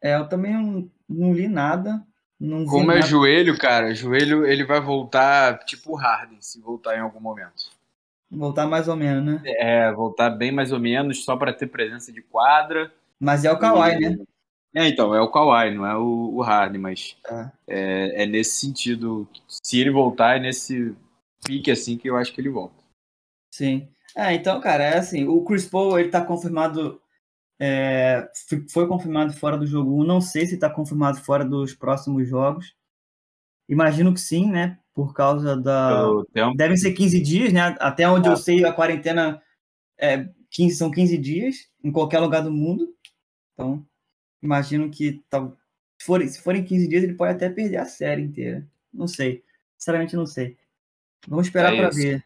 É, 0.02 0.16
eu 0.16 0.28
também 0.28 0.52
não, 0.54 0.90
não 1.08 1.32
li 1.34 1.48
nada. 1.48 2.02
Não 2.40 2.64
Como 2.66 2.90
é 2.90 2.96
nada. 2.96 3.06
joelho, 3.06 3.56
cara, 3.58 3.94
joelho 3.94 4.44
ele 4.46 4.64
vai 4.64 4.80
voltar 4.80 5.58
tipo 5.64 5.92
o 5.92 5.96
Harden, 5.96 6.40
se 6.40 6.60
voltar 6.60 6.96
em 6.96 7.00
algum 7.00 7.20
momento. 7.20 7.70
Voltar 8.30 8.66
mais 8.66 8.88
ou 8.88 8.96
menos, 8.96 9.24
né? 9.24 9.42
É, 9.44 9.92
voltar 9.92 10.30
bem 10.30 10.50
mais 10.50 10.72
ou 10.72 10.80
menos, 10.80 11.24
só 11.24 11.36
para 11.36 11.52
ter 11.52 11.68
presença 11.68 12.12
de 12.12 12.20
quadra. 12.22 12.92
Mas 13.20 13.44
é 13.44 13.52
o 13.52 13.58
Kawhi, 13.58 13.92
E- 13.94 14.00
né? 14.10 14.24
É, 14.76 14.88
então, 14.88 15.14
é 15.14 15.20
o 15.20 15.30
Kawhi, 15.30 15.72
não 15.72 15.86
é 15.86 15.96
o, 15.96 16.34
o 16.34 16.42
Harden, 16.42 16.80
mas 16.80 17.16
Tá. 17.22 17.52
é, 17.68 18.24
é 18.24 18.26
nesse 18.26 18.58
sentido. 18.60 19.28
Se 19.46 19.78
ele 19.78 19.90
voltar, 19.90 20.36
é 20.36 20.40
nesse 20.40 20.96
pique 21.44 21.70
assim 21.70 21.96
que 21.96 22.10
eu 22.10 22.16
acho 22.16 22.32
que 22.32 22.40
ele 22.40 22.48
volta. 22.48 22.74
Sim. 23.54 23.88
É, 24.16 24.32
então, 24.32 24.60
cara, 24.60 24.84
é 24.84 24.98
assim, 24.98 25.26
o 25.26 25.42
Chris 25.44 25.66
Paul, 25.66 25.98
ele 25.98 26.08
tá 26.08 26.24
confirmado, 26.24 27.00
é, 27.58 28.28
foi 28.70 28.86
confirmado 28.86 29.32
fora 29.32 29.58
do 29.58 29.66
jogo 29.66 30.00
1, 30.00 30.04
não 30.04 30.20
sei 30.20 30.46
se 30.46 30.56
tá 30.56 30.70
confirmado 30.70 31.20
fora 31.20 31.44
dos 31.44 31.74
próximos 31.74 32.28
jogos. 32.28 32.74
Imagino 33.68 34.14
que 34.14 34.20
sim, 34.20 34.48
né, 34.50 34.78
por 34.92 35.12
causa 35.12 35.56
da... 35.56 36.06
Devem 36.54 36.76
ser 36.76 36.92
15 36.92 37.20
dias, 37.20 37.52
né, 37.52 37.74
até 37.80 38.08
onde 38.08 38.28
eu 38.28 38.36
sei 38.36 38.64
a 38.64 38.72
quarentena 38.72 39.42
é 39.98 40.28
15, 40.50 40.76
são 40.76 40.90
15 40.90 41.18
dias 41.18 41.68
em 41.82 41.90
qualquer 41.90 42.20
lugar 42.20 42.42
do 42.42 42.52
mundo. 42.52 42.94
Então, 43.52 43.84
imagino 44.40 44.90
que 44.90 45.24
tal, 45.28 45.56
se, 45.98 46.06
forem, 46.06 46.28
se 46.28 46.40
forem 46.40 46.64
15 46.64 46.88
dias 46.88 47.02
ele 47.02 47.14
pode 47.14 47.32
até 47.32 47.48
perder 47.48 47.78
a 47.78 47.84
série 47.84 48.22
inteira. 48.22 48.64
Não 48.92 49.08
sei, 49.08 49.42
sinceramente 49.76 50.14
não 50.14 50.26
sei. 50.26 50.56
Vamos 51.26 51.46
esperar 51.46 51.74
É 51.74 51.78
para 51.78 51.90
ver. 51.90 52.24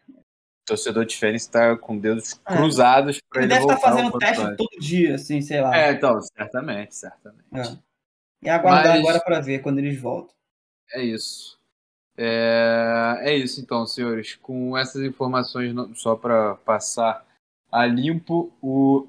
O 0.69 0.75
torcedor 0.75 1.05
de 1.05 1.17
Fênix 1.17 1.47
tá 1.47 1.75
com 1.75 1.97
dedos 1.97 2.39
É. 2.45 2.55
cruzados 2.55 3.19
para 3.29 3.43
Ele 3.43 3.53
ele, 3.53 3.59
deve 3.59 3.73
estar 3.73 3.77
o 3.77 3.81
fazendo 3.95 4.17
teste 4.19 4.41
antes. 4.43 4.57
todo 4.57 4.79
dia, 4.79 5.15
assim, 5.15 5.41
sei 5.41 5.61
lá. 5.61 5.75
É, 5.75 5.91
então, 5.91 6.21
certamente, 6.21 6.95
certamente. 6.95 7.43
É. 7.55 7.77
E 8.43 8.49
aguardar 8.49 8.93
Mas- 8.93 8.99
agora 8.99 9.19
para 9.19 9.39
ver 9.41 9.61
quando 9.63 9.79
eles 9.79 9.99
voltam. 9.99 10.33
É 10.93 11.03
isso. 11.03 11.57
É, 12.17 13.17
é 13.21 13.35
isso 13.35 13.59
então, 13.61 13.85
senhores. 13.87 14.35
Com 14.35 14.77
essas 14.77 15.01
informações, 15.03 15.73
só 15.95 16.15
para 16.15 16.55
passar 16.55 17.25
a 17.71 17.85
limpo, 17.85 18.51
o, 18.61 19.07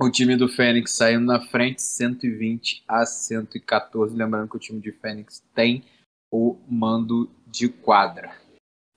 o 0.00 0.10
time 0.10 0.36
do 0.36 0.48
Fênix 0.48 0.92
saindo 0.92 1.26
na 1.26 1.40
frente 1.40 1.82
120 1.82 2.82
a 2.88 3.04
114. 3.04 4.16
Lembrando 4.16 4.48
que 4.48 4.56
o 4.56 4.60
time 4.60 4.80
de 4.80 4.92
Fênix 4.92 5.42
tem 5.54 5.84
o 6.32 6.56
mando 6.68 7.30
de 7.46 7.68
quadra. 7.68 8.32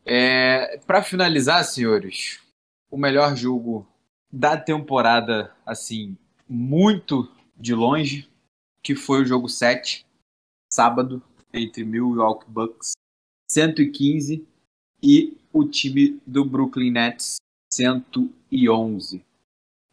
É, 0.05 0.77
para 0.85 1.01
finalizar, 1.01 1.63
senhores, 1.63 2.39
o 2.91 2.97
melhor 2.97 3.35
jogo 3.35 3.87
da 4.31 4.55
temporada, 4.55 5.51
assim, 5.65 6.15
muito 6.47 7.27
de 7.57 7.73
longe, 7.73 8.29
que 8.83 8.95
foi 8.95 9.23
o 9.23 9.25
jogo 9.25 9.49
7, 9.49 10.05
sábado, 10.71 11.23
entre 11.51 11.83
Milwaukee 11.83 12.45
Bucks 12.47 12.91
115 13.49 14.45
e 15.01 15.37
o 15.51 15.65
time 15.65 16.21
do 16.25 16.45
Brooklyn 16.45 16.91
Nets 16.91 17.37
111. 17.71 19.25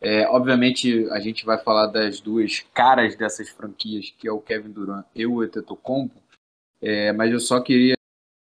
É, 0.00 0.26
obviamente 0.28 1.08
a 1.10 1.20
gente 1.20 1.46
vai 1.46 1.56
falar 1.62 1.86
das 1.86 2.20
duas 2.20 2.60
caras 2.74 3.16
dessas 3.16 3.48
franquias, 3.48 4.12
que 4.18 4.26
é 4.26 4.32
o 4.32 4.40
Kevin 4.40 4.72
Durant 4.72 5.06
e 5.14 5.24
o 5.24 5.40
Antetokounmpo, 5.40 6.20
é, 6.80 7.12
mas 7.12 7.30
eu 7.30 7.38
só 7.38 7.60
queria 7.60 7.94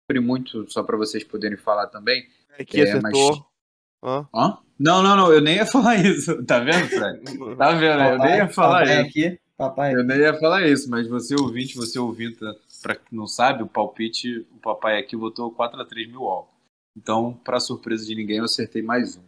abrir 0.10 0.22
muito 0.22 0.70
só 0.72 0.82
para 0.84 0.96
vocês 0.98 1.24
poderem 1.24 1.58
falar 1.58 1.88
também. 1.88 2.26
Que 2.66 2.82
É, 2.82 2.94
mas- 3.02 3.14
acertou. 3.14 3.46
Hã? 4.04 4.28
Hã? 4.34 4.58
Não, 4.80 5.02
não, 5.04 5.16
não, 5.18 5.32
eu 5.34 5.42
nem 5.42 5.56
ia 5.58 5.66
falar 5.66 5.96
isso. 6.06 6.44
Tá 6.46 6.60
vendo, 6.60 6.88
Fred? 6.88 7.20
Tá 7.58 7.72
vendo? 7.74 8.02
Eu 8.04 8.20
nem 8.20 8.36
ia 8.38 8.48
falar 8.48 8.84
isso. 8.86 9.02
aqui. 9.02 9.40
Papai. 9.58 9.94
Eu 9.96 10.04
nem 10.04 10.18
ia 10.20 10.34
falar 10.40 10.68
isso, 10.68 10.90
mas 10.90 11.08
você 11.08 11.36
ouvinte, 11.36 11.76
você 11.76 11.98
ouvinte, 11.98 12.38
pra 12.82 12.96
quem 12.96 13.18
não 13.18 13.26
sabe, 13.28 13.64
o 13.64 13.68
palpite, 13.68 14.46
o 14.56 14.60
papai 14.60 15.00
aqui 15.00 15.16
votou 15.16 15.52
4x3 15.52 16.08
mil 16.08 16.24
all. 16.26 16.54
Então, 16.96 17.34
pra 17.44 17.60
surpresa 17.60 18.06
de 18.06 18.14
ninguém, 18.16 18.38
eu 18.38 18.46
acertei 18.46 18.84
mais 18.84 19.18
um. 19.18 19.24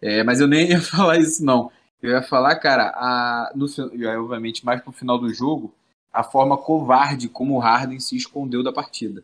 É, 0.00 0.22
mas 0.24 0.40
eu 0.40 0.46
nem 0.48 0.70
ia 0.70 0.80
falar 0.80 1.18
isso, 1.18 1.44
não. 1.44 1.70
Eu 2.02 2.12
ia 2.12 2.22
falar, 2.22 2.56
cara, 2.56 2.88
a, 2.94 3.52
no, 3.54 3.66
e 3.92 4.06
aí, 4.06 4.16
obviamente, 4.16 4.64
mais 4.64 4.80
pro 4.80 4.90
final 4.92 5.18
do 5.18 5.32
jogo, 5.34 5.74
a 6.10 6.22
forma 6.24 6.56
covarde 6.56 7.28
como 7.28 7.54
o 7.54 7.58
Harden 7.58 8.00
se 8.00 8.16
escondeu 8.16 8.62
da 8.62 8.72
partida. 8.72 9.22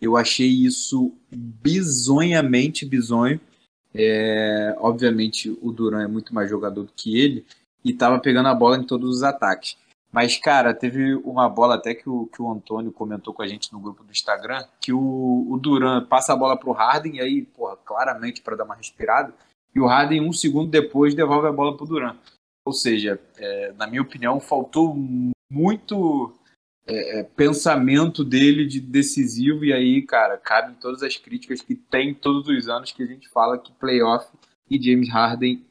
Eu 0.00 0.16
achei 0.16 0.48
isso 0.48 1.12
bizonhamente 1.30 2.86
bizonho. 2.86 3.40
É, 3.94 4.76
obviamente, 4.78 5.56
o 5.62 5.72
Duran 5.72 6.02
é 6.02 6.06
muito 6.06 6.34
mais 6.34 6.48
jogador 6.48 6.84
do 6.84 6.92
que 6.94 7.18
ele 7.18 7.44
e 7.84 7.92
tava 7.92 8.18
pegando 8.18 8.48
a 8.48 8.54
bola 8.54 8.76
em 8.76 8.84
todos 8.84 9.16
os 9.16 9.22
ataques. 9.22 9.76
Mas, 10.10 10.38
cara, 10.38 10.72
teve 10.72 11.14
uma 11.16 11.48
bola 11.48 11.74
até 11.74 11.94
que 11.94 12.08
o, 12.08 12.26
que 12.26 12.40
o 12.40 12.50
Antônio 12.50 12.92
comentou 12.92 13.34
com 13.34 13.42
a 13.42 13.46
gente 13.46 13.72
no 13.72 13.80
grupo 13.80 14.02
do 14.02 14.10
Instagram, 14.10 14.64
que 14.80 14.92
o, 14.92 15.46
o 15.50 15.58
Duran 15.58 16.04
passa 16.06 16.32
a 16.32 16.36
bola 16.36 16.56
pro 16.56 16.72
Harden, 16.72 17.16
e 17.16 17.20
aí, 17.20 17.42
porra, 17.42 17.76
claramente 17.84 18.40
para 18.40 18.56
dar 18.56 18.64
uma 18.64 18.74
respirada, 18.74 19.34
e 19.74 19.80
o 19.80 19.86
Harden, 19.86 20.26
um 20.26 20.32
segundo 20.32 20.70
depois, 20.70 21.14
devolve 21.14 21.46
a 21.46 21.52
bola 21.52 21.76
pro 21.76 21.86
Duran. 21.86 22.16
Ou 22.64 22.72
seja, 22.72 23.20
é, 23.36 23.72
na 23.76 23.86
minha 23.86 24.02
opinião, 24.02 24.40
faltou 24.40 24.96
muito 25.50 26.32
é, 26.88 27.20
é, 27.20 27.22
pensamento 27.22 28.24
dele 28.24 28.66
de 28.66 28.80
decisivo, 28.80 29.64
e 29.64 29.72
aí, 29.72 30.02
cara, 30.02 30.38
cabem 30.38 30.74
todas 30.76 31.02
as 31.02 31.16
críticas 31.16 31.60
que 31.60 31.74
tem 31.74 32.14
todos 32.14 32.48
os 32.48 32.68
anos 32.68 32.92
que 32.92 33.02
a 33.02 33.06
gente 33.06 33.28
fala 33.28 33.58
que 33.58 33.72
playoff 33.72 34.26
e 34.70 34.82
James 34.82 35.10
Harden 35.10 35.62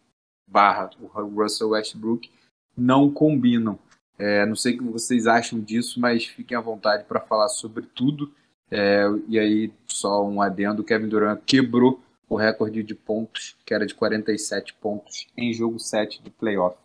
barra 0.47 0.89
o 1.01 1.07
Russell 1.07 1.69
Westbrook 1.69 2.29
não 2.77 3.11
combinam. 3.11 3.79
É, 4.19 4.45
não 4.45 4.55
sei 4.55 4.75
o 4.75 4.77
que 4.77 4.83
vocês 4.83 5.27
acham 5.27 5.59
disso, 5.59 5.99
mas 5.99 6.25
fiquem 6.25 6.55
à 6.55 6.61
vontade 6.61 7.03
para 7.03 7.19
falar 7.19 7.49
sobre 7.49 7.85
tudo. 7.93 8.31
É, 8.69 9.05
e 9.27 9.39
aí, 9.39 9.71
só 9.87 10.25
um 10.25 10.41
adendo: 10.41 10.83
Kevin 10.83 11.07
Durant 11.07 11.41
quebrou 11.45 12.01
o 12.29 12.35
recorde 12.35 12.83
de 12.83 12.93
pontos, 12.93 13.55
que 13.65 13.73
era 13.73 13.85
de 13.85 13.95
47 13.95 14.73
pontos, 14.75 15.27
em 15.35 15.53
jogo 15.53 15.79
7 15.79 16.21
de 16.21 16.29
playoff. 16.29 16.77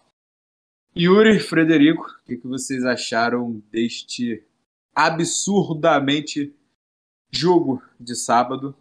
Yuri, 0.95 1.40
Frederico, 1.40 2.05
o 2.05 2.24
que, 2.26 2.36
que 2.36 2.47
vocês 2.47 2.84
acharam 2.84 3.62
deste 3.70 4.45
absurdamente 4.95 6.55
jogo 7.30 7.82
de 7.99 8.14
sábado? 8.14 8.76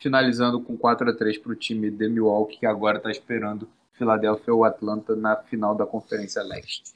Finalizando 0.00 0.60
com 0.60 0.76
4 0.76 1.10
a 1.10 1.16
3 1.16 1.38
para 1.38 1.52
o 1.52 1.56
time 1.56 1.88
de 1.88 2.08
Milwaukee, 2.08 2.58
que 2.58 2.66
agora 2.66 2.98
está 2.98 3.12
esperando 3.12 3.70
Philadelphia 3.92 4.52
ou 4.52 4.64
Atlanta 4.64 5.14
na 5.14 5.36
final 5.36 5.76
da 5.76 5.86
Conferência 5.86 6.42
Leste. 6.42 6.94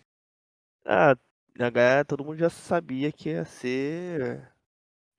Ah, 0.85 1.17
a 1.61 2.05
todo 2.05 2.25
mundo 2.25 2.39
já 2.39 2.51
sabia 2.51 3.13
que 3.13 3.31
ia 3.31 3.45
ser 3.45 4.51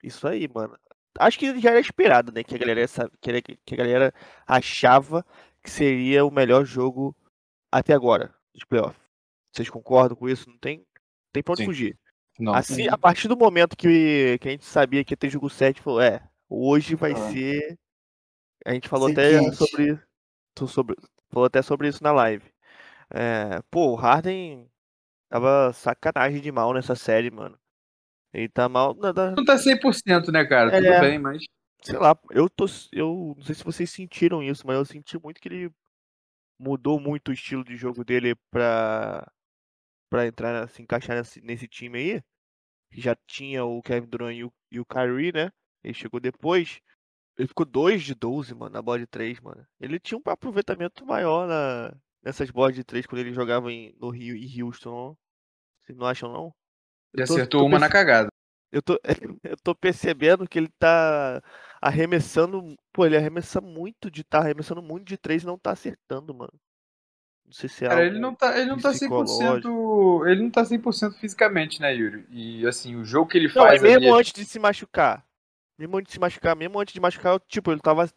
isso 0.04 0.28
aí, 0.28 0.47
mano. 0.54 0.78
Acho 1.18 1.39
que 1.39 1.58
já 1.60 1.72
era 1.72 1.80
esperado, 1.80 2.34
né? 2.34 2.43
Que 2.43 2.56
a 2.56 2.58
galera, 2.58 2.86
que 3.66 3.74
a 3.74 3.78
galera 3.78 4.14
achava 4.45 5.26
que 5.64 5.70
seria 5.70 6.26
o 6.26 6.32
melhor 6.32 6.66
jogo 6.66 7.16
até 7.72 7.93
agora, 7.93 8.34
de 8.54 8.66
playoff. 8.66 8.97
Vocês 9.52 9.70
concordam 9.70 10.16
com 10.16 10.28
isso? 10.30 10.50
Não 10.50 10.58
tem, 10.58 10.86
tem 11.34 11.41
pra 11.43 11.54
onde 11.54 11.62
Sim. 11.62 11.66
fugir. 11.68 11.97
Não, 12.39 12.54
Assim, 12.54 12.88
a 12.88 12.97
partir 12.97 13.28
do 13.28 13.36
momento 13.36 13.76
que, 13.76 14.38
que 14.39 14.47
a 14.47 14.52
gente 14.52 14.64
sabia 14.66 15.04
que 15.04 15.14
ia 15.14 15.18
ter 15.18 15.30
jogo 15.30 15.50
7, 15.50 15.82
falou, 15.82 16.02
é, 16.02 16.22
hoje 16.50 16.95
vai 16.95 17.12
Ah. 17.12 17.32
ser. 17.32 17.78
A 18.66 18.74
gente 18.74 18.88
falou 18.88 19.10
até 19.12 19.41
sobre, 19.52 20.00
sobre. 20.68 20.95
Falou 21.30 21.45
até 21.45 21.62
sobre 21.62 21.88
isso 21.89 22.04
na 22.04 22.12
live. 22.12 22.45
É, 23.14 23.62
pô, 23.70 23.91
o 23.91 23.95
Harden 23.95 24.70
tava 25.30 25.72
sacanagem 25.74 26.41
de 26.41 26.52
mal 26.52 26.74
nessa 26.74 26.95
série, 26.95 27.30
mano. 27.32 27.58
Ele 28.34 28.47
tá 28.47 28.70
mal. 28.70 28.93
na- 28.95 29.12
na- 29.12 29.32
não 29.32 29.43
tá 29.43 29.58
100%, 29.58 30.32
né, 30.32 30.45
cara? 30.45 30.72
Tudo 30.72 30.86
É. 30.86 31.02
bem, 31.02 31.20
mas 31.20 31.43
sei 31.82 31.97
lá, 31.97 32.18
eu 32.32 32.50
tô. 32.50 32.66
Eu 32.93 33.34
não 33.38 33.43
sei 33.43 33.56
se 33.56 33.64
vocês 33.64 33.89
sentiram 33.89 34.41
isso, 34.43 34.66
mas 34.68 34.76
eu 34.78 34.86
senti 34.86 35.18
muito 35.22 35.41
que 35.41 35.47
ele 35.50 35.72
mudou 36.60 36.99
muito 36.99 37.30
o 37.30 37.34
estilo 37.34 37.64
de 37.64 37.76
jogo 37.78 38.03
dele 38.03 38.36
pra, 38.51 39.26
pra 40.10 40.28
entrar, 40.28 40.68
se 40.70 40.82
encaixar 40.82 41.18
nesse, 41.18 41.41
nesse 41.41 41.68
time 41.68 41.97
aí. 41.97 42.22
Que 42.91 42.99
já 43.01 43.16
tinha 43.28 43.64
o 43.64 43.82
Kevin 43.82 44.07
Durant 44.07 44.36
e 44.36 44.43
o, 44.43 44.53
e 44.72 44.80
o 44.80 44.86
Kyrie, 44.86 45.32
né? 45.32 45.51
Ele 45.84 45.93
chegou 45.93 46.20
depois. 46.20 46.80
Ele 47.38 47.47
ficou 47.47 47.66
2 47.66 48.03
de 48.03 48.14
12, 48.16 48.53
mano, 48.53 48.74
na 48.74 48.82
bola 48.82 48.99
de 48.99 49.07
3, 49.07 49.39
mano. 49.39 49.66
Ele 49.80 49.99
tinha 49.99 50.18
um 50.18 50.30
aproveitamento 50.30 51.05
maior 51.05 51.47
na, 51.47 51.95
nessas 52.24 52.49
bolas 52.51 52.76
de 52.76 52.84
3 52.84 53.05
quando 53.05 53.20
ele 53.22 53.32
jogava 53.34 53.72
em, 53.72 53.95
no 53.99 54.10
Rio 54.10 54.36
e 54.36 54.62
Houston. 54.64 54.89
não? 54.89 55.18
Vocês 55.82 55.97
não 55.97 56.05
acham, 56.07 56.32
não? 56.34 56.53
ele 57.14 57.24
Eu 57.24 57.28
tô- 57.28 57.34
acertou 57.36 57.62
tô 57.62 57.66
uma 57.68 57.80
na 57.80 57.88
perce- 57.88 57.93
cagada. 57.93 58.30
eu 58.72 58.82
tô, 58.82 58.99
eu 59.43 59.57
tô 59.64 59.74
percebendo 59.76 60.47
que 60.47 60.57
ele 60.60 60.70
tá 60.80 61.41
arremessando. 61.82 62.76
Pô, 62.94 63.06
ele 63.06 63.18
arremessa 63.18 63.62
muito 63.62 64.10
de. 64.10 64.24
Tá 64.24 64.40
arremessando 64.40 64.82
muito 64.82 65.08
de 65.08 65.18
três 65.18 65.44
e 65.44 65.46
não 65.46 65.58
tá 65.58 65.72
acertando, 65.72 66.34
mano. 66.34 66.54
Não 67.46 67.54
sei 67.54 67.68
se 67.68 67.84
é 67.84 67.90
Cara, 67.90 68.06
ele 68.06 68.20
não 68.20 68.36
tá, 68.36 68.60
ele 68.60 68.70
não 68.70 68.78
tá 68.78 68.92
100%, 68.92 70.28
ele 70.28 70.44
não 70.44 70.52
tá 70.52 70.62
100% 70.62 71.14
fisicamente, 71.14 71.82
né, 71.82 71.96
Yuri? 71.96 72.26
E 72.30 72.68
assim, 72.68 72.96
o 72.96 73.04
jogo 73.04 73.28
que 73.28 73.40
ele 73.40 73.48
Não, 73.48 73.66
é 73.66 73.70
faz 73.70 73.82
mesmo 73.82 74.08
ali, 74.08 74.20
antes 74.20 74.34
de 74.34 74.46
se 74.46 74.60
machucar. 74.60 75.26
Mesmo 75.76 75.98
antes 75.98 76.10
de 76.10 76.14
se 76.14 76.20
machucar, 76.20 76.56
mesmo 76.56 76.80
antes 76.80 76.94
de 76.94 77.00
machucar, 77.00 77.40
tipo, 77.48 77.72
ele 77.72 77.82
tava 77.82 78.08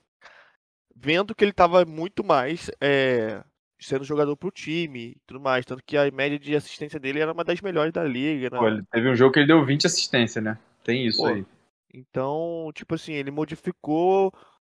vendo 0.94 1.34
que 1.34 1.42
ele 1.42 1.52
tava 1.52 1.84
muito 1.86 2.22
mais 2.22 2.70
é, 2.78 3.42
sendo 3.80 4.04
jogador 4.04 4.36
pro 4.36 4.50
time 4.50 5.12
e 5.12 5.16
tudo 5.26 5.40
mais. 5.40 5.64
Tanto 5.64 5.82
que 5.84 5.96
a 5.96 6.10
média 6.10 6.38
de 6.38 6.54
assistência 6.54 7.00
dele 7.00 7.20
era 7.20 7.32
uma 7.32 7.44
das 7.44 7.60
melhores 7.60 7.92
da 7.92 8.04
liga, 8.04 8.50
né? 8.50 8.58
pô, 8.58 8.68
ele 8.68 8.82
teve 8.90 9.08
um 9.08 9.16
jogo 9.16 9.32
que 9.32 9.40
ele 9.40 9.46
deu 9.46 9.64
20 9.64 9.86
assistência, 9.86 10.40
né? 10.40 10.58
Tem 10.84 11.06
isso 11.06 11.22
Pô, 11.22 11.28
aí. 11.28 11.46
Então, 11.92 12.70
tipo 12.74 12.94
assim, 12.94 13.12
ele 13.12 13.30
modificou 13.30 14.32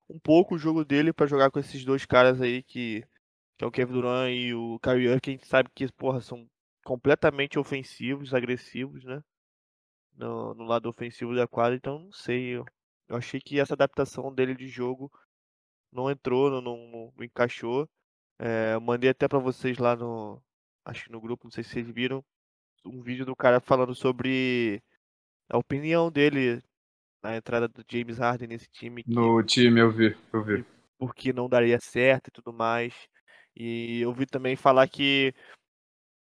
um 0.08 0.18
pouco 0.18 0.54
o 0.54 0.58
jogo 0.58 0.84
dele 0.84 1.12
pra 1.12 1.26
jogar 1.26 1.50
com 1.50 1.58
esses 1.58 1.84
dois 1.84 2.06
caras 2.06 2.40
aí 2.40 2.62
que, 2.62 3.04
que 3.56 3.64
é 3.64 3.66
o 3.66 3.70
Kevin 3.70 3.92
Durant 3.92 4.30
e 4.30 4.54
o 4.54 4.78
Kyrie 4.80 5.06
Irving, 5.06 5.20
que 5.20 5.30
a 5.30 5.32
gente 5.34 5.46
sabe 5.46 5.70
que, 5.74 5.90
porra, 5.92 6.20
são 6.20 6.48
completamente 6.84 7.58
ofensivos, 7.58 8.32
agressivos, 8.32 9.04
né? 9.04 9.22
No, 10.14 10.54
no 10.54 10.64
lado 10.64 10.88
ofensivo 10.88 11.34
da 11.34 11.46
quadra, 11.46 11.76
então 11.76 11.98
não 12.00 12.12
sei. 12.12 12.56
Eu, 12.56 12.64
eu 13.08 13.16
achei 13.16 13.40
que 13.40 13.60
essa 13.60 13.74
adaptação 13.74 14.34
dele 14.34 14.54
de 14.54 14.68
jogo 14.68 15.10
não 15.92 16.10
entrou, 16.10 16.50
não, 16.50 16.60
não, 16.62 17.12
não 17.16 17.24
encaixou. 17.24 17.88
É, 18.38 18.74
eu 18.74 18.80
mandei 18.80 19.10
até 19.10 19.28
pra 19.28 19.38
vocês 19.38 19.78
lá 19.78 19.96
no. 19.96 20.42
Acho 20.84 21.04
que 21.04 21.12
no 21.12 21.20
grupo, 21.20 21.44
não 21.44 21.50
sei 21.50 21.64
se 21.64 21.70
vocês 21.70 21.88
viram, 21.88 22.24
um 22.84 23.02
vídeo 23.02 23.26
do 23.26 23.36
cara 23.36 23.60
falando 23.60 23.94
sobre 23.94 24.82
a 25.48 25.58
opinião 25.58 26.10
dele 26.10 26.62
na 27.22 27.36
entrada 27.36 27.68
do 27.68 27.84
James 27.90 28.18
Harden 28.18 28.48
nesse 28.48 28.68
time 28.70 29.02
que 29.02 29.10
No 29.10 29.42
time 29.42 29.80
eu 29.80 29.90
vi, 29.90 30.16
eu 30.32 30.44
vi. 30.44 30.64
porque 30.98 31.32
não 31.32 31.48
daria 31.48 31.78
certo 31.80 32.28
e 32.28 32.30
tudo 32.30 32.52
mais. 32.52 32.94
E 33.56 34.00
eu 34.00 34.12
vi 34.12 34.26
também 34.26 34.56
falar 34.56 34.88
que 34.88 35.34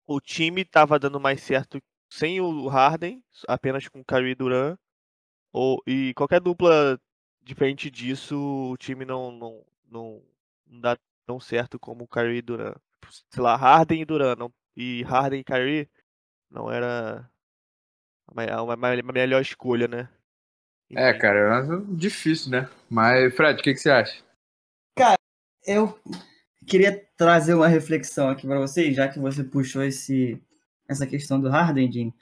o 0.06 0.20
time 0.20 0.62
estava 0.62 0.98
dando 0.98 1.20
mais 1.20 1.42
certo 1.42 1.78
sem 2.10 2.40
o 2.40 2.66
Harden, 2.66 3.22
apenas 3.46 3.86
com 3.88 4.00
o 4.00 4.04
Kyrie 4.04 4.34
Durant. 4.34 4.76
Ou, 5.52 5.82
e 5.86 6.12
qualquer 6.14 6.40
dupla 6.40 6.98
diferente 7.42 7.90
disso, 7.90 8.36
o 8.72 8.76
time 8.76 9.04
não, 9.04 9.30
não, 9.32 9.66
não, 9.90 10.22
não 10.66 10.80
dá 10.80 10.96
tão 11.26 11.38
certo 11.38 11.78
como 11.78 12.04
o 12.04 12.08
Kyrie 12.08 12.38
e 12.38 12.42
Durant. 12.42 12.76
Sei 13.30 13.42
lá, 13.42 13.56
Harden 13.56 14.00
e 14.02 14.04
Durant. 14.04 14.38
Não, 14.38 14.52
e 14.76 15.02
Harden 15.02 15.40
e 15.40 15.44
Kyrie 15.44 15.88
não 16.50 16.70
era 16.70 17.30
a 18.28 19.12
melhor 19.12 19.40
escolha, 19.42 19.86
né? 19.88 20.08
É, 20.94 21.12
cara, 21.14 21.64
é 21.64 21.94
difícil, 21.94 22.50
né? 22.50 22.68
Mas, 22.88 23.34
Fred, 23.34 23.60
o 23.60 23.62
que, 23.62 23.72
que 23.74 23.80
você 23.80 23.90
acha? 23.90 24.22
Eu 25.66 25.98
queria 26.66 27.06
trazer 27.16 27.54
uma 27.54 27.68
reflexão 27.68 28.28
aqui 28.30 28.46
para 28.46 28.58
vocês, 28.58 28.96
já 28.96 29.08
que 29.08 29.18
você 29.18 29.44
puxou 29.44 29.82
esse, 29.84 30.40
essa 30.88 31.06
questão 31.06 31.40
do 31.40 31.48
Harden, 31.50 31.90
Jim. 31.92 32.12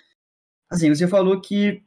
Assim, 0.70 0.88
você 0.94 1.06
falou 1.06 1.40
que 1.40 1.82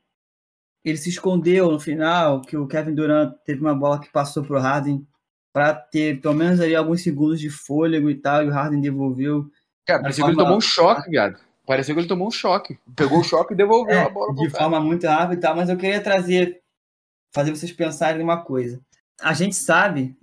ele 0.84 0.98
se 0.98 1.10
escondeu 1.10 1.70
no 1.72 1.80
final, 1.80 2.42
que 2.42 2.58
o 2.58 2.68
Kevin 2.68 2.96
Durant 2.96 3.36
teve 3.46 3.62
uma 3.62 3.76
bola 3.76 4.00
que 4.00 4.10
passou 4.12 4.44
pro 4.44 4.60
Harden 4.60 5.06
para 5.54 5.74
ter 5.76 6.20
pelo 6.22 6.34
menos 6.34 6.60
ali 6.62 6.74
alguns 6.76 7.04
segundos 7.04 7.40
de 7.40 7.50
fôlego 7.50 8.10
e 8.10 8.16
tal, 8.16 8.44
e 8.44 8.48
o 8.48 8.52
Harden 8.52 8.82
devolveu 8.82 9.52
Cara, 9.86 10.00
De 10.00 10.04
parecia 10.04 10.24
que 10.24 10.30
ele 10.30 10.36
forma- 10.36 10.48
tomou 10.50 10.58
um 10.58 10.62
choque, 10.62 11.10
viado. 11.10 11.40
Parecia 11.66 11.94
que 11.94 12.00
ele 12.00 12.08
tomou 12.08 12.28
um 12.28 12.32
choque. 12.32 12.80
Pegou 12.96 13.20
o 13.20 13.24
choque 13.24 13.54
e 13.54 13.58
devolveu 13.58 13.94
É, 13.94 14.04
a 14.06 14.10
bola 14.10 14.34
de 14.36 14.50
cara. 14.50 14.64
forma 14.64 14.80
muito 14.80 15.06
rápida 15.06 15.34
e 15.34 15.38
tal, 15.40 15.56
mas 15.56 15.70
eu 15.70 15.78
queria 15.78 16.02
trazer, 16.02 16.62
fazer 17.34 17.52
vocês 17.52 17.72
pensarem 17.72 18.20
numa 18.20 18.44
coisa. 18.44 18.82
A 19.22 19.34
gente 19.34 19.56
sabe, 19.56 20.18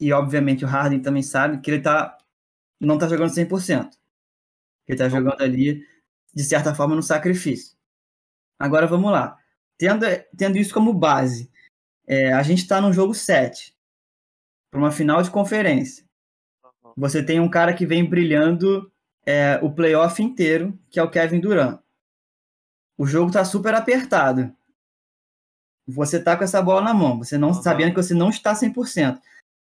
e 0.00 0.12
obviamente 0.12 0.64
o 0.64 0.68
Harden 0.68 1.00
também 1.00 1.22
sabe, 1.22 1.60
que 1.60 1.70
ele 1.70 1.82
tá, 1.82 2.16
não 2.80 2.98
tá 2.98 3.08
jogando 3.08 3.30
100%. 3.30 3.90
Que 4.84 4.92
ele 4.92 4.98
tá 4.98 5.08
jogando 5.08 5.40
ali, 5.40 5.86
de 6.34 6.44
certa 6.44 6.74
forma, 6.74 6.94
no 6.94 7.02
sacrifício. 7.02 7.76
Agora 8.58 8.86
vamos 8.86 9.10
lá. 9.10 9.38
Tendo, 9.78 10.06
tendo 10.36 10.58
isso 10.58 10.72
como 10.72 10.92
base, 10.92 11.50
é, 12.06 12.32
a 12.32 12.42
gente 12.42 12.66
tá 12.66 12.80
num 12.80 12.92
jogo 12.92 13.14
7, 13.14 13.74
para 14.70 14.78
uma 14.78 14.90
final 14.90 15.22
de 15.22 15.30
conferência. 15.30 16.04
Você 16.96 17.24
tem 17.24 17.40
um 17.40 17.48
cara 17.48 17.74
que 17.74 17.86
vem 17.86 18.08
brilhando 18.08 18.90
é, 19.24 19.58
o 19.62 19.72
playoff 19.72 20.22
inteiro, 20.22 20.78
que 20.90 20.98
é 20.98 21.02
o 21.02 21.10
Kevin 21.10 21.40
Durant. 21.40 21.80
O 22.96 23.06
jogo 23.06 23.32
tá 23.32 23.44
super 23.44 23.74
apertado. 23.74 24.54
Você 25.88 26.22
tá 26.22 26.36
com 26.36 26.44
essa 26.44 26.62
bola 26.62 26.80
na 26.80 26.94
mão, 26.94 27.18
você 27.18 27.36
não 27.36 27.48
Uhum. 27.48 27.54
sabendo 27.54 27.90
que 27.90 28.02
você 28.02 28.14
não 28.14 28.30
está 28.30 28.54
100%. 28.54 29.16
O 29.16 29.20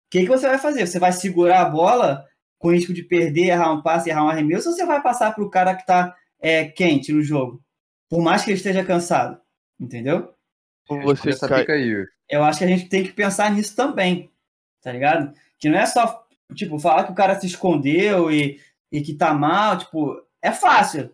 que, 0.09 0.21
que 0.21 0.27
você 0.27 0.47
vai 0.47 0.57
fazer? 0.57 0.87
Você 0.87 0.99
vai 0.99 1.11
segurar 1.11 1.61
a 1.61 1.69
bola 1.69 2.25
com 2.59 2.71
risco 2.71 2.93
de 2.93 3.03
perder, 3.03 3.47
errar 3.49 3.71
um 3.73 3.81
passe, 3.81 4.09
errar 4.09 4.25
um 4.25 4.29
arremesso, 4.29 4.69
ou 4.69 4.75
você 4.75 4.85
vai 4.85 5.01
passar 5.01 5.33
para 5.33 5.43
o 5.43 5.49
cara 5.49 5.75
que 5.75 5.85
tá 5.85 6.15
é, 6.39 6.65
quente 6.65 7.11
no 7.11 7.21
jogo? 7.21 7.61
Por 8.09 8.21
mais 8.21 8.43
que 8.43 8.49
ele 8.51 8.57
esteja 8.57 8.83
cansado. 8.83 9.39
Entendeu? 9.79 10.33
Como 10.87 11.03
você 11.03 11.29
Essa 11.29 11.47
cai... 11.47 11.65
aí. 11.69 12.05
eu 12.29 12.43
acho 12.43 12.59
que 12.59 12.65
a 12.65 12.67
gente 12.67 12.89
tem 12.89 13.03
que 13.03 13.11
pensar 13.11 13.51
nisso 13.51 13.75
também, 13.75 14.31
tá 14.81 14.91
ligado? 14.91 15.33
Que 15.59 15.69
não 15.69 15.77
é 15.77 15.85
só, 15.85 16.25
tipo, 16.55 16.79
falar 16.79 17.03
que 17.03 17.11
o 17.11 17.15
cara 17.15 17.39
se 17.39 17.45
escondeu 17.45 18.31
e, 18.31 18.59
e 18.91 19.01
que 19.01 19.13
tá 19.13 19.33
mal, 19.33 19.77
tipo, 19.77 20.19
é 20.41 20.51
fácil. 20.51 21.13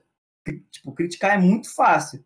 Tipo, 0.72 0.94
criticar 0.94 1.36
é 1.36 1.38
muito 1.38 1.74
fácil. 1.74 2.24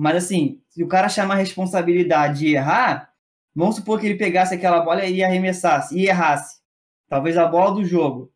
Mas, 0.00 0.14
assim, 0.14 0.62
se 0.68 0.84
o 0.84 0.86
cara 0.86 1.08
chama 1.08 1.34
a 1.34 1.36
responsabilidade 1.36 2.38
de 2.38 2.54
errar, 2.54 3.12
vamos 3.52 3.74
supor 3.74 3.98
que 3.98 4.06
ele 4.06 4.14
pegasse 4.14 4.54
aquela 4.54 4.78
bola 4.80 5.04
e 5.04 5.24
arremessasse, 5.24 5.98
e 5.98 6.06
errasse. 6.06 6.60
Talvez 7.08 7.36
a 7.36 7.44
bola 7.44 7.74
do 7.74 7.84
jogo. 7.84 8.32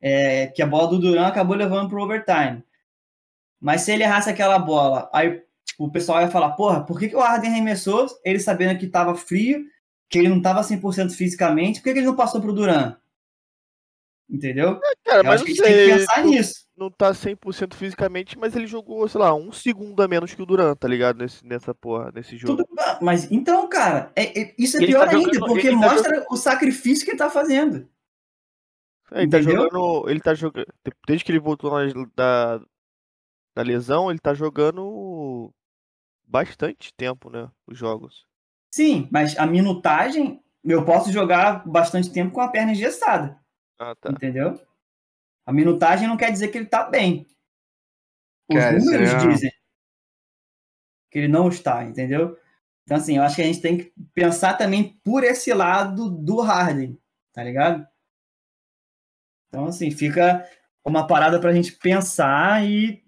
É, 0.00 0.46
que 0.46 0.62
a 0.62 0.66
bola 0.66 0.88
do 0.88 0.98
Duran 0.98 1.26
acabou 1.26 1.54
levando 1.54 1.90
pro 1.90 2.02
overtime. 2.02 2.64
Mas 3.60 3.82
se 3.82 3.92
ele 3.92 4.02
errasse 4.02 4.30
aquela 4.30 4.58
bola, 4.58 5.10
aí 5.12 5.42
tipo, 5.62 5.84
o 5.84 5.90
pessoal 5.90 6.22
ia 6.22 6.28
falar, 6.30 6.52
porra, 6.52 6.86
por 6.86 6.98
que, 6.98 7.10
que 7.10 7.16
o 7.16 7.20
Harden 7.20 7.50
arremessou, 7.50 8.06
ele 8.24 8.38
sabendo 8.38 8.78
que 8.78 8.86
tava 8.86 9.14
frio, 9.14 9.62
que 10.08 10.18
ele 10.18 10.30
não 10.30 10.40
tava 10.40 10.62
100% 10.62 11.10
fisicamente, 11.10 11.80
por 11.80 11.84
que, 11.84 11.92
que 11.92 11.98
ele 11.98 12.06
não 12.06 12.16
passou 12.16 12.40
pro 12.40 12.54
Duran? 12.54 12.96
Entendeu? 14.28 14.80
Cara, 15.04 15.20
Eu 15.20 15.24
mas 15.24 15.40
acho 15.40 15.44
que 15.44 15.54
não 15.60 15.64
a 15.64 15.68
gente 15.68 15.76
tem 15.76 15.88
que 15.88 15.98
pensar 15.98 16.22
não, 16.24 16.30
nisso. 16.30 16.54
não 16.76 16.90
tá 16.90 17.10
100% 17.12 17.74
fisicamente, 17.74 18.36
mas 18.36 18.56
ele 18.56 18.66
jogou, 18.66 19.06
sei 19.08 19.20
lá, 19.20 19.32
um 19.34 19.52
segundo 19.52 20.02
a 20.02 20.08
menos 20.08 20.34
que 20.34 20.42
o 20.42 20.46
Durant, 20.46 20.76
tá 20.76 20.88
ligado? 20.88 21.18
Nesse, 21.18 21.46
nessa 21.46 21.72
porra, 21.74 22.10
nesse 22.12 22.36
jogo. 22.36 22.56
Tudo, 22.64 22.68
mas 23.00 23.30
então, 23.30 23.68
cara, 23.68 24.10
é- 24.16 24.40
é- 24.40 24.54
isso 24.58 24.76
é 24.76 24.80
Ele 24.80 24.88
pior 24.88 25.06
tá 25.08 25.14
ainda, 25.16 25.32
jogando- 25.32 25.48
porque 25.52 25.68
ele 25.68 25.80
tá 25.80 25.88
mostra 25.92 26.26
o 26.28 26.36
sacrifício 26.36 27.04
que 27.04 27.12
ele 27.12 27.18
tá 27.18 27.30
fazendo. 27.30 27.88
É, 29.12 29.22
ele 29.22 29.30
tá 29.30 29.40
jogando. 29.40 30.10
Ele 30.10 30.20
tá 30.20 30.34
jogando. 30.34 30.66
Desde 31.06 31.24
que 31.24 31.30
ele 31.30 31.38
voltou 31.38 31.70
na- 31.70 31.92
da, 32.16 32.58
da 33.54 33.62
lesão, 33.62 34.10
ele 34.10 34.18
tá 34.18 34.34
jogando 34.34 35.52
bastante 36.26 36.92
tempo, 36.92 37.30
né? 37.30 37.48
Os 37.64 37.78
jogos. 37.78 38.26
Sim, 38.74 39.08
mas 39.12 39.38
a 39.38 39.46
minutagem, 39.46 40.42
eu 40.64 40.84
posso 40.84 41.12
jogar 41.12 41.64
bastante 41.64 42.10
tempo 42.10 42.32
com 42.32 42.40
a 42.40 42.48
perna 42.48 42.72
engessada, 42.72 43.38
Ah, 43.78 43.94
tá. 43.94 44.10
entendeu? 44.10 44.60
A 45.44 45.52
minutagem 45.52 46.08
não 46.08 46.16
quer 46.16 46.32
dizer 46.32 46.48
que 46.48 46.58
ele 46.58 46.66
tá 46.66 46.88
bem. 46.88 47.26
Os 48.48 48.56
Cara, 48.56 48.78
números 48.78 49.10
é- 49.10 49.28
dizem 49.28 49.50
que 51.10 51.18
ele 51.18 51.28
não 51.28 51.48
está, 51.48 51.84
entendeu? 51.84 52.36
Então, 52.84 52.96
assim, 52.96 53.16
eu 53.16 53.22
acho 53.22 53.36
que 53.36 53.42
a 53.42 53.46
gente 53.46 53.60
tem 53.60 53.78
que 53.78 53.92
pensar 54.14 54.54
também 54.54 54.98
por 55.04 55.24
esse 55.24 55.52
lado 55.52 56.10
do 56.10 56.40
Harden, 56.40 56.98
tá 57.32 57.42
ligado? 57.42 57.86
Então, 59.48 59.66
assim, 59.66 59.90
fica 59.90 60.46
uma 60.84 61.06
parada 61.06 61.40
pra 61.40 61.52
gente 61.52 61.72
pensar 61.72 62.64
e 62.64 63.02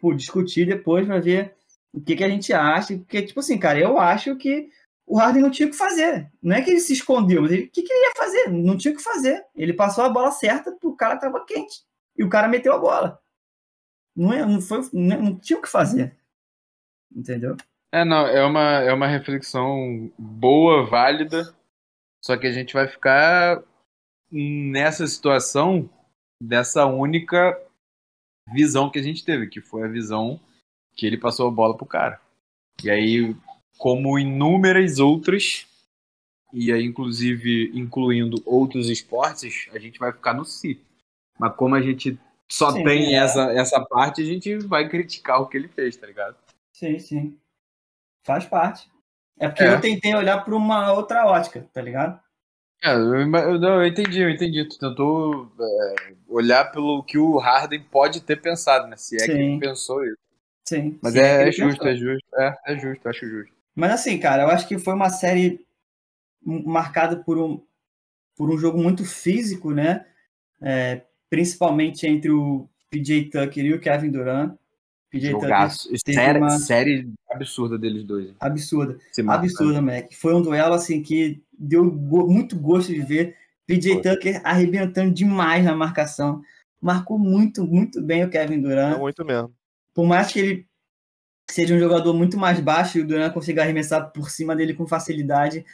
pô, 0.00 0.14
discutir 0.14 0.66
depois 0.66 1.06
pra 1.06 1.20
ver 1.20 1.54
o 1.92 2.00
que, 2.00 2.16
que 2.16 2.24
a 2.24 2.28
gente 2.28 2.52
acha. 2.52 2.96
Porque, 2.98 3.22
tipo 3.22 3.40
assim, 3.40 3.58
cara, 3.58 3.78
eu 3.78 3.98
acho 3.98 4.36
que 4.36 4.68
o 5.06 5.18
Harden 5.18 5.42
não 5.42 5.50
tinha 5.50 5.68
o 5.68 5.70
que 5.70 5.76
fazer. 5.76 6.30
Não 6.42 6.56
é 6.56 6.62
que 6.62 6.70
ele 6.70 6.80
se 6.80 6.92
escondeu, 6.92 7.42
mas 7.42 7.50
o 7.50 7.68
que, 7.68 7.82
que 7.82 7.92
ele 7.92 8.06
ia 8.06 8.12
fazer? 8.16 8.50
Não 8.50 8.76
tinha 8.76 8.92
o 8.92 8.96
que 8.96 9.02
fazer. 9.02 9.44
Ele 9.54 9.72
passou 9.72 10.04
a 10.04 10.08
bola 10.08 10.30
certa 10.30 10.72
pro 10.72 10.96
cara 10.96 11.16
que 11.16 11.20
tava 11.20 11.44
quente. 11.44 11.82
E 12.16 12.24
o 12.24 12.28
cara 12.28 12.48
meteu 12.48 12.72
a 12.72 12.78
bola. 12.78 13.20
Não, 14.16 14.32
é, 14.32 14.46
não, 14.46 14.60
foi, 14.60 14.88
não, 14.92 15.22
não 15.22 15.38
tinha 15.38 15.58
o 15.58 15.62
que 15.62 15.68
fazer. 15.68 16.16
Entendeu? 17.14 17.56
É, 17.92 18.04
não, 18.04 18.26
é 18.26 18.44
uma, 18.44 18.80
é 18.80 18.92
uma 18.92 19.06
reflexão 19.06 20.12
boa, 20.18 20.84
válida, 20.84 21.54
só 22.24 22.36
que 22.36 22.46
a 22.46 22.52
gente 22.52 22.74
vai 22.74 22.88
ficar 22.88 23.62
nessa 24.32 25.06
situação 25.06 25.88
dessa 26.42 26.86
única 26.86 27.56
visão 28.52 28.90
que 28.90 28.98
a 28.98 29.02
gente 29.02 29.24
teve, 29.24 29.46
que 29.46 29.60
foi 29.60 29.84
a 29.84 29.88
visão 29.88 30.40
que 30.96 31.06
ele 31.06 31.18
passou 31.18 31.46
a 31.46 31.52
bola 31.52 31.76
pro 31.76 31.86
cara. 31.86 32.20
E 32.82 32.90
aí, 32.90 33.36
como 33.78 34.18
inúmeras 34.18 34.98
outras, 34.98 35.66
e 36.52 36.72
aí 36.72 36.84
inclusive 36.84 37.70
incluindo 37.74 38.42
outros 38.46 38.88
esportes, 38.88 39.68
a 39.72 39.78
gente 39.78 39.98
vai 39.98 40.12
ficar 40.12 40.34
no 40.34 40.44
si. 40.44 40.80
Mas 41.38 41.54
como 41.56 41.74
a 41.74 41.82
gente 41.82 42.18
só 42.48 42.70
Sim, 42.70 42.84
tem 42.84 43.14
é. 43.14 43.18
essa, 43.18 43.52
essa 43.52 43.80
parte, 43.84 44.22
a 44.22 44.24
gente 44.24 44.56
vai 44.58 44.88
criticar 44.88 45.40
o 45.40 45.46
que 45.46 45.56
ele 45.56 45.68
fez, 45.68 45.96
tá 45.96 46.06
ligado? 46.06 46.36
Sim, 46.72 46.98
sim. 46.98 47.38
Faz 48.22 48.44
parte. 48.46 48.88
É 49.38 49.48
porque 49.48 49.64
É. 49.64 49.74
eu 49.74 49.80
tentei 49.80 50.14
olhar 50.14 50.44
para 50.44 50.54
uma 50.54 50.92
outra 50.92 51.26
ótica, 51.26 51.66
tá 51.72 51.82
ligado? 51.82 52.20
É, 52.82 52.92
eu, 52.94 53.26
não, 53.58 53.82
eu 53.82 53.86
entendi, 53.86 54.20
eu 54.20 54.30
entendi. 54.30 54.64
Tu 54.68 54.78
tentou 54.78 55.50
é, 55.58 56.14
olhar 56.28 56.70
pelo 56.70 57.02
que 57.02 57.16
o 57.18 57.38
Harden 57.38 57.82
pode 57.90 58.20
ter 58.20 58.40
pensado, 58.40 58.86
né? 58.86 58.96
Se 58.96 59.16
é 59.16 59.26
que 59.26 59.32
Sim. 59.32 59.52
ele 59.52 59.58
pensou 59.60 60.04
isso. 60.04 60.18
Sim. 60.68 60.98
Mas 61.02 61.14
que 61.14 61.18
é, 61.20 61.40
ele 61.40 61.48
é 61.48 61.52
justo, 61.52 61.78
pensou. 61.82 61.88
é 61.88 61.96
justo. 61.96 62.36
É, 62.36 62.56
é 62.66 62.78
justo, 62.78 63.08
acho 63.08 63.26
justo. 63.26 63.54
Mas 63.74 63.90
assim, 63.92 64.18
cara, 64.18 64.44
eu 64.44 64.48
acho 64.50 64.66
que 64.68 64.78
foi 64.78 64.94
uma 64.94 65.08
série 65.08 65.64
marcada 66.44 67.16
por 67.16 67.38
um, 67.38 67.60
por 68.36 68.50
um 68.50 68.58
jogo 68.58 68.78
muito 68.82 69.04
físico, 69.04 69.72
né? 69.72 70.04
É, 70.60 71.02
principalmente 71.28 72.06
entre 72.06 72.30
o 72.30 72.68
PJ 72.90 73.30
Tucker 73.30 73.64
e 73.64 73.74
o 73.74 73.80
Kevin 73.80 74.10
Durant. 74.10 74.54
PJ 75.10 75.30
Jogaço. 75.32 75.84
Tucker 75.88 76.14
Série, 76.14 76.38
uma- 76.38 76.50
série 76.50 77.12
absurda 77.30 77.78
deles 77.78 78.04
dois. 78.04 78.32
absurda. 78.40 78.98
Mata, 79.22 79.40
Absurda, 79.44 79.80
moleque. 79.80 80.14
Foi 80.16 80.34
um 80.34 80.42
duelo 80.42 80.74
assim 80.74 81.02
que 81.02 81.42
deu 81.58 81.90
go- 81.90 82.28
muito 82.28 82.56
gosto 82.58 82.92
de 82.92 83.00
ver. 83.00 83.36
PJ 83.66 83.94
Foi. 83.94 84.02
Tucker 84.02 84.40
arrebentando 84.44 85.12
demais 85.12 85.64
na 85.64 85.74
marcação. 85.74 86.42
Marcou 86.80 87.18
muito, 87.18 87.64
muito 87.64 88.02
bem 88.02 88.24
o 88.24 88.30
Kevin 88.30 88.56
É 88.56 88.58
Durant. 88.58 88.98
muito 88.98 89.24
mesmo. 89.24 89.52
Por 89.94 90.06
mais 90.06 90.30
que 90.30 90.38
ele 90.38 90.66
seja 91.50 91.74
um 91.74 91.78
jogador 91.78 92.14
muito 92.14 92.38
mais 92.38 92.60
baixo 92.60 92.98
e 92.98 93.00
o 93.00 93.06
Durant 93.06 93.32
consiga 93.32 93.62
arremessar 93.62 94.10
por 94.12 94.30
cima 94.30 94.56
dele 94.56 94.74
com 94.74 94.86
facilidade, 94.86 95.64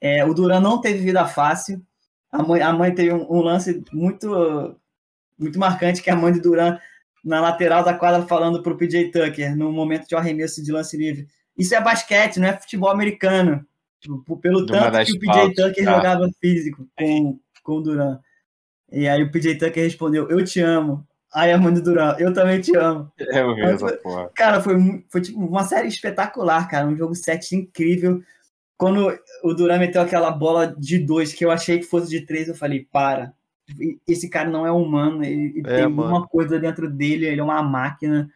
é, 0.00 0.24
o 0.24 0.34
Durant 0.34 0.62
não 0.62 0.80
teve 0.80 0.98
vida 0.98 1.26
fácil. 1.26 1.80
A 2.30 2.42
mãe, 2.42 2.60
a 2.60 2.72
mãe 2.72 2.94
teve 2.94 3.12
um, 3.12 3.30
um 3.30 3.40
lance 3.40 3.84
muito, 3.92 4.76
muito 5.38 5.58
marcante, 5.58 6.02
que 6.02 6.10
é 6.10 6.12
a 6.12 6.16
mãe 6.16 6.32
do 6.32 6.40
Durant 6.40 6.80
na 7.24 7.40
lateral 7.40 7.84
da 7.84 7.94
quadra 7.94 8.26
falando 8.26 8.62
pro 8.62 8.76
PJ 8.76 9.12
Tucker 9.12 9.56
no 9.56 9.70
momento 9.70 10.08
de 10.08 10.14
um 10.14 10.18
arremesso 10.18 10.62
de 10.62 10.72
lance 10.72 10.96
livre. 10.96 11.28
Isso 11.56 11.74
é 11.74 11.80
basquete, 11.80 12.40
não 12.40 12.48
é 12.48 12.58
futebol 12.58 12.90
americano. 12.90 13.64
Tipo, 14.00 14.36
pelo 14.38 14.66
tanto 14.66 14.90
das 14.90 15.08
que 15.08 15.16
o 15.16 15.20
PJ 15.20 15.32
faltas, 15.32 15.54
Tucker 15.54 15.84
tá. 15.84 15.94
jogava 15.94 16.30
físico 16.40 16.88
com, 16.98 17.38
com 17.62 17.72
o 17.74 17.80
Durant. 17.80 18.20
E 18.90 19.06
aí 19.06 19.22
o 19.22 19.30
PJ 19.30 19.56
Tucker 19.56 19.84
respondeu, 19.84 20.28
eu 20.28 20.44
te 20.44 20.60
amo. 20.60 21.06
Aí 21.34 21.50
a 21.50 21.58
mãe 21.58 21.72
do 21.72 21.82
Durant, 21.82 22.18
eu 22.20 22.32
também 22.32 22.60
te 22.60 22.76
amo. 22.76 23.10
É, 23.18 23.40
eu 23.40 23.54
vi 23.54 23.62
Mas 23.62 23.82
essa 23.82 23.96
porra. 23.98 24.30
Cara, 24.34 24.60
foi, 24.60 24.74
foi 25.08 25.20
tipo 25.22 25.38
uma 25.40 25.64
série 25.64 25.88
espetacular, 25.88 26.68
cara. 26.68 26.86
Um 26.86 26.96
jogo 26.96 27.14
7 27.14 27.56
incrível. 27.56 28.22
Quando 28.76 29.16
o 29.42 29.54
Duran 29.54 29.78
meteu 29.78 30.02
aquela 30.02 30.30
bola 30.30 30.66
de 30.66 30.98
dois 30.98 31.32
que 31.32 31.44
eu 31.44 31.50
achei 31.50 31.78
que 31.78 31.84
fosse 31.86 32.10
de 32.10 32.26
três, 32.26 32.48
eu 32.48 32.54
falei, 32.54 32.86
para. 32.92 33.32
Esse 34.06 34.28
cara 34.28 34.50
não 34.50 34.66
é 34.66 34.70
humano, 34.72 35.24
ele, 35.24 35.58
ele 35.58 35.62
É, 35.66 35.76
tem 35.76 35.88
mano. 35.88 36.02
alguma 36.02 36.26
coisa 36.28 36.58
dentro 36.58 36.90
dele, 36.90 37.24
ele 37.26 37.40
é 37.40 37.44
uma 37.44 37.62
máquina. 37.62 38.28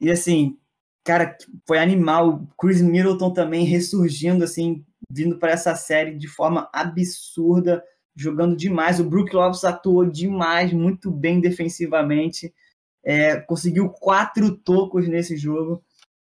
E 0.00 0.10
assim, 0.10 0.56
cara, 1.04 1.36
foi 1.66 1.78
animal. 1.78 2.28
O 2.30 2.46
Chris 2.56 2.80
Middleton 2.80 3.30
também 3.32 3.64
ressurgindo, 3.64 4.44
assim, 4.44 4.84
vindo 5.10 5.38
para 5.38 5.50
essa 5.50 5.74
série 5.74 6.14
de 6.14 6.28
forma 6.28 6.70
absurda, 6.72 7.82
jogando 8.16 8.56
demais. 8.56 8.98
O 8.98 9.04
Brook 9.04 9.34
Lopes 9.34 9.62
atuou 9.62 10.06
demais, 10.06 10.72
muito 10.72 11.10
bem 11.10 11.40
defensivamente. 11.40 12.52
É, 13.04 13.36
conseguiu 13.36 13.88
quatro 13.90 14.50
tocos 14.56 15.06
nesse 15.06 15.36
jogo. 15.36 15.82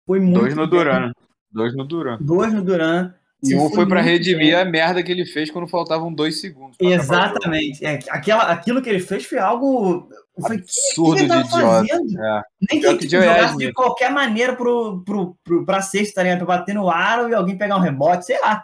Foi 0.07 0.19
muito 0.19 0.39
Dois 0.39 0.55
no 0.55 0.67
bem. 0.67 0.79
Duran? 0.79 1.11
Dois 1.51 1.75
no 1.75 1.85
Duran. 1.85 2.17
Dois 2.21 2.53
no 2.53 2.63
Duran. 2.63 3.13
E 3.43 3.55
um 3.55 3.69
foi 3.71 3.87
pra 3.87 4.01
muito 4.01 4.11
redimir 4.11 4.51
bem. 4.51 4.55
a 4.55 4.63
merda 4.63 5.01
que 5.01 5.11
ele 5.11 5.25
fez 5.25 5.49
quando 5.49 5.67
faltavam 5.67 6.13
dois 6.13 6.39
segundos. 6.39 6.77
Exatamente. 6.79 7.83
É, 7.83 7.99
aquela, 8.09 8.43
aquilo 8.43 8.81
que 8.81 8.89
ele 8.89 8.99
fez 8.99 9.25
foi 9.25 9.39
algo. 9.39 10.07
Foi, 10.39 10.57
que, 10.57 10.63
Absurdo 10.63 11.15
que 11.15 11.21
ele 11.23 11.43
de 11.43 11.49
tava 11.49 11.85
fazendo? 11.85 12.23
É. 12.23 12.41
Nem 12.71 12.81
que, 12.81 12.97
que 12.97 13.09
jogasse 13.09 13.57
de 13.57 13.73
qualquer 13.73 14.11
maneira 14.11 14.55
pro, 14.55 15.03
pro, 15.03 15.35
pro, 15.43 15.65
pra 15.65 15.81
sexta, 15.81 16.15
tá 16.15 16.23
ligado? 16.23 16.45
Pra 16.45 16.57
bater 16.57 16.75
no 16.75 16.89
aro 16.89 17.29
e 17.29 17.33
alguém 17.33 17.57
pegar 17.57 17.77
um 17.77 17.81
rebote, 17.81 18.25
sei 18.25 18.39
lá. 18.41 18.63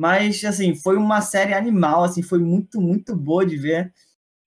Mas, 0.00 0.42
assim, 0.46 0.74
foi 0.74 0.96
uma 0.96 1.20
série 1.20 1.52
animal, 1.52 2.04
assim, 2.04 2.22
foi 2.22 2.38
muito, 2.38 2.80
muito 2.80 3.14
boa 3.14 3.44
de 3.44 3.56
ver. 3.58 3.92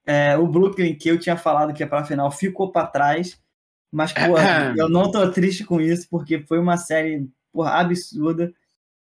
É, 0.05 0.35
o 0.35 0.47
Brooklyn, 0.47 0.95
que 0.95 1.07
eu 1.09 1.19
tinha 1.19 1.37
falado 1.37 1.73
que 1.73 1.83
ia 1.83 1.87
pra 1.87 2.03
final, 2.03 2.31
ficou 2.31 2.71
pra 2.71 2.87
trás. 2.87 3.39
Mas, 3.91 4.11
pô, 4.13 4.19
eu 4.75 4.89
não 4.89 5.11
tô 5.11 5.29
triste 5.31 5.63
com 5.63 5.79
isso, 5.79 6.07
porque 6.09 6.39
foi 6.47 6.57
uma 6.57 6.75
série, 6.77 7.29
porra, 7.51 7.71
absurda. 7.79 8.51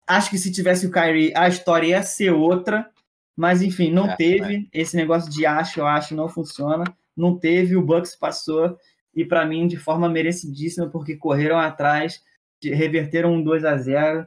Acho 0.09 0.31
que 0.31 0.39
se 0.39 0.51
tivesse 0.51 0.87
o 0.87 0.91
Kyrie, 0.91 1.33
a 1.37 1.49
história 1.49 1.87
ia 1.87 2.03
ser 2.03 2.33
outra. 2.33 2.91
Mas, 3.37 3.63
enfim, 3.63 3.93
não 3.93 4.11
É, 4.11 4.17
teve. 4.17 4.69
Esse 4.73 4.97
negócio 4.97 5.31
de 5.31 5.47
acho, 5.47 5.81
eu 5.81 5.87
acho, 5.87 6.17
não 6.17 6.29
funciona. 6.29 6.85
não 7.17 7.39
teve, 7.39 7.77
o 7.77 7.83
Bucks 7.83 8.17
passou, 8.17 8.77
e 9.15 9.25
para 9.25 9.47
mim 9.47 9.69
de 9.69 9.77
forma 9.77 10.09
merecidíssima, 10.09 10.89
porque 10.91 11.17
correram 11.17 11.59
atrás, 11.59 12.23
reverteram 12.63 13.35
um 13.35 13.43
2 13.45 13.65
a 13.65 13.77
0 13.77 14.27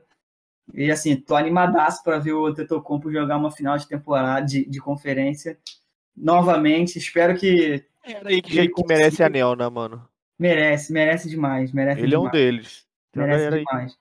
e 0.71 0.91
assim, 0.91 1.15
tô 1.15 1.35
animadaço 1.35 2.03
para 2.03 2.19
ver 2.19 2.33
o 2.33 2.45
Antetokounmpo 2.45 3.11
jogar 3.11 3.37
uma 3.37 3.51
final 3.51 3.77
de 3.77 3.87
temporada 3.87 4.45
de, 4.45 4.65
de 4.65 4.79
conferência 4.79 5.57
novamente. 6.15 6.97
Espero 6.97 7.35
que 7.35 7.83
era 8.03 8.29
aí 8.29 8.41
que, 8.41 8.67
que 8.67 8.87
merece 8.87 9.23
anel, 9.23 9.55
né, 9.55 9.67
mano? 9.67 10.07
Merece, 10.37 10.91
merece 10.91 11.29
demais, 11.29 11.71
merece 11.71 12.01
Ele 12.01 12.11
demais. 12.11 12.25
é 12.25 12.27
um 12.27 12.31
deles. 12.31 12.87
Tem 13.11 13.23
merece 13.23 13.57
demais. 13.59 13.97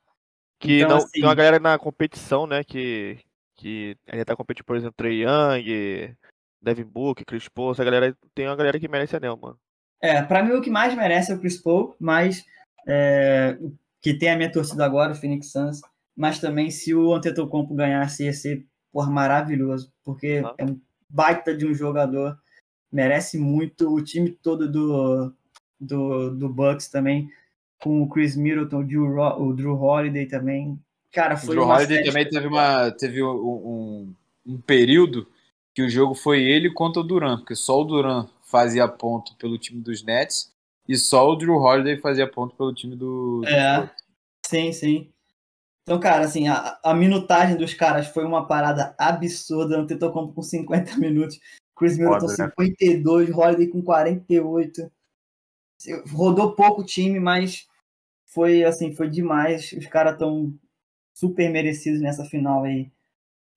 Que 0.58 0.78
então, 0.78 0.90
não, 0.90 0.96
assim, 0.98 1.10
tem 1.12 1.24
uma 1.24 1.34
galera 1.34 1.58
na 1.58 1.78
competição, 1.78 2.46
né, 2.46 2.62
que 2.62 3.18
que 3.56 3.96
ainda 4.08 4.24
tá 4.24 4.34
competindo, 4.34 4.64
por 4.64 4.76
exemplo, 4.76 4.94
Trey 4.96 5.22
Young, 5.22 6.16
Devin 6.60 6.84
Book, 6.84 7.24
Chris 7.24 7.48
Paul, 7.48 7.70
essa 7.72 7.84
galera 7.84 8.16
tem 8.34 8.46
uma 8.46 8.56
galera 8.56 8.78
que 8.78 8.88
merece 8.88 9.14
anel, 9.14 9.36
mano. 9.36 9.56
É, 10.00 10.20
pra 10.20 10.42
mim 10.42 10.52
o 10.52 10.60
que 10.60 10.70
mais 10.70 10.94
merece 10.96 11.30
é 11.30 11.34
o 11.34 11.38
Chris 11.38 11.58
Paul, 11.58 11.94
mas 12.00 12.44
é, 12.88 13.56
que 14.00 14.14
tem 14.14 14.30
a 14.30 14.36
minha 14.36 14.50
torcida 14.50 14.84
agora, 14.84 15.12
o 15.12 15.14
Phoenix 15.14 15.52
Suns, 15.52 15.80
mas 16.16 16.38
também 16.38 16.70
se 16.70 16.94
o 16.94 17.14
Antetokounmpo 17.14 17.74
ganhasse 17.74 18.24
ia 18.24 18.32
ser 18.32 18.66
por 18.92 19.10
maravilhoso, 19.10 19.92
porque 20.04 20.42
ah. 20.44 20.54
é 20.58 20.64
um 20.64 20.78
baita 21.08 21.54
de 21.54 21.66
um 21.66 21.74
jogador, 21.74 22.38
merece 22.90 23.38
muito, 23.38 23.92
o 23.92 24.02
time 24.02 24.30
todo 24.30 24.70
do, 24.70 25.32
do, 25.80 26.30
do 26.30 26.48
Bucks 26.48 26.88
também, 26.88 27.30
com 27.80 28.02
o 28.02 28.08
Chris 28.08 28.36
Middleton, 28.36 28.80
o 28.80 28.84
Drew, 28.84 29.18
o 29.18 29.52
Drew 29.52 29.74
Holiday 29.74 30.26
também, 30.26 30.78
cara, 31.10 31.36
foi 31.36 31.56
O 31.56 31.60
Drew 31.60 31.68
Holiday 31.68 32.04
também 32.04 32.28
teve, 32.28 32.46
uma, 32.46 32.90
teve 32.90 33.22
um, 33.22 33.30
um, 33.30 34.14
um 34.46 34.60
período 34.60 35.26
que 35.74 35.82
o 35.82 35.88
jogo 35.88 36.14
foi 36.14 36.42
ele 36.42 36.70
contra 36.70 37.00
o 37.00 37.04
Duran, 37.04 37.38
porque 37.38 37.54
só 37.54 37.80
o 37.80 37.84
Duran 37.84 38.26
fazia 38.42 38.86
ponto 38.86 39.34
pelo 39.36 39.58
time 39.58 39.80
dos 39.80 40.02
Nets 40.02 40.52
e 40.88 40.96
só 40.96 41.28
o 41.28 41.36
Drew 41.36 41.56
Holiday 41.56 41.96
fazia 41.96 42.26
ponto 42.26 42.54
pelo 42.54 42.74
time 42.74 42.94
do. 42.94 43.40
do 43.40 43.48
é, 43.48 43.90
sim, 44.46 44.72
sim. 44.72 45.11
Então, 45.82 45.98
cara, 45.98 46.24
assim, 46.24 46.48
a, 46.48 46.78
a, 46.82 46.94
minutagem 46.94 47.56
dos 47.56 47.74
caras 47.74 48.06
foi 48.06 48.24
uma 48.24 48.46
parada 48.46 48.94
absurda. 48.98 49.76
Não 49.76 49.86
tentou 49.86 50.12
como 50.12 50.32
com 50.32 50.42
50 50.42 50.96
minutos. 50.98 51.40
Chris 51.76 51.98
Middleton 51.98 52.28
Foda, 52.28 52.52
52, 52.56 53.28
né? 53.28 53.34
Holiday 53.34 53.66
com 53.68 53.82
48. 53.82 54.90
Rodou 56.12 56.54
pouco 56.54 56.82
o 56.82 56.86
time, 56.86 57.18
mas 57.18 57.66
foi 58.26 58.62
assim, 58.62 58.94
foi 58.94 59.10
demais. 59.10 59.72
Os 59.72 59.86
caras 59.86 60.12
estão 60.12 60.54
super 61.14 61.50
merecidos 61.50 62.00
nessa 62.00 62.24
final 62.24 62.62
aí 62.62 62.90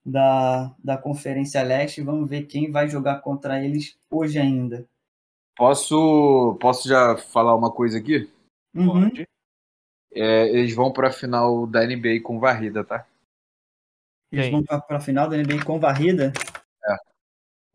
da, 0.04 0.74
da 0.82 0.98
Conferência 0.98 1.62
Leste. 1.62 2.02
Vamos 2.02 2.28
ver 2.28 2.46
quem 2.46 2.70
vai 2.70 2.88
jogar 2.88 3.20
contra 3.20 3.64
eles 3.64 3.96
hoje 4.10 4.38
ainda. 4.38 4.84
Posso, 5.56 6.56
posso 6.60 6.88
já 6.88 7.16
falar 7.16 7.54
uma 7.54 7.72
coisa 7.72 7.98
aqui? 7.98 8.28
Uhum. 8.74 9.10
É, 10.18 10.48
eles 10.48 10.74
vão 10.74 10.90
para 10.90 11.08
a 11.08 11.12
final 11.12 11.66
da 11.66 11.84
NBA 11.86 12.20
com 12.22 12.40
varrida, 12.40 12.82
tá? 12.82 13.06
Eles 14.32 14.46
Quem? 14.46 14.52
vão 14.52 14.80
para 14.80 14.96
a 14.96 15.00
final 15.00 15.28
da 15.28 15.36
NBA 15.36 15.62
com 15.62 15.78
varrida? 15.78 16.32
É. 16.82 16.96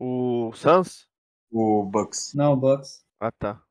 O 0.00 0.50
Suns? 0.52 1.06
O 1.52 1.84
Bucks. 1.84 2.34
Não, 2.34 2.54
o 2.54 2.56
Bucks. 2.56 3.04
Ah, 3.20 3.30
tá. 3.30 3.62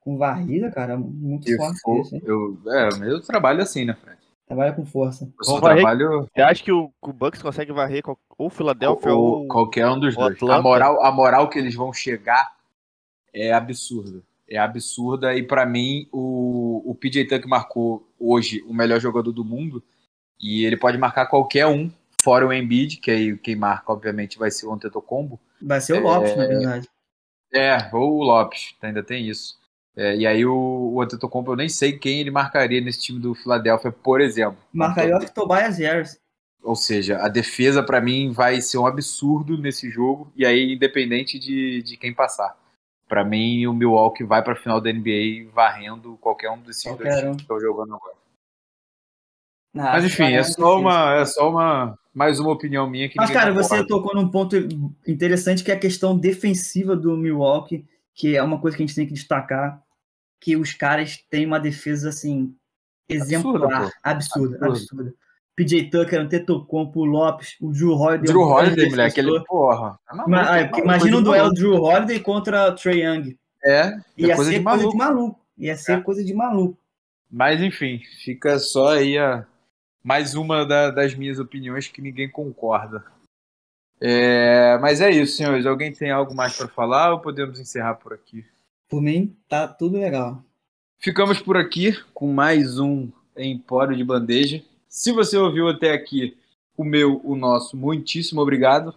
Com 0.00 0.18
varrida, 0.18 0.72
cara, 0.72 0.96
muito 0.96 1.48
eu 1.48 1.56
forte. 1.56 1.80
For, 1.82 2.00
isso, 2.00 2.20
eu, 2.24 2.58
é, 2.66 2.88
eu 3.08 3.22
trabalho 3.22 3.62
assim, 3.62 3.84
né, 3.84 3.94
Fred? 3.94 4.18
Trabalha 4.44 4.72
com 4.72 4.84
força. 4.84 5.32
Eu 5.38 5.44
só 5.44 5.60
trabalho... 5.60 6.28
Você 6.34 6.42
acha 6.42 6.64
que 6.64 6.72
o, 6.72 6.92
o 7.00 7.12
Bucks 7.12 7.40
consegue 7.40 7.72
varrer 7.72 8.02
ou 8.36 8.50
Philadelphia 8.50 9.14
ou, 9.14 9.42
ou 9.42 9.48
qualquer 9.48 9.88
um 9.88 10.00
dos 10.00 10.16
dois? 10.16 10.42
A 10.42 10.60
moral, 10.60 11.00
a 11.00 11.12
moral 11.12 11.48
que 11.48 11.60
eles 11.60 11.76
vão 11.76 11.92
chegar 11.92 12.56
é 13.32 13.52
absurda 13.52 14.20
é 14.48 14.58
absurda. 14.58 15.34
E 15.34 15.42
para 15.42 15.66
mim, 15.66 16.08
o, 16.12 16.82
o 16.84 16.94
PJ 16.94 17.24
Tucker 17.24 17.48
marcou 17.48 18.08
hoje 18.18 18.62
o 18.66 18.74
melhor 18.74 19.00
jogador 19.00 19.32
do 19.32 19.44
mundo. 19.44 19.82
E 20.40 20.64
ele 20.64 20.76
pode 20.76 20.98
marcar 20.98 21.26
qualquer 21.26 21.66
um, 21.66 21.90
fora 22.22 22.46
o 22.46 22.52
Embiid, 22.52 22.98
que 22.98 23.10
aí 23.10 23.36
quem 23.36 23.56
marca, 23.56 23.92
obviamente, 23.92 24.38
vai 24.38 24.50
ser 24.50 24.66
o 24.66 24.72
Antetokounmpo. 24.72 25.40
Vai 25.60 25.80
ser 25.80 25.94
o 25.94 26.00
Lopes, 26.00 26.32
é, 26.32 26.36
na 26.36 26.46
verdade. 26.46 26.88
É, 27.52 27.90
ou 27.92 28.18
o 28.18 28.22
Lopes, 28.22 28.74
ainda 28.82 29.02
tem 29.02 29.28
isso. 29.28 29.58
É, 29.96 30.16
e 30.16 30.26
aí 30.26 30.44
o, 30.44 30.92
o 30.94 31.00
Antetokounmpo, 31.00 31.52
eu 31.52 31.56
nem 31.56 31.68
sei 31.68 31.96
quem 31.96 32.20
ele 32.20 32.30
marcaria 32.30 32.80
nesse 32.80 33.00
time 33.00 33.20
do 33.20 33.34
Philadelphia, 33.34 33.92
por 33.92 34.20
exemplo. 34.20 34.58
Marcaria 34.72 35.16
o 35.16 35.30
Tobias 35.30 35.78
Harris. 35.78 36.18
Ou 36.62 36.74
seja, 36.74 37.18
a 37.18 37.28
defesa 37.28 37.82
para 37.82 38.00
mim 38.00 38.32
vai 38.32 38.60
ser 38.60 38.78
um 38.78 38.86
absurdo 38.86 39.58
nesse 39.58 39.90
jogo, 39.90 40.32
e 40.34 40.46
aí 40.46 40.72
independente 40.72 41.38
de, 41.38 41.82
de 41.82 41.96
quem 41.96 42.12
passar. 42.12 42.56
Para 43.14 43.24
mim, 43.24 43.64
o 43.68 43.72
Milwaukee 43.72 44.24
vai 44.24 44.42
para 44.42 44.54
a 44.54 44.56
final 44.56 44.80
da 44.80 44.92
NBA 44.92 45.48
varrendo 45.54 46.18
qualquer 46.20 46.50
um 46.50 46.58
desses 46.58 46.82
qualquer 46.82 47.04
dois 47.04 47.20
times 47.20 47.36
que 47.36 47.42
estão 47.42 47.60
jogando 47.60 47.94
agora. 47.94 48.16
Não, 49.72 49.84
Mas 49.84 50.04
enfim, 50.04 50.32
é 50.32 50.42
só 50.42 50.80
uma, 50.80 51.14
é 51.14 51.24
só 51.24 51.48
uma 51.48 51.96
mais 52.12 52.40
uma 52.40 52.50
opinião 52.50 52.90
minha 52.90 53.08
que 53.08 53.14
Mas 53.16 53.30
cara, 53.30 53.54
você 53.54 53.86
tocou 53.86 54.16
num 54.16 54.28
ponto 54.28 54.56
interessante 55.06 55.62
que 55.62 55.70
é 55.70 55.76
a 55.76 55.78
questão 55.78 56.18
defensiva 56.18 56.96
do 56.96 57.16
Milwaukee, 57.16 57.86
que 58.16 58.36
é 58.36 58.42
uma 58.42 58.60
coisa 58.60 58.76
que 58.76 58.82
a 58.82 58.86
gente 58.86 58.96
tem 58.96 59.06
que 59.06 59.14
destacar, 59.14 59.80
que 60.40 60.56
os 60.56 60.74
caras 60.74 61.16
têm 61.30 61.46
uma 61.46 61.60
defesa 61.60 62.08
assim 62.08 62.52
exemplar, 63.08 63.92
absurda, 64.02 64.56
absurda. 64.56 64.66
absurda. 64.66 65.14
PJ 65.56 65.90
Tucker, 65.90 66.20
Antetokounmpo, 66.20 67.00
o 67.00 67.04
Lopes, 67.04 67.56
o 67.60 67.70
Drew 67.72 67.92
Holiday. 67.92 68.26
Drew 68.26 68.42
Holiday, 68.42 68.90
moleque, 68.90 69.20
aquele 69.20 69.44
porra. 69.44 69.98
É 70.10 70.14
maluco, 70.14 70.30
Mas, 70.30 70.48
é 70.48 70.70
imagina 70.78 71.16
um 71.18 71.22
duelo 71.22 71.54
Drew 71.54 71.74
Holiday 71.74 72.20
contra 72.20 72.72
Trey 72.72 73.04
Young. 73.04 73.38
É, 73.64 73.80
é 73.80 74.02
Ia 74.18 74.36
coisa 74.36 74.50
ser 74.50 74.58
de 74.58 74.64
coisa 74.64 74.88
de 74.88 74.96
maluco. 74.96 75.40
Ia 75.56 75.76
ser 75.76 75.92
é. 75.92 76.00
coisa 76.00 76.24
de 76.24 76.34
maluco. 76.34 76.78
Mas 77.30 77.62
enfim, 77.62 78.00
fica 78.24 78.58
só 78.58 78.94
aí 78.94 79.16
a 79.16 79.46
mais 80.02 80.34
uma 80.34 80.66
da, 80.66 80.90
das 80.90 81.14
minhas 81.14 81.38
opiniões 81.38 81.88
que 81.88 82.02
ninguém 82.02 82.30
concorda. 82.30 83.04
É, 84.00 84.76
mas 84.78 85.00
é 85.00 85.10
isso, 85.10 85.36
senhores. 85.36 85.64
Alguém 85.64 85.92
tem 85.92 86.10
algo 86.10 86.34
mais 86.34 86.56
para 86.56 86.68
falar 86.68 87.12
ou 87.12 87.20
podemos 87.20 87.58
encerrar 87.58 87.94
por 87.94 88.12
aqui? 88.12 88.44
Por 88.88 89.00
mim, 89.00 89.34
tá 89.48 89.66
tudo 89.66 89.98
legal. 89.98 90.44
Ficamos 90.98 91.40
por 91.40 91.56
aqui 91.56 91.92
com 92.12 92.32
mais 92.32 92.78
um 92.78 93.10
Empório 93.36 93.96
de 93.96 94.04
Bandeja. 94.04 94.62
Se 94.94 95.10
você 95.10 95.36
ouviu 95.36 95.66
até 95.66 95.90
aqui, 95.90 96.36
o 96.76 96.84
meu, 96.84 97.20
o 97.24 97.34
nosso, 97.34 97.76
muitíssimo 97.76 98.40
obrigado. 98.40 98.94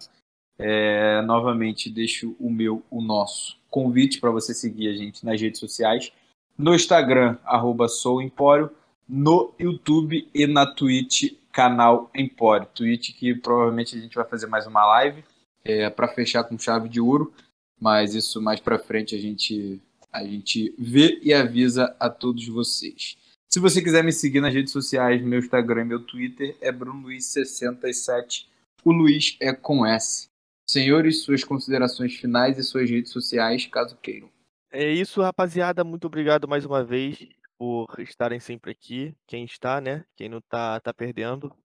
É, 0.55 1.23
novamente, 1.23 1.89
deixo 1.89 2.35
o 2.39 2.51
meu, 2.51 2.83
o 2.91 3.01
nosso 3.01 3.57
convite 3.67 4.19
para 4.19 4.29
você 4.29 4.53
seguir 4.53 4.89
a 4.89 4.93
gente 4.93 5.25
nas 5.25 5.41
redes 5.41 5.59
sociais. 5.59 6.13
No 6.55 6.75
Instagram, 6.75 7.35
arroba 7.43 7.87
souempório. 7.87 8.69
No 9.09 9.51
YouTube 9.57 10.29
e 10.35 10.45
na 10.45 10.67
Twitch, 10.67 11.33
canal 11.51 12.11
Empório. 12.13 12.67
Twitch 12.75 13.17
que 13.17 13.33
provavelmente 13.33 13.97
a 13.97 13.99
gente 13.99 14.13
vai 14.13 14.25
fazer 14.25 14.45
mais 14.45 14.67
uma 14.67 14.85
live 14.85 15.25
é, 15.65 15.89
para 15.89 16.09
fechar 16.09 16.43
com 16.43 16.59
chave 16.59 16.87
de 16.89 17.01
ouro. 17.01 17.33
Mas 17.81 18.13
isso 18.13 18.39
mais 18.39 18.59
para 18.59 18.77
frente 18.77 19.15
a 19.15 19.19
gente, 19.19 19.81
a 20.13 20.23
gente 20.23 20.75
vê 20.77 21.19
e 21.23 21.33
avisa 21.33 21.95
a 21.99 22.07
todos 22.07 22.47
vocês. 22.47 23.17
Se 23.49 23.59
você 23.59 23.81
quiser 23.81 24.03
me 24.03 24.11
seguir 24.11 24.41
nas 24.41 24.53
redes 24.53 24.73
sociais, 24.73 25.21
meu 25.21 25.39
Instagram 25.39 25.81
e 25.81 25.85
meu 25.85 26.05
Twitter 26.05 26.57
é 26.59 26.71
BrunoLuiz67. 26.71 28.45
O 28.83 28.91
Luiz 28.91 29.37
é 29.39 29.53
com 29.53 29.85
S. 29.85 30.27
Senhores, 30.69 31.23
suas 31.23 31.45
considerações 31.45 32.15
finais 32.15 32.57
e 32.57 32.63
suas 32.63 32.89
redes 32.89 33.11
sociais, 33.11 33.65
caso 33.65 33.97
queiram. 33.97 34.29
É 34.69 34.91
isso, 34.91 35.21
rapaziada. 35.21 35.83
Muito 35.85 36.07
obrigado 36.07 36.45
mais 36.45 36.65
uma 36.65 36.83
vez 36.83 37.17
por 37.57 37.87
estarem 37.99 38.39
sempre 38.39 38.71
aqui. 38.71 39.15
Quem 39.25 39.45
está, 39.45 39.79
né? 39.79 40.05
Quem 40.17 40.27
não 40.27 40.41
tá, 40.41 40.79
tá 40.81 40.93
perdendo. 40.93 41.55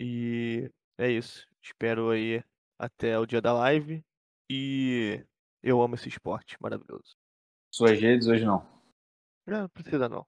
E 0.00 0.70
é 0.96 1.10
isso. 1.10 1.44
Espero 1.60 2.10
aí 2.10 2.42
até 2.78 3.18
o 3.18 3.26
dia 3.26 3.40
da 3.40 3.52
live. 3.52 4.00
E 4.48 5.24
eu 5.60 5.82
amo 5.82 5.96
esse 5.96 6.08
esporte 6.08 6.56
maravilhoso. 6.60 7.16
Suas 7.74 8.00
redes 8.00 8.28
hoje 8.28 8.44
não? 8.44 8.64
Não, 9.46 9.62
não 9.62 9.68
precisa 9.68 10.08
não. 10.08 10.24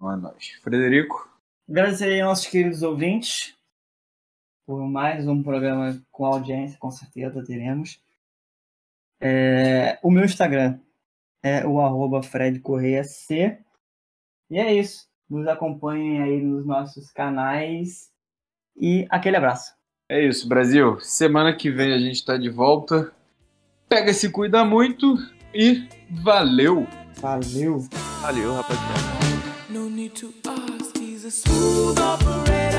Não 0.00 0.12
é 0.12 0.16
nóis. 0.16 0.52
Frederico? 0.62 1.30
Agradecer 1.68 2.04
aí 2.04 2.20
aos 2.20 2.30
nossos 2.30 2.46
queridos 2.46 2.82
ouvintes 2.82 3.56
por 4.66 4.86
mais 4.86 5.28
um 5.28 5.42
programa 5.42 5.96
com 6.10 6.26
audiência, 6.26 6.76
com 6.78 6.90
certeza 6.90 7.44
teremos. 7.44 8.00
É, 9.20 9.98
o 10.02 10.10
meu 10.10 10.24
Instagram 10.24 10.78
é 11.42 11.64
o 11.64 11.80
arroba 11.80 12.22
Fred 12.22 12.58
Correia 12.58 13.04
C. 13.04 13.58
E 14.50 14.58
é 14.58 14.74
isso. 14.74 15.08
Nos 15.30 15.46
acompanhem 15.46 16.20
aí 16.22 16.42
nos 16.42 16.66
nossos 16.66 17.10
canais. 17.12 18.10
E 18.76 19.06
aquele 19.08 19.36
abraço. 19.36 19.74
É 20.08 20.24
isso, 20.24 20.48
Brasil. 20.48 20.98
Semana 21.00 21.54
que 21.54 21.70
vem 21.70 21.92
a 21.92 21.98
gente 21.98 22.16
está 22.16 22.36
de 22.36 22.50
volta. 22.50 23.12
Pega 23.88 24.12
se 24.12 24.30
cuida 24.30 24.64
muito 24.64 25.16
e 25.54 25.88
valeu! 26.10 26.86
Valeu! 27.20 27.80
Valeu, 28.20 28.54
rapaziada. 28.54 29.15
No 29.76 29.90
need 29.90 30.14
to 30.14 30.32
ask, 30.46 30.96
he's 30.96 31.26
a 31.26 31.30
smooth 31.30 31.98
operator. 31.98 32.75